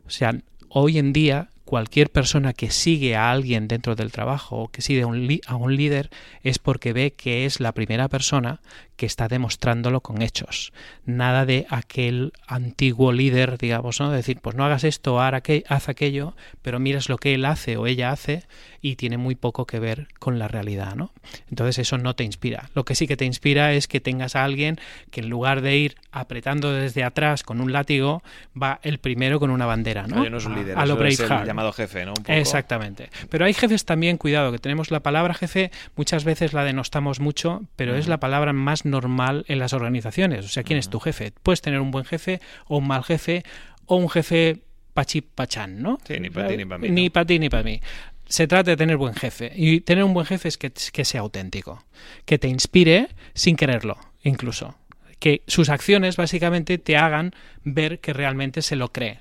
O 0.06 0.10
sea, 0.10 0.38
hoy 0.68 0.98
en 0.98 1.12
día 1.12 1.48
cualquier 1.64 2.10
persona 2.10 2.52
que 2.52 2.70
sigue 2.70 3.16
a 3.16 3.30
alguien 3.30 3.68
dentro 3.68 3.96
del 3.96 4.12
trabajo 4.12 4.56
o 4.56 4.68
que 4.68 4.82
sigue 4.82 5.02
a 5.02 5.06
un, 5.06 5.40
a 5.46 5.56
un, 5.56 5.76
líder 5.76 6.10
es 6.42 6.58
porque 6.58 6.92
ve 6.92 7.14
que 7.14 7.46
es 7.46 7.58
la 7.58 7.72
primera 7.72 8.08
persona 8.08 8.60
que 8.96 9.06
está 9.06 9.28
demostrándolo 9.28 10.00
con 10.00 10.22
hechos. 10.22 10.72
Nada 11.04 11.46
de 11.46 11.66
aquel 11.68 12.32
antiguo 12.46 13.12
líder, 13.12 13.58
digamos, 13.58 14.00
¿no? 14.00 14.10
decir, 14.10 14.40
pues 14.40 14.56
no 14.56 14.64
hagas 14.64 14.84
esto, 14.84 15.20
haz 15.20 15.88
aquello, 15.88 16.34
pero 16.62 16.78
miras 16.78 17.08
lo 17.08 17.18
que 17.18 17.34
él 17.34 17.44
hace 17.44 17.76
o 17.76 17.86
ella 17.86 18.10
hace 18.10 18.44
y 18.80 18.96
tiene 18.96 19.16
muy 19.16 19.34
poco 19.34 19.66
que 19.66 19.78
ver 19.78 20.08
con 20.18 20.38
la 20.38 20.46
realidad, 20.46 20.94
¿no? 20.94 21.10
Entonces 21.48 21.78
eso 21.78 21.98
no 21.98 22.14
te 22.14 22.24
inspira. 22.24 22.70
Lo 22.74 22.84
que 22.84 22.94
sí 22.94 23.06
que 23.06 23.16
te 23.16 23.24
inspira 23.24 23.72
es 23.72 23.88
que 23.88 24.00
tengas 24.00 24.36
a 24.36 24.44
alguien 24.44 24.78
que 25.10 25.20
en 25.20 25.30
lugar 25.30 25.62
de 25.62 25.76
ir 25.76 25.96
apretando 26.12 26.72
desde 26.72 27.02
atrás 27.02 27.42
con 27.42 27.60
un 27.60 27.72
látigo, 27.72 28.22
va 28.60 28.80
el 28.82 28.98
primero 28.98 29.40
con 29.40 29.50
una 29.50 29.66
bandera, 29.66 30.06
¿no? 30.06 30.28
no 30.28 30.36
es 30.36 30.44
un 30.44 30.54
líder, 30.54 30.78
a, 30.78 30.86
lo 30.86 31.02
es 31.04 31.18
el 31.18 31.28
llamado 31.44 31.72
jefe, 31.72 32.04
¿no? 32.04 32.10
Un 32.10 32.22
poco. 32.22 32.32
Exactamente. 32.32 33.10
Pero 33.30 33.44
hay 33.46 33.54
jefes 33.54 33.84
también, 33.84 34.16
cuidado, 34.18 34.52
que 34.52 34.58
tenemos 34.58 34.90
la 34.90 35.00
palabra 35.00 35.34
jefe, 35.34 35.70
muchas 35.96 36.24
veces 36.24 36.52
la 36.52 36.64
denostamos 36.64 37.20
mucho, 37.20 37.62
pero 37.76 37.96
es 37.96 38.06
la 38.06 38.18
palabra 38.18 38.52
más 38.52 38.83
normal 38.84 39.44
en 39.48 39.58
las 39.58 39.72
organizaciones. 39.72 40.44
O 40.44 40.48
sea, 40.48 40.62
¿quién 40.62 40.78
es 40.78 40.88
tu 40.88 41.00
jefe? 41.00 41.32
Puedes 41.42 41.60
tener 41.60 41.80
un 41.80 41.90
buen 41.90 42.04
jefe 42.04 42.40
o 42.66 42.78
un 42.78 42.86
mal 42.86 43.04
jefe 43.04 43.42
o 43.86 43.96
un 43.96 44.08
jefe 44.08 44.62
pachipachán, 44.92 45.82
¿no? 45.82 45.98
Sí, 46.06 46.20
ni 46.20 46.30
para 46.30 46.48
ti 46.48 46.56
ni 46.56 46.64
para 46.64 46.78
mí. 46.78 46.88
Ni 46.90 47.10
para 47.10 47.26
ti 47.26 47.38
ni 47.38 47.48
para 47.48 47.62
mí 47.62 47.80
se 48.26 48.46
trata 48.46 48.70
de 48.70 48.76
tener 48.76 48.96
buen 48.96 49.14
jefe. 49.14 49.52
Y 49.54 49.80
tener 49.80 50.04
un 50.04 50.14
buen 50.14 50.26
jefe 50.26 50.48
es 50.48 50.58
que, 50.58 50.70
que, 50.70 51.04
sea 51.04 51.20
auténtico, 51.20 51.84
que 52.24 52.38
te 52.38 52.48
inspire 52.48 53.08
sin 53.34 53.56
quererlo, 53.56 53.98
incluso. 54.22 54.76
Que 55.18 55.42
sus 55.46 55.68
acciones 55.68 56.16
básicamente 56.16 56.78
te 56.78 56.96
hagan 56.96 57.32
ver 57.62 58.00
que 58.00 58.12
realmente 58.12 58.62
se 58.62 58.76
lo 58.76 58.92
cree 58.92 59.20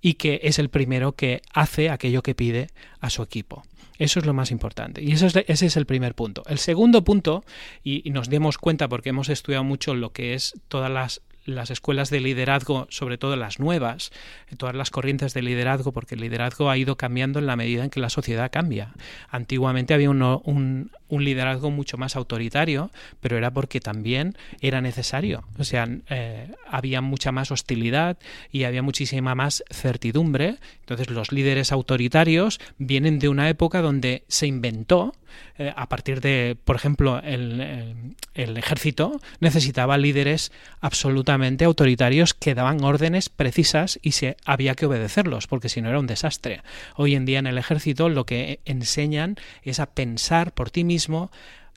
y 0.00 0.14
que 0.14 0.40
es 0.42 0.58
el 0.58 0.68
primero 0.68 1.12
que 1.12 1.42
hace 1.52 1.90
aquello 1.90 2.22
que 2.22 2.34
pide 2.34 2.68
a 3.00 3.10
su 3.10 3.22
equipo. 3.22 3.64
Eso 3.98 4.18
es 4.18 4.26
lo 4.26 4.34
más 4.34 4.50
importante. 4.50 5.02
Y 5.02 5.12
eso 5.12 5.26
es, 5.26 5.36
ese 5.36 5.66
es 5.66 5.76
el 5.76 5.86
primer 5.86 6.14
punto. 6.14 6.42
El 6.46 6.58
segundo 6.58 7.04
punto, 7.04 7.44
y, 7.82 8.10
nos 8.10 8.28
demos 8.28 8.58
cuenta 8.58 8.88
porque 8.88 9.10
hemos 9.10 9.28
estudiado 9.28 9.64
mucho 9.64 9.94
lo 9.94 10.12
que 10.12 10.34
es 10.34 10.54
todas 10.68 10.90
las 10.90 11.22
las 11.46 11.70
escuelas 11.70 12.08
de 12.08 12.20
liderazgo, 12.20 12.86
sobre 12.90 13.18
todo 13.18 13.36
las 13.36 13.58
nuevas, 13.58 14.12
todas 14.56 14.74
las 14.74 14.90
corrientes 14.90 15.34
de 15.34 15.42
liderazgo, 15.42 15.92
porque 15.92 16.14
el 16.14 16.22
liderazgo 16.22 16.70
ha 16.70 16.78
ido 16.78 16.96
cambiando 16.96 17.38
en 17.38 17.46
la 17.46 17.56
medida 17.56 17.84
en 17.84 17.90
que 17.90 18.00
la 18.00 18.08
sociedad 18.08 18.50
cambia. 18.50 18.94
Antiguamente 19.28 19.92
había 19.92 20.08
un, 20.08 20.90
liderazgo 21.08 21.70
mucho 21.70 21.96
más 21.96 22.16
autoritario, 22.16 22.90
pero 23.20 23.36
era 23.36 23.52
porque 23.52 23.80
también 23.80 24.36
era 24.60 24.80
necesario. 24.80 25.44
O 25.58 25.64
sea, 25.64 25.88
eh, 26.08 26.52
había 26.68 27.00
mucha 27.00 27.32
más 27.32 27.50
hostilidad 27.50 28.16
y 28.50 28.64
había 28.64 28.82
muchísima 28.82 29.34
más 29.34 29.64
certidumbre. 29.70 30.56
Entonces 30.80 31.10
los 31.10 31.32
líderes 31.32 31.72
autoritarios 31.72 32.60
vienen 32.78 33.18
de 33.18 33.28
una 33.28 33.48
época 33.48 33.82
donde 33.82 34.24
se 34.28 34.46
inventó 34.46 35.14
eh, 35.56 35.72
a 35.76 35.88
partir 35.88 36.20
de, 36.20 36.56
por 36.64 36.76
ejemplo, 36.76 37.20
el, 37.22 38.14
el, 38.34 38.56
ejército 38.56 39.20
necesitaba 39.38 39.96
líderes 39.98 40.50
absolutamente 40.80 41.64
autoritarios 41.64 42.34
que 42.34 42.54
daban 42.54 42.82
órdenes 42.82 43.28
precisas 43.28 44.00
y 44.02 44.12
se 44.12 44.36
había 44.44 44.74
que 44.74 44.86
obedecerlos, 44.86 45.46
porque 45.46 45.68
si 45.68 45.80
no 45.80 45.88
era 45.90 46.00
un 46.00 46.08
desastre. 46.08 46.62
Hoy 46.96 47.14
en 47.14 47.24
día 47.24 47.38
en 47.38 47.46
el 47.46 47.58
ejército 47.58 48.08
lo 48.08 48.26
que 48.26 48.60
enseñan 48.64 49.36
es 49.62 49.78
a 49.78 49.86
pensar 49.86 50.52
por 50.52 50.70
ti 50.70 50.82
mismo, 50.82 50.94
établissement 51.04 51.30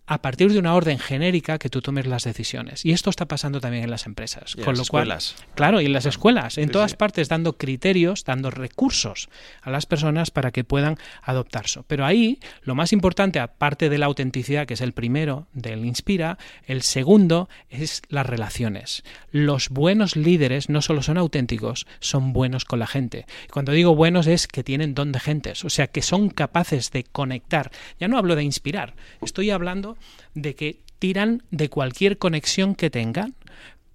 a 0.08 0.22
partir 0.22 0.52
de 0.52 0.60
una 0.60 0.74
orden 0.74 0.98
genérica 1.00 1.60
que 1.60 1.70
tú 1.70 1.82
tomes 1.82 2.08
las 2.08 2.24
decisiones. 2.24 2.86
Y 2.86 2.94
esto 2.94 3.10
está 3.10 3.26
pasando 3.28 3.60
también 3.60 3.84
en 3.84 3.92
las 3.92 4.06
empresas. 4.06 4.56
Y 4.58 4.62
con 4.62 4.76
las 4.78 4.88
lo 4.88 4.92
cual, 4.92 5.04
escuelas. 5.04 5.36
claro, 5.54 5.82
y 5.82 5.86
en 5.86 5.94
las 5.94 6.06
escuelas, 6.06 6.58
en 6.58 6.66
Sí, 6.68 6.72
todas 6.72 6.92
sí. 6.92 6.98
partes, 6.98 7.28
dando 7.30 7.54
criterios, 7.58 8.24
dando 8.24 8.50
recursos 8.50 9.30
a 9.62 9.70
las 9.70 9.86
personas 9.86 10.32
para 10.32 10.52
que 10.52 10.64
puedan 10.64 10.98
adoptarse. 11.22 11.82
Pero 11.88 12.06
ahí, 12.06 12.40
lo 12.62 12.74
más 12.74 12.94
importante, 12.94 13.40
aparte 13.40 13.90
de 13.90 13.98
la 13.98 14.06
autenticidad, 14.06 14.66
que 14.66 14.76
es 14.76 14.82
el 14.82 14.94
primero 14.94 15.48
del 15.54 15.84
Inspira, 15.86 16.38
el 16.66 16.82
segundo 16.84 17.50
es 17.70 18.02
las 18.08 18.26
relaciones. 18.26 19.04
Los 19.32 19.68
buenos 19.70 20.16
líderes 20.16 20.70
no 20.70 20.82
solo 20.82 21.02
son 21.02 21.18
auténticos, 21.18 21.86
son 22.00 22.32
buenos 22.32 22.64
con 22.64 22.80
la 22.80 22.88
gente. 22.88 23.26
Cuando 23.52 23.74
digo 23.74 23.94
buenos 23.94 24.28
es 24.28 24.48
que 24.48 24.64
tienen 24.64 24.96
don 24.96 25.12
de 25.12 25.20
gentes, 25.20 25.66
o 25.66 25.70
sea, 25.70 25.88
que 25.88 26.02
son 26.02 26.30
capaces 26.30 26.92
de 26.92 27.04
conectar. 27.04 27.72
Ya 28.00 28.08
no 28.08 28.18
hablo 28.18 28.36
de 28.36 28.44
inspirar, 28.44 28.96
estoy 29.22 29.50
hablando 29.50 29.97
de 30.34 30.56
que 30.56 30.80
tiran 31.00 31.44
de 31.52 31.70
cualquier 31.70 32.18
conexión 32.18 32.76
que 32.76 32.90
tengan 32.90 33.36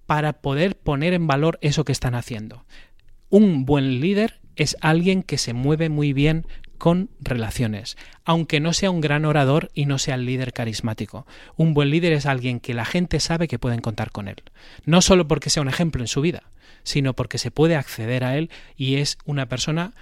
para 0.05 0.33
poder 0.33 0.75
poner 0.75 1.13
en 1.13 1.27
valor 1.27 1.57
eso 1.61 1.85
que 1.85 1.91
están 1.91 2.15
haciendo. 2.15 2.65
Un 3.29 3.65
buen 3.65 3.99
líder 3.99 4.39
es 4.55 4.77
alguien 4.81 5.23
que 5.23 5.37
se 5.37 5.53
mueve 5.53 5.89
muy 5.89 6.13
bien 6.13 6.45
con 6.77 7.09
relaciones, 7.21 7.95
aunque 8.25 8.59
no 8.59 8.73
sea 8.73 8.91
un 8.91 8.99
gran 8.99 9.23
orador 9.23 9.71
y 9.73 9.85
no 9.85 9.97
sea 9.97 10.15
el 10.15 10.25
líder 10.25 10.51
carismático. 10.51 11.25
Un 11.55 11.73
buen 11.73 11.89
líder 11.89 12.11
es 12.11 12.25
alguien 12.25 12.59
que 12.59 12.73
la 12.73 12.83
gente 12.83 13.19
sabe 13.19 13.47
que 13.47 13.57
pueden 13.57 13.79
contar 13.79 14.11
con 14.11 14.27
él, 14.27 14.35
no 14.85 15.01
solo 15.01 15.27
porque 15.27 15.49
sea 15.49 15.61
un 15.61 15.69
ejemplo 15.69 16.03
en 16.03 16.07
su 16.07 16.19
vida, 16.19 16.43
sino 16.83 17.13
porque 17.13 17.37
se 17.37 17.51
puede 17.51 17.77
acceder 17.77 18.25
a 18.25 18.37
él 18.37 18.49
y 18.75 18.95
es 18.95 19.17
una 19.25 19.47
persona 19.47 19.93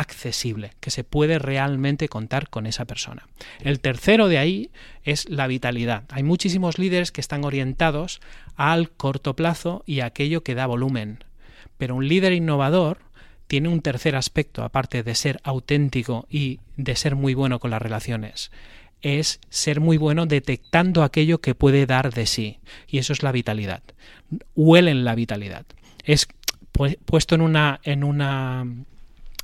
accesible, 0.00 0.72
que 0.80 0.90
se 0.90 1.04
puede 1.04 1.38
realmente 1.38 2.08
contar 2.08 2.48
con 2.48 2.66
esa 2.66 2.84
persona. 2.84 3.26
El 3.60 3.80
tercero 3.80 4.28
de 4.28 4.38
ahí 4.38 4.70
es 5.04 5.28
la 5.28 5.46
vitalidad. 5.46 6.04
Hay 6.10 6.22
muchísimos 6.22 6.78
líderes 6.78 7.12
que 7.12 7.20
están 7.20 7.44
orientados 7.44 8.20
al 8.56 8.90
corto 8.90 9.36
plazo 9.36 9.82
y 9.86 10.00
a 10.00 10.06
aquello 10.06 10.42
que 10.42 10.54
da 10.54 10.66
volumen. 10.66 11.24
Pero 11.78 11.94
un 11.96 12.08
líder 12.08 12.32
innovador 12.32 12.98
tiene 13.46 13.68
un 13.68 13.80
tercer 13.80 14.16
aspecto, 14.16 14.62
aparte 14.62 15.02
de 15.02 15.14
ser 15.14 15.40
auténtico 15.42 16.26
y 16.30 16.60
de 16.76 16.94
ser 16.96 17.16
muy 17.16 17.34
bueno 17.34 17.58
con 17.58 17.70
las 17.70 17.82
relaciones. 17.82 18.50
Es 19.02 19.40
ser 19.48 19.80
muy 19.80 19.96
bueno 19.96 20.26
detectando 20.26 21.02
aquello 21.02 21.40
que 21.40 21.54
puede 21.54 21.86
dar 21.86 22.12
de 22.12 22.26
sí. 22.26 22.58
Y 22.86 22.98
eso 22.98 23.12
es 23.12 23.22
la 23.22 23.32
vitalidad. 23.32 23.82
Huelen 24.54 25.04
la 25.04 25.14
vitalidad. 25.14 25.64
Es 26.04 26.28
pu- 26.72 26.98
puesto 27.04 27.34
en 27.34 27.40
una, 27.40 27.80
en 27.82 28.04
una 28.04 28.66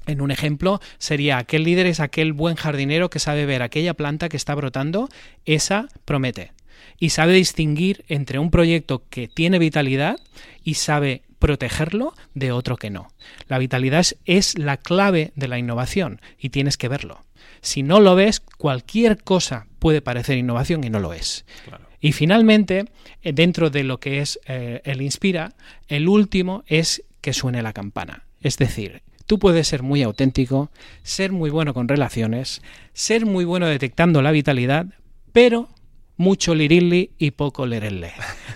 en 0.07 0.21
un 0.21 0.31
ejemplo 0.31 0.81
sería 0.99 1.39
aquel 1.39 1.65
líder 1.65 1.87
es 1.87 2.01
aquel 2.01 2.33
buen 2.33 2.57
jardinero 2.57 3.11
que 3.11 3.19
sabe 3.19 3.47
ver 3.47 3.63
aquella 3.63 3.95
planta 3.95 4.29
que 4.29 4.37
está 4.37 4.55
brotando, 4.55 5.09
esa 5.45 5.89
promete. 6.05 6.53
Y 6.99 7.11
sabe 7.11 7.35
distinguir 7.35 8.05
entre 8.09 8.39
un 8.39 8.51
proyecto 8.51 9.03
que 9.11 9.29
tiene 9.29 9.59
vitalidad 9.59 10.19
y 10.65 10.75
sabe 10.75 11.23
protegerlo 11.39 12.15
de 12.35 12.53
otro 12.53 12.77
que 12.77 12.91
no. 12.91 13.09
La 13.49 13.59
vitalidad 13.59 14.01
es, 14.01 14.17
es 14.25 14.59
la 14.59 14.79
clave 14.79 15.33
de 15.37 15.49
la 15.49 15.59
innovación 15.59 16.21
y 16.39 16.49
tienes 16.49 16.77
que 16.77 16.89
verlo. 16.89 17.25
Si 17.61 17.83
no 17.83 18.01
lo 18.01 18.15
ves, 18.15 18.41
cualquier 18.41 19.23
cosa 19.23 19.67
puede 19.79 20.01
parecer 20.01 20.39
innovación 20.39 20.85
y 20.85 20.91
no 20.91 21.01
lo 21.01 21.13
es. 21.13 21.45
Claro. 21.65 21.87
Y 22.01 22.13
finalmente, 22.13 22.85
eh, 23.23 23.33
dentro 23.33 23.71
de 23.71 23.85
lo 23.85 23.99
que 23.99 24.21
es 24.21 24.39
eh, 24.47 24.81
el 24.85 25.03
Inspira, 25.03 25.55
el 25.89 26.09
último 26.09 26.63
es 26.67 27.03
que 27.21 27.33
suene 27.33 27.63
la 27.63 27.73
campana. 27.73 28.25
Es 28.41 28.59
decir, 28.59 29.03
tú 29.27 29.39
puedes 29.39 29.69
ser 29.69 29.83
muy 29.83 30.03
auténtico, 30.03 30.71
ser 31.03 31.33
muy 31.33 31.51
bueno 31.51 31.75
con 31.75 31.89
relaciones, 31.89 32.63
ser 32.93 33.27
muy 33.27 33.45
bueno 33.45 33.67
detectando 33.67 34.23
la 34.23 34.31
vitalidad, 34.31 34.87
pero 35.33 35.69
mucho 36.17 36.55
lirilli 36.55 37.11
y 37.19 37.33
poco 37.33 37.67
lerelle. 37.67 38.13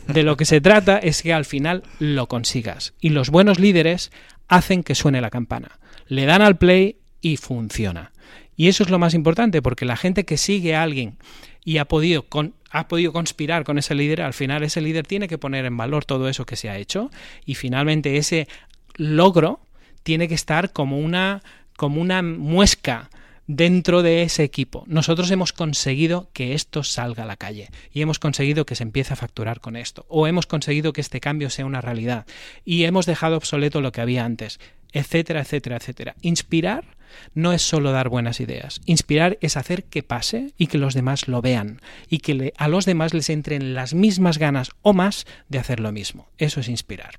De 0.07 0.23
lo 0.23 0.37
que 0.37 0.45
se 0.45 0.61
trata 0.61 0.99
es 0.99 1.23
que 1.23 1.33
al 1.33 1.45
final 1.45 1.83
lo 1.99 2.27
consigas. 2.27 2.95
Y 3.01 3.11
los 3.11 3.31
buenos 3.31 3.59
líderes 3.59 4.11
hacen 4.49 4.83
que 4.83 4.95
suene 4.95 5.21
la 5.21 5.31
campana. 5.31 5.79
Le 6.07 6.25
dan 6.25 6.43
al 6.43 6.57
play 6.57 6.97
y 7.21 7.37
funciona. 7.37 8.13
Y 8.57 8.69
eso 8.69 8.83
es 8.83 8.91
lo 8.91 8.99
más 8.99 9.15
importante, 9.15 9.63
porque 9.63 9.85
la 9.85 9.97
gente 9.97 10.25
que 10.25 10.37
sigue 10.37 10.75
a 10.75 10.83
alguien 10.83 11.17
y 11.65 11.79
ha 11.79 11.87
podido, 11.87 12.27
ha 12.71 12.89
podido 12.89 13.13
conspirar 13.13 13.65
con 13.65 13.79
ese 13.79 13.95
líder, 13.95 14.23
al 14.23 14.35
final 14.35 14.63
ese 14.63 14.81
líder 14.81 15.07
tiene 15.07 15.29
que 15.29 15.39
poner 15.39 15.65
en 15.67 15.77
valor 15.77 16.05
todo 16.05 16.29
eso 16.29 16.47
que 16.47 16.57
se 16.57 16.69
ha 16.69 16.79
hecho 16.79 17.11
y 17.45 17.55
finalmente 17.55 18.17
ese 18.17 18.49
logro 18.97 19.61
tiene 20.03 20.29
que 20.29 20.35
estar 20.35 20.73
como 20.73 20.99
una, 20.99 21.43
como 21.77 22.01
una 22.01 22.23
muesca 22.23 23.11
dentro 23.47 24.03
de 24.03 24.23
ese 24.23 24.45
equipo. 24.45 24.85
Nosotros 24.87 25.29
hemos 25.33 25.53
conseguido 25.53 26.31
que 26.33 26.55
esto 26.55 26.85
salga 26.85 27.25
a 27.25 27.27
la 27.27 27.37
calle 27.37 27.71
y 27.93 28.01
hemos 28.01 28.21
conseguido 28.21 28.65
que 28.65 28.77
se 28.77 28.85
empiece 28.85 29.13
a 29.13 29.17
facturar 29.17 29.61
con 29.61 29.75
esto 29.75 30.07
o 30.09 30.29
hemos 30.29 30.47
conseguido 30.47 30.93
que 30.93 31.01
este 31.01 31.21
cambio 31.21 31.51
sea 31.51 31.67
una 31.67 31.81
realidad 31.81 32.27
y 32.65 32.85
hemos 32.85 33.07
dejado 33.07 33.37
obsoleto 33.37 33.81
lo 33.81 33.91
que 33.91 34.01
había 34.01 34.25
antes, 34.25 34.61
etcétera, 34.93 35.41
etcétera, 35.41 35.77
etcétera. 35.79 36.15
Inspirar 36.21 36.85
no 37.35 37.53
es 37.53 37.63
solo 37.63 37.91
dar 37.91 38.09
buenas 38.09 38.39
ideas. 38.39 38.81
Inspirar 38.85 39.37
es 39.41 39.57
hacer 39.57 39.83
que 39.83 40.05
pase 40.05 40.53
y 40.57 40.69
que 40.69 40.79
los 40.79 40.95
demás 40.95 41.27
lo 41.27 41.43
vean 41.43 41.81
y 42.09 42.19
que 42.19 42.53
a 42.57 42.69
los 42.69 42.85
demás 42.85 43.15
les 43.15 43.31
entren 43.31 43.75
las 43.75 43.95
mismas 43.95 44.39
ganas 44.39 44.71
o 44.83 44.93
más 44.93 45.27
de 45.49 45.59
hacer 45.59 45.81
lo 45.81 45.91
mismo. 45.91 46.29
Eso 46.39 46.61
es 46.61 46.69
inspirar. 46.69 47.19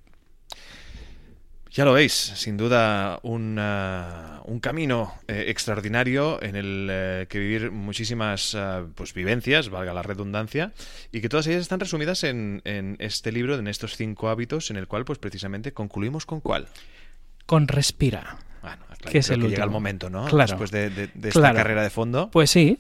Ya 1.72 1.86
lo 1.86 1.94
veis, 1.94 2.12
sin 2.12 2.58
duda 2.58 3.20
un, 3.24 3.58
un 3.58 4.60
camino 4.60 5.14
eh, 5.30 5.46
extraordinario 5.48 6.44
en 6.44 6.58
el 6.58 6.88
eh, 6.92 7.28
que 7.30 7.40
vivir 7.40 7.72
muchísimas 7.72 8.54
eh, 8.60 8.84
pues, 8.94 9.14
vivencias, 9.14 9.70
valga 9.70 9.94
la 9.94 10.04
redundancia, 10.04 10.74
y 11.14 11.22
que 11.22 11.30
todas 11.30 11.48
ellas 11.48 11.62
están 11.62 11.80
resumidas 11.80 12.26
en, 12.26 12.62
en, 12.66 12.98
este 13.00 13.32
libro, 13.32 13.58
en 13.58 13.70
estos 13.70 13.96
cinco 13.96 14.28
hábitos, 14.28 14.70
en 14.70 14.76
el 14.76 14.88
cual 14.88 15.06
pues 15.06 15.18
precisamente 15.18 15.72
concluimos 15.72 16.26
con 16.26 16.42
cuál. 16.42 16.68
Con 17.46 17.70
respira. 17.70 18.40
Bueno, 18.62 18.84
que 19.10 19.20
es 19.20 19.30
el 19.30 19.40
que 19.40 19.48
llega 19.48 19.64
el 19.64 19.70
momento, 19.70 20.10
¿no? 20.10 20.26
Claro. 20.26 20.52
Después 20.52 20.72
de, 20.72 20.90
de, 20.90 21.08
de 21.14 21.30
esta 21.30 21.54
carrera 21.54 21.84
de 21.84 21.90
fondo. 21.90 22.30
Pues 22.32 22.52
sí, 22.52 22.80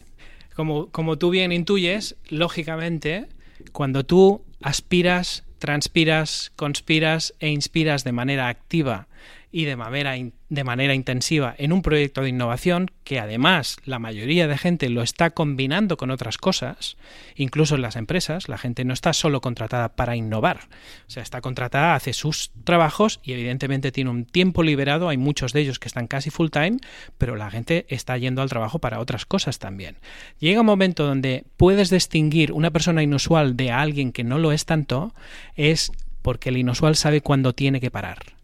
como, 0.53 0.87
como 0.91 1.17
tú 1.17 1.29
bien 1.29 1.53
intuyes, 1.53 2.17
lógicamente, 2.27 3.27
cuando 3.71 4.05
tú 4.05 4.43
aspiras 4.61 5.45
transpiras, 5.61 6.51
conspiras 6.57 7.33
e 7.39 7.47
inspiras 7.47 8.03
de 8.03 8.11
manera 8.11 8.49
activa 8.49 9.07
y 9.51 9.65
de 9.65 9.75
manera, 9.75 10.15
de 10.49 10.63
manera 10.63 10.93
intensiva 10.93 11.53
en 11.57 11.73
un 11.73 11.81
proyecto 11.81 12.21
de 12.21 12.29
innovación 12.29 12.89
que 13.03 13.19
además 13.19 13.77
la 13.83 13.99
mayoría 13.99 14.47
de 14.47 14.57
gente 14.57 14.89
lo 14.89 15.01
está 15.01 15.31
combinando 15.31 15.97
con 15.97 16.09
otras 16.09 16.37
cosas, 16.37 16.97
incluso 17.35 17.75
en 17.75 17.81
las 17.81 17.97
empresas, 17.97 18.47
la 18.47 18.57
gente 18.57 18.85
no 18.85 18.93
está 18.93 19.11
solo 19.13 19.41
contratada 19.41 19.89
para 19.89 20.15
innovar, 20.15 20.61
o 21.07 21.09
sea, 21.09 21.21
está 21.21 21.41
contratada, 21.41 21.95
hace 21.95 22.13
sus 22.13 22.51
trabajos 22.63 23.19
y 23.23 23.33
evidentemente 23.33 23.91
tiene 23.91 24.09
un 24.09 24.25
tiempo 24.25 24.63
liberado, 24.63 25.09
hay 25.09 25.17
muchos 25.17 25.51
de 25.51 25.61
ellos 25.61 25.79
que 25.79 25.87
están 25.87 26.07
casi 26.07 26.29
full 26.29 26.49
time, 26.49 26.77
pero 27.17 27.35
la 27.35 27.51
gente 27.51 27.85
está 27.89 28.17
yendo 28.17 28.41
al 28.41 28.49
trabajo 28.49 28.79
para 28.79 28.99
otras 28.99 29.25
cosas 29.25 29.59
también. 29.59 29.97
Llega 30.39 30.61
un 30.61 30.65
momento 30.65 31.05
donde 31.05 31.45
puedes 31.57 31.89
distinguir 31.89 32.53
una 32.53 32.71
persona 32.71 33.03
inusual 33.03 33.57
de 33.57 33.71
alguien 33.71 34.13
que 34.13 34.23
no 34.23 34.37
lo 34.37 34.51
es 34.53 34.65
tanto, 34.65 35.13
es 35.55 35.91
porque 36.21 36.49
el 36.49 36.57
inusual 36.57 36.95
sabe 36.95 37.21
cuándo 37.21 37.53
tiene 37.53 37.81
que 37.81 37.91
parar 37.91 38.40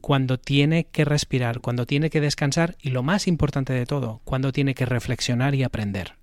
cuando 0.00 0.38
tiene 0.38 0.84
que 0.84 1.04
respirar, 1.04 1.60
cuando 1.60 1.86
tiene 1.86 2.10
que 2.10 2.20
descansar 2.20 2.76
y 2.80 2.90
lo 2.90 3.02
más 3.02 3.28
importante 3.28 3.72
de 3.72 3.86
todo, 3.86 4.20
cuando 4.24 4.52
tiene 4.52 4.74
que 4.74 4.86
reflexionar 4.86 5.54
y 5.54 5.62
aprender. 5.62 6.14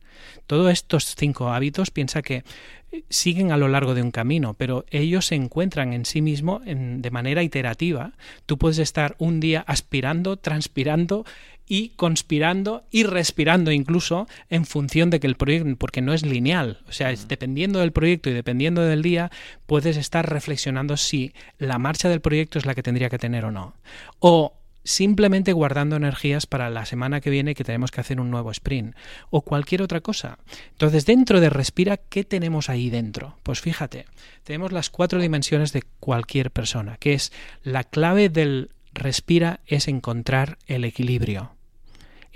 Todos 0.46 0.72
estos 0.72 1.16
cinco 1.16 1.50
hábitos 1.50 1.92
piensa 1.92 2.22
que 2.22 2.44
eh, 2.92 3.04
siguen 3.10 3.52
a 3.52 3.58
lo 3.58 3.68
largo 3.68 3.94
de 3.94 4.02
un 4.02 4.12
camino, 4.12 4.54
pero 4.54 4.86
ellos 4.90 5.28
se 5.28 5.36
encuentran 5.36 5.94
en 5.94 6.06
sí 6.06 6.22
mismos 6.22 6.62
de 6.66 7.12
manera 7.12 7.44
iterativa. 7.44 8.14
Tú 8.46 8.58
puedes 8.58 8.80
estar 8.80 9.16
un 9.20 9.40
día 9.40 9.64
aspirando, 9.68 10.38
transpirando 10.38 11.26
y 11.68 11.90
conspirando 11.90 12.84
y 12.92 13.04
respirando 13.04 13.72
incluso 13.72 14.28
en 14.50 14.66
función 14.66 15.10
de 15.10 15.20
que 15.20 15.28
el 15.28 15.36
proyecto, 15.36 15.76
porque 15.78 16.02
no 16.02 16.14
es 16.14 16.26
lineal, 16.26 16.80
o 16.88 16.92
sea, 16.92 17.12
es 17.12 17.28
dependiendo 17.28 17.80
del 17.80 17.92
proyecto 17.92 18.30
y 18.30 18.34
dependiendo 18.34 18.82
del 18.82 19.02
día, 19.02 19.32
puedes 19.66 19.98
estar 19.98 20.30
reflexionando 20.30 20.98
si 20.98 21.34
la 21.58 21.78
marcha 21.78 22.10
del 22.10 22.22
proyecto 22.22 22.58
es 22.58 22.66
la 22.66 22.76
que 22.76 22.84
tendría 22.84 23.10
que 23.10 23.20
tener 23.20 23.46
o 23.46 23.52
no. 23.52 23.74
O 24.20 24.54
simplemente 24.88 25.52
guardando 25.52 25.98
energías 25.98 26.46
para 26.46 26.70
la 26.70 26.86
semana 26.86 27.20
que 27.20 27.30
viene 27.30 27.56
que 27.56 27.66
tenemos 27.66 27.92
que 27.92 28.00
hacer 28.00 28.22
un 28.22 28.32
nuevo 28.32 28.52
sprint 28.52 28.96
o 29.30 29.42
cualquier 29.42 29.82
otra 29.82 30.00
cosa. 30.00 30.38
Entonces, 30.72 31.06
dentro 31.06 31.42
de 31.42 31.50
Respira, 31.50 31.98
¿qué 31.98 32.24
tenemos 32.24 32.70
ahí 32.70 32.90
dentro? 32.90 33.38
Pues 33.44 33.60
fíjate, 33.60 34.06
tenemos 34.46 34.72
las 34.72 34.90
cuatro 34.90 35.20
dimensiones 35.20 35.74
de 35.74 35.84
cualquier 36.00 36.52
persona, 36.52 36.96
que 36.98 37.14
es 37.14 37.34
la 37.64 37.84
clave 37.84 38.30
del 38.30 38.70
Respira 38.94 39.60
es 39.68 39.90
encontrar 39.90 40.58
el 40.68 40.86
equilibrio. 40.86 41.57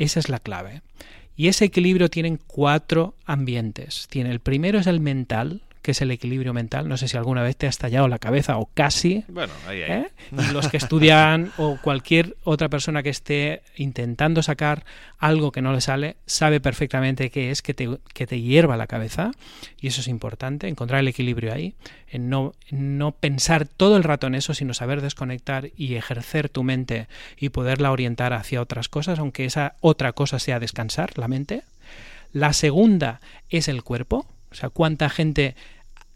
Esa 0.02 0.20
es 0.20 0.30
la 0.30 0.40
clave. 0.40 0.82
Y 1.36 1.48
ese 1.48 1.66
equilibrio 1.66 2.10
tiene 2.10 2.40
cuatro 2.48 3.14
ambientes. 3.24 4.08
Tiene 4.10 4.32
el 4.32 4.40
primero 4.40 4.80
es 4.80 4.88
el 4.88 5.00
mental, 5.00 5.62
que 5.82 5.92
es 5.92 6.02
el 6.02 6.12
equilibrio 6.12 6.54
mental. 6.54 6.88
No 6.88 6.98
sé 6.98 7.08
si 7.08 7.18
alguna 7.18 7.44
vez 7.44 7.56
te 7.56 7.66
ha 7.66 7.70
estallado 7.70 8.08
la 8.08 8.20
cabeza 8.20 8.58
o 8.58 8.70
casi. 8.74 9.24
Bueno, 9.28 9.54
ahí, 9.68 9.82
ahí. 9.82 9.92
¿eh? 9.92 10.08
Los 10.54 10.68
que 10.68 10.78
estudian 10.78 11.52
o 11.58 11.78
cualquier 11.82 12.36
otra 12.44 12.70
persona 12.70 13.04
que 13.04 13.10
esté 13.10 13.64
intentando 13.76 14.44
sacar 14.44 14.86
algo 15.18 15.52
que 15.52 15.62
no 15.62 15.74
le 15.74 15.82
sale, 15.82 16.18
sabe 16.26 16.60
perfectamente 16.60 17.30
qué 17.30 17.52
es 17.52 17.62
que 17.62 17.74
te, 17.74 17.90
que 18.14 18.28
te 18.28 18.42
hierva 18.42 18.78
la 18.78 18.88
cabeza. 18.88 19.32
Y 19.80 19.88
eso 19.88 20.02
es 20.02 20.08
importante, 20.08 20.68
encontrar 20.68 21.00
el 21.00 21.08
equilibrio 21.08 21.54
ahí, 21.54 21.76
en 22.10 22.30
no, 22.30 22.54
no 22.70 23.12
pensar 23.12 23.66
todo 23.66 23.98
el 23.98 24.04
rato 24.04 24.28
en 24.28 24.36
eso, 24.36 24.54
sino 24.54 24.74
saber 24.74 25.02
desconectar 25.02 25.70
y 25.76 25.96
ejercer 25.96 26.50
tu 26.50 26.64
mente 26.64 27.08
y 27.38 27.50
poderla 27.50 27.92
orientar 27.92 28.34
hacia 28.34 28.62
otras 28.62 28.90
cosas, 28.90 29.20
aunque 29.20 29.46
esa 29.46 29.76
otra 29.80 30.14
cosa 30.14 30.40
sea 30.40 30.60
descansar 30.60 31.18
la 31.18 31.28
mente. 31.28 31.64
La 32.34 32.54
segunda 32.54 33.20
es 33.50 33.68
el 33.68 33.84
cuerpo, 33.84 34.26
o 34.52 34.56
sea, 34.56 34.70
cuánta 34.70 35.10
gente 35.10 35.56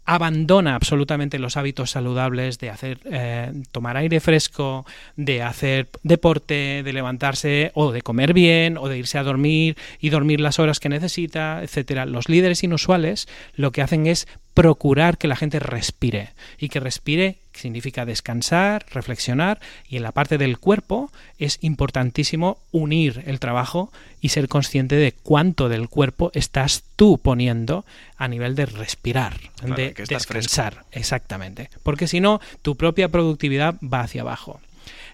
abandona 0.06 0.76
absolutamente 0.76 1.40
los 1.40 1.56
hábitos 1.56 1.90
saludables 1.90 2.58
de 2.58 2.70
hacer 2.70 3.00
eh, 3.10 3.52
tomar 3.72 3.96
aire 3.96 4.20
fresco, 4.20 4.86
de 5.16 5.42
hacer 5.42 5.88
deporte, 6.04 6.82
de 6.84 6.92
levantarse 6.92 7.72
o 7.74 7.90
de 7.90 8.02
comer 8.02 8.32
bien 8.32 8.78
o 8.78 8.88
de 8.88 8.98
irse 8.98 9.18
a 9.18 9.24
dormir 9.24 9.76
y 10.00 10.10
dormir 10.10 10.40
las 10.40 10.60
horas 10.60 10.78
que 10.78 10.88
necesita, 10.88 11.60
etcétera. 11.62 12.06
Los 12.06 12.28
líderes 12.28 12.62
inusuales 12.62 13.26
lo 13.54 13.72
que 13.72 13.82
hacen 13.82 14.06
es 14.06 14.28
procurar 14.54 15.18
que 15.18 15.28
la 15.28 15.36
gente 15.36 15.58
respire 15.58 16.30
y 16.56 16.68
que 16.68 16.80
respire 16.80 17.38
significa 17.60 18.04
descansar, 18.04 18.86
reflexionar 18.90 19.60
y 19.88 19.96
en 19.96 20.02
la 20.02 20.12
parte 20.12 20.38
del 20.38 20.58
cuerpo 20.58 21.10
es 21.38 21.58
importantísimo 21.60 22.58
unir 22.72 23.22
el 23.26 23.40
trabajo 23.40 23.92
y 24.20 24.30
ser 24.30 24.48
consciente 24.48 24.96
de 24.96 25.12
cuánto 25.12 25.68
del 25.68 25.88
cuerpo 25.88 26.30
estás 26.34 26.84
tú 26.96 27.18
poniendo 27.18 27.84
a 28.16 28.28
nivel 28.28 28.54
de 28.54 28.66
respirar, 28.66 29.38
de 29.62 29.94
descansar, 30.08 30.84
exactamente, 30.92 31.70
porque 31.82 32.08
si 32.08 32.20
no 32.20 32.40
tu 32.62 32.76
propia 32.76 33.08
productividad 33.08 33.76
va 33.82 34.00
hacia 34.00 34.22
abajo. 34.22 34.60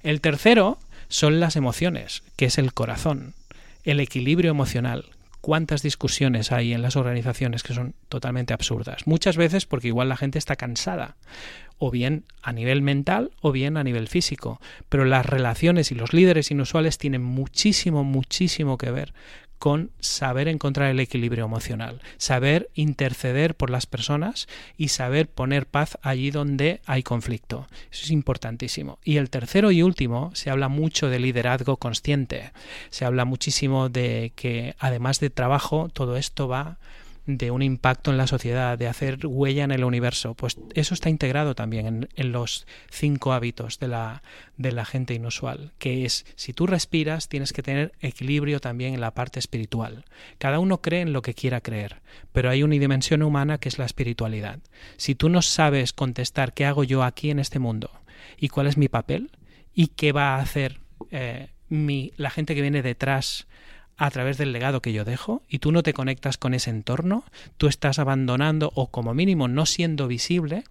El 0.02 0.20
tercero 0.20 0.78
son 1.08 1.40
las 1.40 1.56
emociones, 1.56 2.22
que 2.36 2.46
es 2.46 2.58
el 2.58 2.72
corazón, 2.72 3.34
el 3.84 4.00
equilibrio 4.00 4.50
emocional, 4.50 5.06
cuántas 5.42 5.82
discusiones 5.82 6.52
hay 6.52 6.72
en 6.72 6.80
las 6.80 6.96
organizaciones 6.96 7.62
que 7.62 7.74
son 7.74 7.94
totalmente 8.08 8.54
absurdas. 8.54 9.06
Muchas 9.06 9.36
veces 9.36 9.66
porque 9.66 9.88
igual 9.88 10.08
la 10.08 10.16
gente 10.16 10.38
está 10.38 10.56
cansada, 10.56 11.16
o 11.84 11.90
bien 11.90 12.24
a 12.42 12.52
nivel 12.52 12.80
mental 12.80 13.32
o 13.40 13.50
bien 13.50 13.76
a 13.76 13.82
nivel 13.82 14.06
físico. 14.06 14.60
Pero 14.88 15.04
las 15.04 15.26
relaciones 15.26 15.90
y 15.90 15.96
los 15.96 16.12
líderes 16.12 16.52
inusuales 16.52 16.96
tienen 16.96 17.24
muchísimo, 17.24 18.04
muchísimo 18.04 18.78
que 18.78 18.92
ver 18.92 19.12
con 19.62 19.92
saber 20.00 20.48
encontrar 20.48 20.90
el 20.90 20.98
equilibrio 20.98 21.44
emocional, 21.44 22.00
saber 22.16 22.68
interceder 22.74 23.54
por 23.54 23.70
las 23.70 23.86
personas 23.86 24.48
y 24.76 24.88
saber 24.88 25.28
poner 25.28 25.66
paz 25.66 25.98
allí 26.02 26.32
donde 26.32 26.80
hay 26.84 27.04
conflicto. 27.04 27.68
Eso 27.92 28.06
es 28.06 28.10
importantísimo. 28.10 28.98
Y 29.04 29.18
el 29.18 29.30
tercero 29.30 29.70
y 29.70 29.84
último, 29.84 30.32
se 30.34 30.50
habla 30.50 30.66
mucho 30.66 31.08
de 31.08 31.20
liderazgo 31.20 31.76
consciente. 31.76 32.50
Se 32.90 33.04
habla 33.04 33.24
muchísimo 33.24 33.88
de 33.88 34.32
que 34.34 34.74
además 34.80 35.20
de 35.20 35.30
trabajo, 35.30 35.88
todo 35.92 36.16
esto 36.16 36.48
va 36.48 36.78
de 37.26 37.50
un 37.50 37.62
impacto 37.62 38.10
en 38.10 38.16
la 38.16 38.26
sociedad, 38.26 38.76
de 38.76 38.88
hacer 38.88 39.26
huella 39.26 39.64
en 39.64 39.70
el 39.70 39.84
universo, 39.84 40.34
pues 40.34 40.58
eso 40.74 40.94
está 40.94 41.08
integrado 41.08 41.54
también 41.54 42.08
en, 42.14 42.32
los 42.32 42.66
cinco 42.90 43.32
hábitos 43.32 43.78
de 43.78 43.88
la, 43.88 44.22
de 44.56 44.72
la 44.72 44.84
gente 44.84 45.14
inusual, 45.14 45.72
que 45.78 46.04
es, 46.04 46.26
si 46.34 46.52
tú 46.52 46.66
respiras, 46.66 47.28
tienes 47.28 47.52
que 47.52 47.62
tener 47.62 47.92
equilibrio 48.00 48.60
también 48.60 48.94
en 48.94 49.00
la 49.00 49.14
parte 49.14 49.38
espiritual. 49.38 50.04
Cada 50.38 50.58
uno 50.58 50.80
cree 50.80 51.02
en 51.02 51.12
lo 51.12 51.22
que 51.22 51.34
quiera 51.34 51.60
creer, 51.60 52.02
pero 52.32 52.50
hay 52.50 52.62
una 52.62 52.74
dimensión 52.74 53.22
humana 53.22 53.58
que 53.58 53.68
es 53.68 53.78
la 53.78 53.84
espiritualidad. 53.84 54.58
Si 54.96 55.14
tú 55.14 55.28
no 55.28 55.42
sabes 55.42 55.92
contestar 55.92 56.54
qué 56.54 56.66
hago 56.66 56.84
yo 56.84 57.04
aquí 57.04 57.30
en 57.30 57.38
este 57.38 57.58
mundo 57.58 57.90
y 58.36 58.48
cuál 58.48 58.66
es 58.66 58.76
mi 58.76 58.88
papel 58.88 59.30
y 59.74 59.88
qué 59.88 60.12
va 60.12 60.36
a 60.36 60.40
hacer 60.40 60.80
eh, 61.10 61.48
mi, 61.68 62.12
la 62.16 62.30
gente 62.30 62.54
que 62.54 62.62
viene 62.62 62.82
detrás, 62.82 63.46
a 64.02 64.10
través 64.10 64.36
del 64.36 64.50
legado 64.50 64.82
que 64.82 64.92
yo 64.92 65.04
dejo 65.04 65.42
y 65.48 65.60
tú 65.60 65.70
no 65.70 65.84
te 65.84 65.92
conectas 65.92 66.36
con 66.36 66.54
ese 66.54 66.70
entorno, 66.70 67.22
tú 67.56 67.68
estás 67.68 68.00
abandonando 68.00 68.72
o 68.74 68.88
como 68.90 69.14
mínimo 69.14 69.46
no 69.46 69.64
siendo 69.64 70.08
visible 70.08 70.64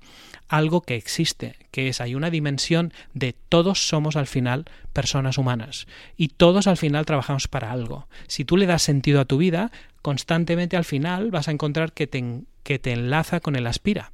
algo 0.50 0.82
que 0.82 0.96
existe, 0.98 1.56
que 1.72 1.88
es 1.88 2.02
hay 2.02 2.14
una 2.14 2.30
dimensión 2.30 2.92
de 3.14 3.32
todos 3.32 3.88
somos 3.88 4.18
al 4.18 4.28
final 4.28 4.66
personas 4.92 5.38
humanas 5.38 5.88
y 6.18 6.28
todos 6.28 6.68
al 6.68 6.76
final 6.76 7.06
trabajamos 7.06 7.48
para 7.48 7.72
algo. 7.72 8.06
Si 8.28 8.44
tú 8.44 8.58
le 8.58 8.66
das 8.66 8.82
sentido 8.82 9.22
a 9.22 9.26
tu 9.26 9.38
vida, 9.38 9.72
constantemente 10.02 10.76
al 10.76 10.84
final 10.84 11.32
vas 11.32 11.48
a 11.48 11.52
encontrar 11.52 11.94
que 11.94 12.08
te, 12.08 12.42
que 12.64 12.80
te 12.80 12.92
enlaza 12.92 13.40
con 13.40 13.56
el 13.56 13.66
aspira. 13.66 14.12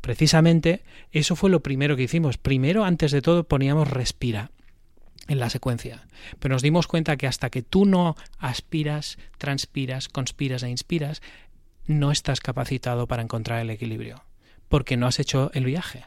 Precisamente 0.00 0.82
eso 1.12 1.36
fue 1.36 1.50
lo 1.50 1.60
primero 1.60 1.94
que 1.94 2.02
hicimos. 2.02 2.36
Primero, 2.36 2.84
antes 2.84 3.12
de 3.12 3.22
todo, 3.22 3.44
poníamos 3.44 3.88
respira 3.88 4.50
en 5.28 5.38
la 5.38 5.50
secuencia. 5.50 6.06
Pero 6.38 6.54
nos 6.54 6.62
dimos 6.62 6.86
cuenta 6.86 7.16
que 7.16 7.26
hasta 7.26 7.50
que 7.50 7.62
tú 7.62 7.86
no 7.86 8.16
aspiras, 8.38 9.18
transpiras, 9.38 10.08
conspiras 10.08 10.62
e 10.62 10.70
inspiras, 10.70 11.22
no 11.86 12.10
estás 12.10 12.40
capacitado 12.40 13.06
para 13.06 13.22
encontrar 13.22 13.60
el 13.60 13.70
equilibrio, 13.70 14.24
porque 14.68 14.96
no 14.96 15.06
has 15.06 15.18
hecho 15.18 15.50
el 15.54 15.64
viaje. 15.64 16.04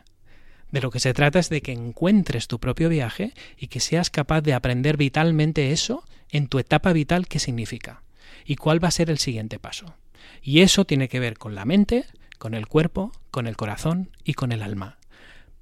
De 0.71 0.81
lo 0.81 0.91
que 0.91 0.99
se 0.99 1.13
trata 1.13 1.39
es 1.39 1.49
de 1.49 1.61
que 1.61 1.71
encuentres 1.71 2.47
tu 2.47 2.59
propio 2.59 2.89
viaje 2.89 3.33
y 3.57 3.67
que 3.67 3.79
seas 3.79 4.09
capaz 4.09 4.41
de 4.41 4.53
aprender 4.53 4.97
vitalmente 4.97 5.71
eso 5.71 6.03
en 6.29 6.47
tu 6.47 6.59
etapa 6.59 6.91
vital 6.91 7.27
qué 7.27 7.39
significa 7.39 8.03
y 8.45 8.55
cuál 8.55 8.83
va 8.83 8.89
a 8.89 8.91
ser 8.91 9.09
el 9.09 9.17
siguiente 9.17 9.59
paso. 9.59 9.95
Y 10.41 10.61
eso 10.61 10.85
tiene 10.85 11.07
que 11.07 11.19
ver 11.19 11.37
con 11.37 11.55
la 11.55 11.65
mente, 11.65 12.05
con 12.37 12.53
el 12.53 12.67
cuerpo, 12.67 13.11
con 13.31 13.47
el 13.47 13.55
corazón 13.55 14.11
y 14.23 14.33
con 14.33 14.51
el 14.51 14.61
alma. 14.61 14.97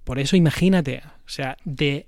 Por 0.03 0.20
eso 0.20 0.36
imagínate, 0.36 1.01
o 1.26 1.30
sea, 1.30 1.58
de 1.66 2.08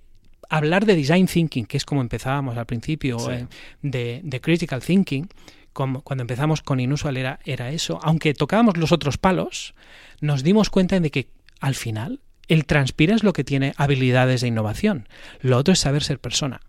hablar 0.50 0.86
de 0.86 0.95
design 0.95 1.28
thinking, 1.28 1.66
que 1.66 1.78
es 1.78 1.86
como 1.86 2.02
empezábamos 2.02 2.58
al 2.58 2.66
principio, 2.66 3.18
eh, 3.32 3.48
de, 3.82 4.41
critical 4.41 4.82
thinking, 4.82 5.28
como 5.74 6.02
cuando 6.02 6.24
empezamos 6.24 6.62
con 6.62 6.80
Inusual 6.80 7.18
era, 7.18 7.39
era 7.45 7.72
eso, 7.72 8.00
aunque 8.02 8.34
tocábamos 8.34 8.78
los 8.78 8.91
otros 8.91 9.18
palos, 9.18 9.76
nos 10.22 10.43
dimos 10.43 10.70
cuenta 10.70 11.00
de 11.00 11.12
que 11.12 11.28
al 11.60 11.76
final 11.76 12.20
el 12.48 12.66
transpira 12.66 13.16
es 13.16 13.24
lo 13.24 13.34
que 13.34 13.43
tiene 13.43 13.74
habilidades 13.78 14.41
de 14.41 14.48
innovación, 14.48 15.08
lo 15.41 15.58
otro 15.58 15.74
es 15.74 15.80
saber 15.80 16.04
ser 16.04 16.20
persona 16.20 16.62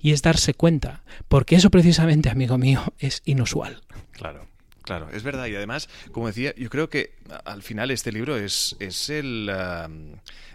y 0.00 0.12
es 0.12 0.22
darse 0.22 0.52
cuenta, 0.52 1.04
porque 1.28 1.54
eso 1.54 1.70
precisamente, 1.70 2.28
amigo 2.28 2.58
mío, 2.58 2.82
es 2.98 3.22
inusual. 3.24 3.82
Claro. 4.10 4.52
Claro, 4.82 5.08
es 5.12 5.22
verdad. 5.22 5.46
Y 5.46 5.54
además, 5.54 5.88
como 6.10 6.26
decía, 6.26 6.54
yo 6.56 6.68
creo 6.68 6.90
que 6.90 7.14
al 7.44 7.62
final 7.62 7.90
este 7.90 8.10
libro 8.10 8.36
es, 8.36 8.76
es 8.80 9.10
el, 9.10 9.50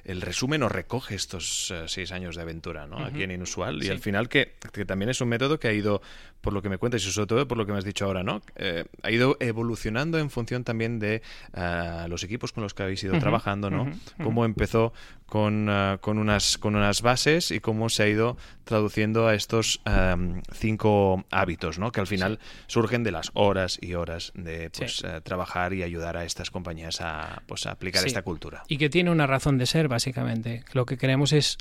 el 0.08 0.22
resumen 0.22 0.64
o 0.64 0.70
recoge 0.70 1.16
estos 1.16 1.70
eh, 1.70 1.84
seis 1.88 2.12
años 2.14 2.36
de 2.38 2.42
aventura 2.42 2.88
¿no? 2.88 2.98
aquí 3.06 3.24
en 3.24 3.32
Inusual. 3.32 3.84
Y 3.84 3.90
al 3.90 4.00
final 4.00 4.30
que, 4.30 4.54
también 4.88 5.10
es 5.10 5.20
un 5.20 5.28
método 5.28 5.60
que 5.60 5.68
ha 5.68 5.74
ido, 5.74 6.02
por 6.42 6.54
lo 6.54 6.62
que 6.62 6.70
me 6.70 6.78
cuentas 6.78 7.06
y 7.06 7.12
sobre 7.12 7.28
todo 7.28 7.48
por 7.48 7.58
lo 7.58 7.66
que 7.66 7.74
me 7.74 7.78
has 7.78 7.84
dicho 7.84 8.06
ahora, 8.06 8.24
¿no? 8.24 8.42
Eh, 8.56 8.86
ha 9.04 9.12
ido 9.12 9.36
evolucionando 9.42 10.18
en 10.18 10.30
función 10.30 10.64
también 10.64 10.98
de 10.98 11.22
eh, 11.54 12.06
los 12.08 12.24
equipos 12.24 12.54
con 12.54 12.64
los 12.64 12.74
que 12.74 12.84
habéis 12.84 13.04
ido 13.04 13.20
trabajando, 13.20 13.70
¿no? 13.70 13.92
Cómo 14.24 14.46
empezó 14.46 14.94
con, 15.26 15.70
con, 16.00 16.18
unas, 16.18 16.58
con 16.58 16.76
unas 16.76 17.02
bases 17.02 17.52
y 17.52 17.60
cómo 17.60 17.90
se 17.90 18.04
ha 18.04 18.08
ido 18.08 18.38
traduciendo 18.64 19.28
a 19.28 19.36
estos 19.36 19.82
cinco 20.54 21.26
hábitos, 21.32 21.80
¿no? 21.80 21.92
Que 21.92 22.00
al 22.00 22.08
final 22.08 22.40
surgen 22.68 23.04
de 23.04 23.12
las 23.12 23.32
horas 23.34 23.78
y 23.82 23.94
horas 23.96 24.32
de 24.36 24.70
pues, 24.70 25.04
trabajar 25.24 25.74
y 25.74 25.84
ayudar 25.84 26.16
a 26.16 26.24
estas 26.24 26.50
compañías 26.50 27.02
a, 27.02 27.44
pues, 27.46 27.66
a 27.66 27.72
aplicar 27.72 28.06
esta 28.08 28.22
cultura. 28.22 28.64
Y 28.70 28.78
que 28.78 28.90
tiene 28.90 29.12
una 29.12 29.28
razón 29.28 29.58
de 29.58 29.66
ser, 29.66 29.90
básicamente. 29.98 30.64
Lo 30.74 30.86
que 30.86 30.96
queremos 30.96 31.34
es 31.34 31.58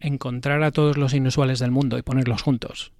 encontrar 0.00 0.64
a 0.64 0.72
todos 0.72 0.96
los 0.96 1.14
inusuales 1.14 1.60
del 1.60 1.70
mundo 1.70 1.96
y 1.96 2.02
ponerlos 2.02 2.42
juntos. 2.42 2.90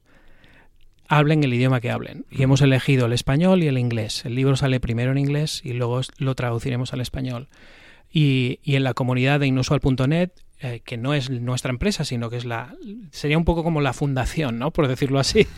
Hablen 1.09 1.43
el 1.43 1.53
idioma 1.53 1.81
que 1.81 1.91
hablen. 1.91 2.27
Y 2.31 2.45
hemos 2.45 2.61
elegido 2.61 3.07
el 3.07 3.13
español 3.13 3.65
y 3.65 3.67
el 3.67 3.77
inglés. 3.77 4.25
El 4.25 4.37
libro 4.37 4.55
sale 4.55 4.79
primero 4.79 5.11
en 5.11 5.19
inglés 5.19 5.63
y 5.65 5.73
luego 5.73 6.01
lo 6.19 6.37
traduciremos 6.37 6.93
al 6.93 7.01
español. 7.01 7.49
Y, 8.13 8.61
en 8.63 8.85
la 8.85 8.95
comunidad 8.95 9.41
de 9.41 9.49
inusual.net 9.49 10.31
eh, 10.61 10.81
que 10.85 10.97
no 10.97 11.15
es 11.15 11.31
nuestra 11.31 11.71
empresa, 11.71 12.05
sino 12.05 12.31
que 12.31 12.37
es 12.37 12.45
la 12.45 12.75
sería 13.11 13.39
un 13.39 13.45
poco 13.45 13.63
como 13.63 13.81
la 13.81 13.93
fundación, 13.93 14.59
¿no? 14.59 14.73
Por 14.73 14.89
decirlo 14.89 15.19
así. 15.19 15.47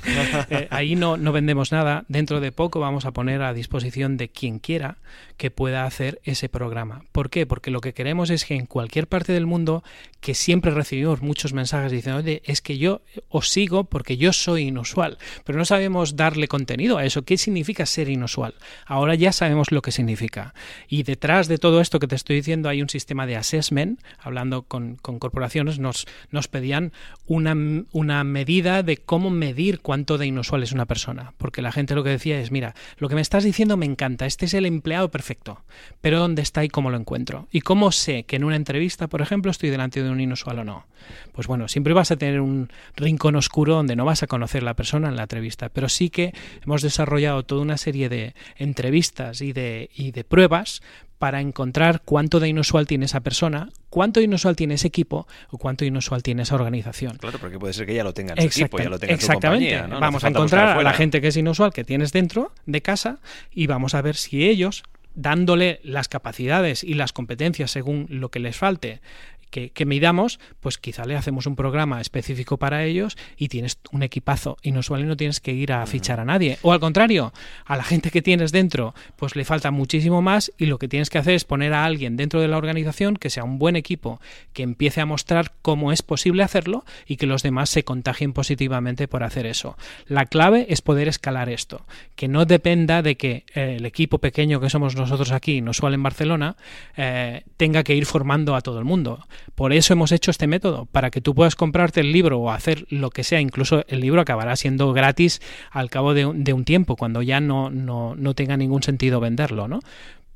Eh, 0.50 0.68
ahí 0.70 0.96
no, 0.96 1.16
no 1.16 1.32
vendemos 1.32 1.70
nada. 1.70 2.04
Dentro 2.08 2.40
de 2.40 2.50
poco 2.50 2.80
vamos 2.80 3.04
a 3.04 3.12
poner 3.12 3.42
a 3.42 3.52
disposición 3.52 4.16
de 4.16 4.28
quien 4.28 4.58
quiera 4.58 4.98
que 5.36 5.50
pueda 5.50 5.84
hacer 5.84 6.20
ese 6.24 6.48
programa. 6.48 7.04
¿Por 7.12 7.30
qué? 7.30 7.46
Porque 7.46 7.70
lo 7.70 7.80
que 7.80 7.94
queremos 7.94 8.30
es 8.30 8.44
que 8.44 8.54
en 8.54 8.66
cualquier 8.66 9.06
parte 9.06 9.32
del 9.32 9.46
mundo, 9.46 9.82
que 10.20 10.34
siempre 10.34 10.70
recibimos 10.70 11.22
muchos 11.22 11.52
mensajes 11.52 11.92
diciendo, 11.92 12.20
oye, 12.20 12.42
es 12.44 12.60
que 12.60 12.78
yo 12.78 13.02
os 13.28 13.48
sigo 13.48 13.84
porque 13.84 14.16
yo 14.16 14.32
soy 14.32 14.64
inusual, 14.64 15.18
pero 15.44 15.58
no 15.58 15.64
sabemos 15.64 16.16
darle 16.16 16.48
contenido 16.48 16.98
a 16.98 17.04
eso. 17.04 17.22
¿Qué 17.22 17.38
significa 17.38 17.86
ser 17.86 18.08
inusual? 18.08 18.54
Ahora 18.86 19.14
ya 19.14 19.32
sabemos 19.32 19.72
lo 19.72 19.82
que 19.82 19.92
significa. 19.92 20.54
Y 20.88 21.04
detrás 21.04 21.48
de 21.48 21.58
todo 21.58 21.80
esto 21.80 22.00
que 22.00 22.06
te 22.06 22.16
estoy 22.16 22.36
diciendo 22.36 22.68
hay 22.68 22.82
un 22.82 22.88
sistema 22.90 23.26
de 23.26 23.36
assessment, 23.36 24.00
hablando 24.18 24.62
con 24.62 24.89
con, 24.96 25.18
corporaciones 25.18 25.78
nos, 25.78 26.06
nos 26.30 26.48
pedían 26.48 26.92
una, 27.26 27.56
una, 27.92 28.24
medida 28.24 28.82
de 28.82 28.96
cómo 28.96 29.30
medir 29.30 29.80
cuánto 29.80 30.18
de 30.18 30.26
inusual 30.26 30.62
es 30.62 30.72
una 30.72 30.86
persona. 30.86 31.32
Porque 31.38 31.62
la 31.62 31.72
gente 31.72 31.94
lo 31.94 32.04
que 32.04 32.10
decía 32.10 32.40
es, 32.40 32.50
mira, 32.50 32.74
lo 32.98 33.08
que 33.08 33.14
me 33.14 33.20
estás 33.20 33.44
diciendo 33.44 33.76
me 33.76 33.86
encanta, 33.86 34.26
este 34.26 34.46
es 34.46 34.54
el 34.54 34.66
empleado 34.66 35.10
perfecto, 35.10 35.62
pero 36.00 36.18
¿dónde 36.18 36.42
está 36.42 36.64
y 36.64 36.68
cómo 36.68 36.90
lo 36.90 36.96
encuentro? 36.96 37.48
¿Y 37.50 37.60
cómo 37.60 37.92
sé 37.92 38.24
que 38.24 38.36
en 38.36 38.44
una 38.44 38.56
entrevista, 38.56 39.08
por 39.08 39.22
ejemplo, 39.22 39.50
estoy 39.50 39.70
delante 39.70 40.02
de 40.02 40.10
un 40.10 40.20
inusual 40.20 40.60
o 40.60 40.64
no? 40.64 40.86
Pues 41.32 41.46
bueno, 41.46 41.68
siempre 41.68 41.94
vas 41.94 42.10
a 42.10 42.16
tener 42.16 42.40
un 42.40 42.70
rincón 42.96 43.36
oscuro 43.36 43.74
donde 43.74 43.96
no 43.96 44.04
vas 44.04 44.22
a 44.22 44.26
conocer 44.26 44.62
la 44.62 44.74
persona 44.74 45.08
en 45.08 45.16
la 45.16 45.22
entrevista, 45.22 45.68
pero 45.68 45.88
sí 45.88 46.10
que 46.10 46.32
hemos 46.64 46.82
desarrollado 46.82 47.44
toda 47.44 47.62
una 47.62 47.78
serie 47.78 48.08
de 48.08 48.34
entrevistas 48.56 49.40
y 49.40 49.52
de, 49.52 49.90
y 49.94 50.10
de 50.12 50.24
pruebas 50.24 50.82
para 51.20 51.42
encontrar 51.42 52.00
cuánto 52.02 52.40
de 52.40 52.48
inusual 52.48 52.86
tiene 52.86 53.04
esa 53.04 53.20
persona, 53.20 53.68
cuánto 53.90 54.20
de 54.20 54.24
inusual 54.24 54.56
tiene 54.56 54.74
ese 54.74 54.88
equipo 54.88 55.28
o 55.50 55.58
cuánto 55.58 55.84
de 55.84 55.88
inusual 55.88 56.22
tiene 56.22 56.44
esa 56.44 56.54
organización. 56.54 57.18
Claro, 57.18 57.38
porque 57.38 57.58
puede 57.58 57.74
ser 57.74 57.84
que 57.84 57.94
ya 57.94 58.02
lo 58.02 58.14
tenga 58.14 58.32
en 58.38 58.50
su 58.50 58.62
equipo, 58.62 58.78
ya 58.78 58.88
lo 58.88 58.98
tenga 58.98 59.12
en 59.12 59.20
su 59.20 59.26
compañía, 59.26 59.86
¿no? 59.86 60.00
Vamos 60.00 60.24
a 60.24 60.28
encontrar 60.28 60.78
a 60.78 60.82
la 60.82 60.94
gente 60.94 61.20
que 61.20 61.28
es 61.28 61.36
inusual 61.36 61.74
que 61.74 61.84
tienes 61.84 62.12
dentro 62.12 62.52
de 62.64 62.80
casa 62.80 63.18
y 63.52 63.66
vamos 63.66 63.94
a 63.94 64.00
ver 64.00 64.16
si 64.16 64.48
ellos 64.48 64.82
dándole 65.14 65.80
las 65.84 66.08
capacidades 66.08 66.82
y 66.82 66.94
las 66.94 67.12
competencias 67.12 67.70
según 67.70 68.06
lo 68.08 68.30
que 68.30 68.38
les 68.38 68.56
falte 68.56 69.02
que, 69.50 69.70
que, 69.70 69.84
midamos, 69.84 70.38
pues 70.60 70.78
quizá 70.78 71.04
le 71.04 71.16
hacemos 71.16 71.46
un 71.46 71.56
programa 71.56 72.00
específico 72.00 72.56
para 72.56 72.84
ellos 72.84 73.16
y 73.36 73.48
tienes 73.48 73.78
un 73.92 74.02
equipazo 74.02 74.56
inusual 74.62 75.02
y 75.02 75.04
no 75.04 75.16
tienes 75.16 75.40
que 75.40 75.52
ir 75.52 75.72
a 75.72 75.84
fichar 75.86 76.20
a 76.20 76.24
nadie. 76.24 76.58
O 76.62 76.72
al 76.72 76.80
contrario, 76.80 77.32
a 77.64 77.76
la 77.76 77.84
gente 77.84 78.10
que 78.10 78.22
tienes 78.22 78.52
dentro, 78.52 78.94
pues 79.16 79.36
le 79.36 79.44
falta 79.44 79.70
muchísimo 79.70 80.22
más 80.22 80.52
y 80.58 80.66
lo 80.66 80.78
que 80.78 80.88
tienes 80.88 81.10
que 81.10 81.18
hacer 81.18 81.34
es 81.34 81.44
poner 81.44 81.72
a 81.72 81.84
alguien 81.84 82.16
dentro 82.16 82.40
de 82.40 82.48
la 82.48 82.56
organización 82.56 83.16
que 83.16 83.30
sea 83.30 83.44
un 83.44 83.58
buen 83.58 83.76
equipo, 83.76 84.20
que 84.52 84.62
empiece 84.62 85.00
a 85.00 85.06
mostrar 85.06 85.52
cómo 85.62 85.92
es 85.92 86.02
posible 86.02 86.42
hacerlo 86.42 86.84
y 87.06 87.16
que 87.16 87.26
los 87.26 87.42
demás 87.42 87.70
se 87.70 87.84
contagien 87.84 88.32
positivamente 88.32 89.08
por 89.08 89.22
hacer 89.22 89.46
eso. 89.46 89.76
La 90.06 90.26
clave 90.26 90.66
es 90.68 90.82
poder 90.82 91.08
escalar 91.08 91.48
esto, 91.48 91.86
que 92.16 92.28
no 92.28 92.44
dependa 92.44 93.02
de 93.02 93.16
que 93.16 93.44
eh, 93.54 93.76
el 93.78 93.86
equipo 93.86 94.18
pequeño 94.18 94.60
que 94.60 94.70
somos 94.70 94.96
nosotros 94.96 95.32
aquí, 95.32 95.56
inusual 95.56 95.94
en 95.94 96.02
Barcelona, 96.02 96.56
eh, 96.96 97.42
tenga 97.56 97.82
que 97.82 97.94
ir 97.94 98.06
formando 98.06 98.54
a 98.54 98.60
todo 98.60 98.78
el 98.78 98.84
mundo. 98.84 99.26
Por 99.54 99.72
eso 99.72 99.92
hemos 99.92 100.12
hecho 100.12 100.30
este 100.30 100.46
método, 100.46 100.86
para 100.86 101.10
que 101.10 101.20
tú 101.20 101.34
puedas 101.34 101.56
comprarte 101.56 102.00
el 102.00 102.12
libro 102.12 102.38
o 102.38 102.50
hacer 102.50 102.86
lo 102.88 103.10
que 103.10 103.24
sea. 103.24 103.40
Incluso 103.40 103.84
el 103.88 104.00
libro 104.00 104.20
acabará 104.20 104.56
siendo 104.56 104.92
gratis 104.92 105.40
al 105.70 105.90
cabo 105.90 106.14
de, 106.14 106.24
un 106.26 106.64
tiempo, 106.64 106.96
cuando 106.96 107.22
ya 107.22 107.40
no, 107.40 107.70
no, 107.70 108.14
no 108.16 108.34
tenga 108.34 108.56
ningún 108.56 108.82
sentido 108.82 109.20
venderlo, 109.20 109.68
¿no? 109.68 109.80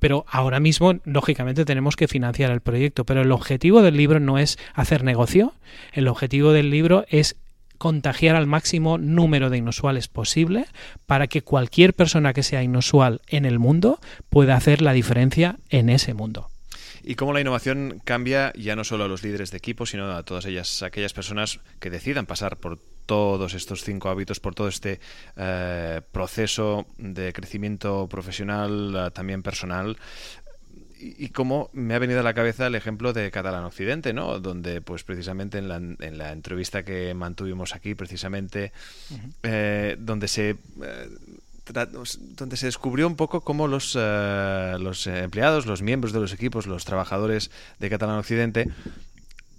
pero 0.01 0.27
ahora 0.29 0.61
mismo, 0.61 0.97
lógicamente, 1.05 1.65
tenemos 1.65 1.97
que 1.97 2.09
financiar 2.09 2.51
el 2.51 2.61
proyecto. 2.61 3.07
Pero 3.07 3.23
el 3.23 3.33
objetivo 3.33 3.81
del 3.81 3.97
libro 3.97 4.21
no 4.21 4.37
es 4.37 4.59
hacer 4.75 5.03
negocio, 5.03 5.55
el 5.95 6.09
objetivo 6.09 6.53
del 6.53 6.69
libro 6.69 7.07
es 7.09 7.37
contagiar 7.79 8.37
al 8.37 8.47
máximo 8.47 8.99
número 8.99 9.51
de 9.51 9.59
inusuales 9.59 10.09
posible 10.09 10.67
para 11.07 11.27
que 11.27 11.43
cualquier 11.43 11.95
persona 11.95 12.33
que 12.33 12.43
sea 12.43 12.63
inusual 12.63 13.21
en 13.29 13.45
el 13.45 13.59
mundo 13.59 13.99
pueda 14.29 14.57
hacer 14.57 14.83
la 14.83 14.93
diferencia 14.93 15.57
en 15.71 15.89
ese 15.89 16.15
mundo 16.15 16.51
y 17.05 17.15
cómo 17.17 17.33
la 17.33 17.41
innovación 17.41 18.01
cambia 18.05 18.53
ya 18.55 18.77
no 18.77 18.85
solo 18.85 19.05
a 19.05 19.09
los 19.09 19.23
líderes 19.23 19.51
de 19.51 19.59
equipo, 19.59 19.87
sino 19.87 20.11
a 20.11 20.23
todas 20.23 20.47
ellas, 20.47 20.83
aquellas 20.83 21.13
personas 21.13 21.61
que 21.79 21.91
decidan 21.91 22.27
pasar 22.27 22.57
por 22.57 22.79
todos 23.07 23.53
estos 23.55 23.85
cinco 23.85 24.09
hábitos, 24.09 24.41
por 24.41 24.55
todo 24.55 24.69
este 24.69 25.01
eh, 25.37 26.01
proceso 26.13 26.87
de 26.97 27.33
crecimiento 27.33 28.09
profesional, 28.09 28.95
eh, 28.97 29.11
también 29.11 29.43
personal, 29.43 29.99
y, 30.99 31.29
cómo 31.29 31.69
me 31.75 31.95
ha 31.95 31.99
venido 31.99 32.21
a 32.21 32.23
la 32.23 32.33
cabeza 32.33 32.67
el 32.67 32.75
ejemplo 32.75 33.13
de 33.13 33.31
Catalán 33.31 33.65
Occidente, 33.65 34.15
¿no? 34.15 34.41
Donde, 34.41 34.81
pues 34.81 35.05
precisamente 35.05 35.59
en 35.59 35.69
la, 35.69 35.77
en 35.77 36.19
la 36.19 36.33
entrevista 36.33 36.83
que 36.83 37.13
mantuvimos 37.13 37.75
aquí, 37.75 37.95
precisamente, 37.95 38.73
eh, 39.43 39.97
donde 39.99 40.29
se 40.29 40.57
donde 41.73 42.57
se 42.57 42.67
descubrió 42.67 43.07
un 43.07 43.17
poco 43.17 43.41
cómo 43.41 43.69
los, 43.69 43.97
eh, 43.99 44.77
los 44.79 45.07
empleados, 45.07 45.67
los 45.67 45.83
miembros 45.83 46.13
de 46.13 46.21
los 46.21 46.33
equipos, 46.33 46.67
los 46.67 46.85
trabajadores 46.85 47.51
de 47.79 47.91
Catalán 47.91 48.19
Occidente, 48.19 48.69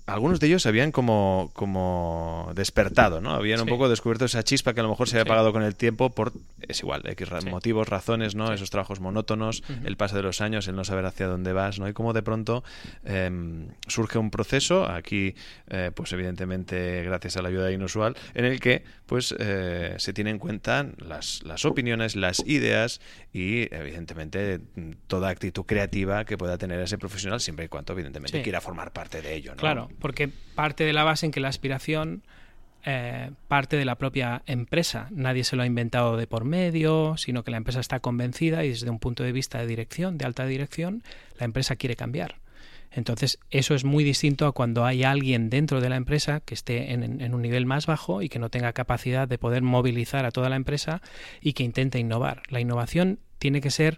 algunos 0.05 0.39
de 0.39 0.47
ellos 0.47 0.65
habían 0.65 0.91
como, 0.91 1.49
como 1.53 2.51
despertado, 2.53 3.21
¿no? 3.21 3.31
Habían 3.31 3.61
un 3.61 3.67
poco 3.67 3.89
descubierto 3.89 4.25
esa 4.25 4.43
chispa 4.43 4.73
que 4.73 4.81
a 4.81 4.83
lo 4.83 4.89
mejor 4.89 5.09
se 5.09 5.15
había 5.15 5.23
apagado 5.23 5.51
con 5.51 5.63
el 5.63 5.75
tiempo 5.75 6.11
por 6.11 6.31
es 6.67 6.81
igual, 6.81 7.01
X 7.05 7.29
motivos, 7.45 7.87
razones, 7.87 8.35
¿no? 8.35 8.53
Esos 8.53 8.69
trabajos 8.69 8.99
monótonos, 8.99 9.63
el 9.83 9.97
paso 9.97 10.15
de 10.15 10.23
los 10.23 10.41
años, 10.41 10.67
el 10.67 10.75
no 10.75 10.83
saber 10.83 11.05
hacia 11.05 11.27
dónde 11.27 11.53
vas, 11.53 11.79
¿no? 11.79 11.87
Y 11.87 11.93
cómo 11.93 12.13
de 12.13 12.23
pronto 12.23 12.63
em, 13.03 13.69
surge 13.87 14.17
un 14.17 14.31
proceso, 14.31 14.85
aquí, 14.85 15.35
eh, 15.67 15.91
pues 15.93 16.11
evidentemente 16.13 17.03
gracias 17.03 17.37
a 17.37 17.41
la 17.41 17.49
ayuda 17.49 17.71
inusual, 17.71 18.15
en 18.33 18.45
el 18.45 18.59
que 18.59 18.83
pues 19.05 19.35
eh, 19.37 19.95
se 19.97 20.13
tienen 20.13 20.35
en 20.35 20.39
cuenta 20.39 20.87
las, 20.97 21.43
las 21.43 21.65
opiniones, 21.65 22.15
las 22.15 22.39
ideas 22.45 23.01
y 23.31 23.73
evidentemente 23.73 24.59
toda 25.07 25.29
actitud 25.29 25.63
creativa 25.63 26.25
que 26.25 26.37
pueda 26.37 26.57
tener 26.57 26.79
ese 26.79 26.97
profesional 26.97 27.39
siempre 27.39 27.65
y 27.65 27.67
cuando 27.67 27.93
evidentemente 27.93 28.41
quiera 28.41 28.61
formar 28.61 28.91
parte 28.91 29.21
de 29.21 29.35
ello. 29.35 29.51
¿no? 29.51 29.57
Claro, 29.57 29.89
porque 29.99 30.29
parte 30.55 30.83
de 30.83 30.93
la 30.93 31.03
base 31.03 31.25
en 31.25 31.31
que 31.31 31.39
la 31.39 31.49
aspiración 31.49 32.23
eh, 32.85 33.31
parte 33.47 33.77
de 33.77 33.85
la 33.85 33.95
propia 33.95 34.43
empresa. 34.45 35.07
Nadie 35.11 35.43
se 35.43 35.55
lo 35.55 35.63
ha 35.63 35.65
inventado 35.65 36.17
de 36.17 36.27
por 36.27 36.45
medio, 36.45 37.17
sino 37.17 37.43
que 37.43 37.51
la 37.51 37.57
empresa 37.57 37.79
está 37.79 37.99
convencida 37.99 38.63
y 38.63 38.69
desde 38.69 38.89
un 38.89 38.99
punto 38.99 39.23
de 39.23 39.31
vista 39.31 39.59
de 39.59 39.67
dirección, 39.67 40.17
de 40.17 40.25
alta 40.25 40.45
dirección, 40.45 41.03
la 41.39 41.45
empresa 41.45 41.75
quiere 41.75 41.95
cambiar. 41.95 42.35
Entonces, 42.91 43.39
eso 43.49 43.75
es 43.75 43.83
muy 43.83 44.03
distinto 44.03 44.45
a 44.45 44.51
cuando 44.51 44.85
hay 44.85 45.03
alguien 45.03 45.49
dentro 45.49 45.81
de 45.81 45.89
la 45.89 45.97
empresa 45.97 46.39
que 46.39 46.53
esté 46.53 46.93
en, 46.93 47.21
en, 47.21 47.33
un 47.33 47.41
nivel 47.41 47.65
más 47.65 47.87
bajo 47.87 48.21
y 48.21 48.29
que 48.29 48.39
no 48.39 48.49
tenga 48.49 48.71
capacidad 48.71 49.27
de 49.27 49.37
poder 49.37 49.63
movilizar 49.63 50.25
a 50.25 50.31
toda 50.31 50.49
la 50.49 50.55
empresa 50.55 51.01
y 51.41 51.53
que 51.53 51.63
intente 51.63 51.99
innovar. 51.99 52.43
La 52.49 52.61
innovación 52.61 53.19
tiene 53.39 53.61
que 53.61 53.71
ser 53.71 53.97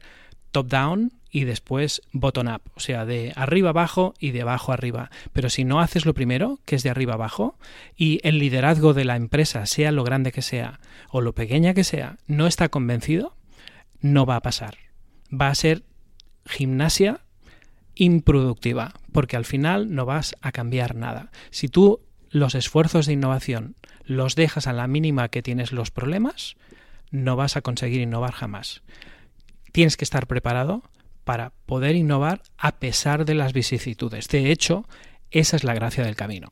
top-down 0.52 1.12
y 1.30 1.44
después 1.44 2.02
bottom-up, 2.14 2.62
o 2.76 2.80
sea, 2.80 3.06
de 3.06 3.34
arriba 3.36 3.70
abajo 3.70 4.14
y 4.20 4.32
de 4.32 4.42
abajo 4.42 4.72
arriba. 4.72 5.12
Pero 5.34 5.50
si 5.50 5.66
no 5.66 5.80
haces 5.80 6.06
lo 6.06 6.14
primero, 6.14 6.60
que 6.66 6.76
es 6.76 6.84
de 6.84 6.90
arriba 6.90 7.14
abajo, 7.14 7.58
y 7.96 8.20
el 8.24 8.40
liderazgo 8.40 8.94
de 8.94 9.06
la 9.06 9.16
empresa, 9.16 9.66
sea 9.66 9.92
lo 9.92 10.04
grande 10.04 10.32
que 10.32 10.42
sea 10.42 10.80
o 11.10 11.22
lo 11.22 11.34
pequeña 11.34 11.74
que 11.74 11.84
sea, 11.84 12.18
no 12.28 12.48
está 12.48 12.70
convencido, 12.70 13.36
no 14.02 14.26
va 14.26 14.38
a 14.38 14.42
pasar. 14.42 14.78
Va 15.30 15.50
a 15.50 15.56
ser 15.56 15.84
gimnasia 16.46 17.22
improductiva, 17.96 18.94
porque 19.12 19.36
al 19.38 19.46
final 19.46 19.94
no 19.94 20.06
vas 20.06 20.36
a 20.42 20.52
cambiar 20.52 20.96
nada. 20.96 21.32
Si 21.50 21.68
tú 21.68 22.02
los 22.30 22.56
esfuerzos 22.56 23.06
de 23.06 23.14
innovación 23.14 23.76
los 24.04 24.36
dejas 24.36 24.68
a 24.68 24.74
la 24.74 24.88
mínima 24.88 25.28
que 25.28 25.42
tienes 25.42 25.72
los 25.72 25.92
problemas, 25.92 26.56
no 27.12 27.36
vas 27.36 27.58
a 27.58 27.62
conseguir 27.62 28.02
innovar 28.02 28.32
jamás 28.32 28.82
tienes 29.78 29.96
que 29.96 30.06
estar 30.06 30.26
preparado 30.26 30.82
para 31.24 31.54
poder 31.68 31.96
innovar 31.96 32.42
a 32.58 32.80
pesar 32.80 33.26
de 33.26 33.36
las 33.36 33.54
vicisitudes. 33.54 34.28
De 34.28 34.50
hecho, 34.50 34.88
esa 35.30 35.56
es 35.56 35.64
la 35.64 35.76
gracia 35.76 36.04
del 36.04 36.16
camino. 36.16 36.52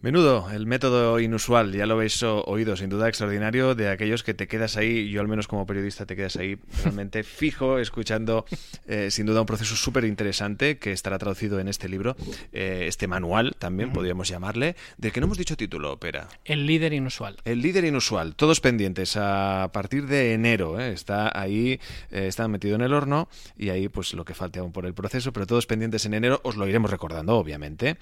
Menudo, 0.00 0.48
el 0.52 0.64
método 0.64 1.18
inusual, 1.18 1.72
ya 1.72 1.84
lo 1.84 1.94
habéis 1.94 2.22
oído, 2.22 2.76
sin 2.76 2.88
duda 2.88 3.08
extraordinario, 3.08 3.74
de 3.74 3.88
aquellos 3.88 4.22
que 4.22 4.32
te 4.32 4.46
quedas 4.46 4.76
ahí, 4.76 5.10
yo 5.10 5.20
al 5.20 5.26
menos 5.26 5.48
como 5.48 5.66
periodista 5.66 6.06
te 6.06 6.14
quedas 6.14 6.36
ahí 6.36 6.56
realmente 6.84 7.22
fijo, 7.24 7.80
escuchando 7.80 8.44
eh, 8.86 9.10
sin 9.10 9.26
duda 9.26 9.40
un 9.40 9.46
proceso 9.48 9.74
súper 9.74 10.04
interesante 10.04 10.78
que 10.78 10.92
estará 10.92 11.18
traducido 11.18 11.58
en 11.58 11.66
este 11.66 11.88
libro, 11.88 12.14
eh, 12.52 12.84
este 12.86 13.08
manual 13.08 13.56
también 13.58 13.92
podríamos 13.92 14.28
llamarle, 14.28 14.76
del 14.98 15.10
que 15.10 15.18
no 15.18 15.26
hemos 15.26 15.38
dicho 15.38 15.56
título, 15.56 15.98
Pera. 15.98 16.28
El 16.44 16.66
líder 16.66 16.92
inusual. 16.92 17.36
El 17.44 17.60
líder 17.60 17.84
inusual, 17.84 18.36
todos 18.36 18.60
pendientes 18.60 19.16
a 19.16 19.68
partir 19.72 20.06
de 20.06 20.32
enero, 20.32 20.78
eh, 20.78 20.92
está 20.92 21.36
ahí, 21.36 21.80
está 22.12 22.46
metido 22.46 22.76
en 22.76 22.82
el 22.82 22.94
horno 22.94 23.28
y 23.56 23.70
ahí 23.70 23.88
pues 23.88 24.14
lo 24.14 24.24
que 24.24 24.34
falte 24.34 24.60
aún 24.60 24.70
por 24.70 24.86
el 24.86 24.94
proceso, 24.94 25.32
pero 25.32 25.44
todos 25.44 25.66
pendientes 25.66 26.06
en 26.06 26.14
enero, 26.14 26.40
os 26.44 26.54
lo 26.54 26.68
iremos 26.68 26.88
recordando 26.88 27.34
obviamente. 27.34 27.96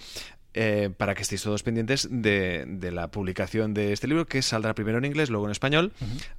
Eh, 0.59 0.89
para 0.97 1.15
que 1.15 1.21
estéis 1.21 1.43
todos 1.43 1.63
pendientes 1.63 2.09
de, 2.11 2.67
la 2.91 3.11
publicación 3.11 3.75
de 3.75 3.93
este 3.93 4.09
libro, 4.09 4.27
que 4.27 4.41
saldrá 4.41 4.75
primero 4.75 4.97
en 4.97 5.05
inglés, 5.05 5.29
luego 5.29 5.45
en 5.45 5.53
español, 5.53 5.93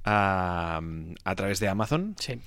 a, 0.04 0.80
a, 1.22 1.34
través 1.36 1.60
de 1.60 1.68
Amazon. 1.68 2.16
Sí 2.18 2.40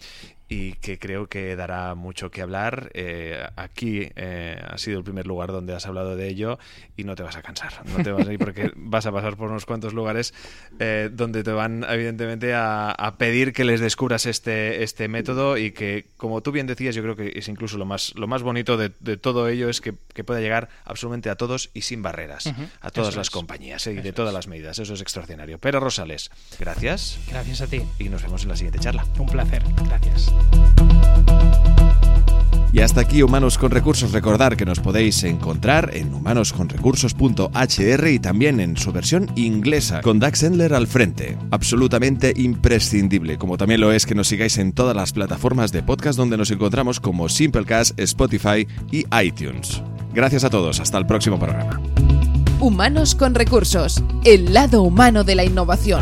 y 0.51 0.73
que 0.73 0.99
creo 0.99 1.27
que 1.27 1.55
dará 1.55 1.95
mucho 1.95 2.29
que 2.29 2.41
hablar. 2.41 2.91
Eh, 2.93 3.41
aquí 3.55 4.09
eh, 4.17 4.61
ha 4.61 4.77
sido 4.77 4.97
el 4.97 5.03
primer 5.05 5.25
lugar 5.25 5.53
donde 5.53 5.73
has 5.73 5.85
hablado 5.85 6.17
de 6.17 6.27
ello 6.27 6.59
y 6.97 7.05
no 7.05 7.15
te 7.15 7.23
vas 7.23 7.37
a 7.37 7.41
cansar, 7.41 7.71
no 7.85 8.03
te 8.03 8.11
vas 8.11 8.27
a 8.27 8.33
ir 8.33 8.37
porque 8.37 8.69
vas 8.75 9.05
a 9.05 9.13
pasar 9.13 9.37
por 9.37 9.49
unos 9.49 9.65
cuantos 9.65 9.93
lugares 9.93 10.33
eh, 10.79 11.09
donde 11.09 11.45
te 11.45 11.51
van 11.51 11.85
evidentemente 11.87 12.53
a, 12.53 13.15
pedir 13.17 13.53
que 13.53 13.63
les 13.63 13.79
descubras 13.79 14.25
este, 14.25 14.83
este 14.83 15.07
método 15.07 15.57
y 15.57 15.71
que, 15.71 16.07
como 16.17 16.41
tú 16.41 16.51
bien 16.51 16.67
decías, 16.67 16.95
yo 16.95 17.01
creo 17.03 17.15
que 17.15 17.31
es 17.35 17.47
incluso 17.47 17.77
lo 17.77 17.85
más, 17.85 18.13
lo 18.15 18.27
más 18.27 18.43
bonito 18.43 18.75
de, 18.75 18.89
todo 18.89 19.47
ello 19.47 19.69
es 19.69 19.79
que, 19.79 19.93
pueda 19.93 20.41
llegar 20.41 20.69
absolutamente 20.83 21.29
a 21.29 21.35
todos 21.35 21.69
y 21.73 21.81
sin 21.81 22.03
barreras, 22.03 22.51
a 22.81 22.91
todas 22.91 23.15
las 23.15 23.29
compañías 23.29 23.87
y 23.87 23.95
de 23.95 24.13
todas 24.13 24.33
las 24.33 24.47
medidas. 24.47 24.77
Eso 24.79 24.93
es 24.93 25.01
extraordinario. 25.01 25.59
Pero 25.59 25.79
Rosales, 25.79 26.29
gracias. 26.59 27.19
Gracias 27.27 27.61
a 27.61 27.67
ti. 27.67 27.81
Y 27.99 28.09
nos 28.09 28.21
vemos 28.21 28.43
en 28.43 28.49
la 28.49 28.55
siguiente 28.55 28.79
charla. 28.79 29.05
Un 29.17 29.27
placer. 29.27 29.63
Gracias. 29.85 30.31
Y 32.73 32.79
hasta 32.79 33.01
aquí 33.01 33.21
Humanos 33.21 33.57
con 33.57 33.69
Recursos. 33.71 34.13
Recordar 34.13 34.55
que 34.55 34.63
nos 34.65 34.79
podéis 34.79 35.23
encontrar 35.25 35.91
en 35.93 36.13
humanosconrecursos.hr 36.13 38.07
y 38.07 38.19
también 38.19 38.61
en 38.61 38.77
su 38.77 38.93
versión 38.93 39.29
inglesa, 39.35 39.99
con 40.01 40.19
Dax 40.19 40.43
Endler 40.43 40.73
al 40.73 40.87
frente. 40.87 41.37
Absolutamente 41.51 42.33
imprescindible, 42.35 43.37
como 43.37 43.57
también 43.57 43.81
lo 43.81 43.91
es 43.91 44.05
que 44.05 44.15
nos 44.15 44.29
sigáis 44.29 44.57
en 44.57 44.71
todas 44.71 44.95
las 44.95 45.11
plataformas 45.11 45.73
de 45.73 45.83
podcast 45.83 46.17
donde 46.17 46.37
nos 46.37 46.49
encontramos 46.51 47.01
como 47.01 47.27
Simplecast, 47.27 47.99
Spotify 47.99 48.65
y 48.89 49.05
iTunes. 49.21 49.81
Gracias 50.13 50.45
a 50.45 50.49
todos, 50.49 50.79
hasta 50.79 50.97
el 50.97 51.05
próximo 51.05 51.37
programa. 51.37 51.81
Humanos 52.61 53.15
con 53.15 53.35
Recursos, 53.35 54.01
el 54.23 54.53
lado 54.53 54.83
humano 54.83 55.25
de 55.25 55.35
la 55.35 55.43
innovación. 55.43 56.01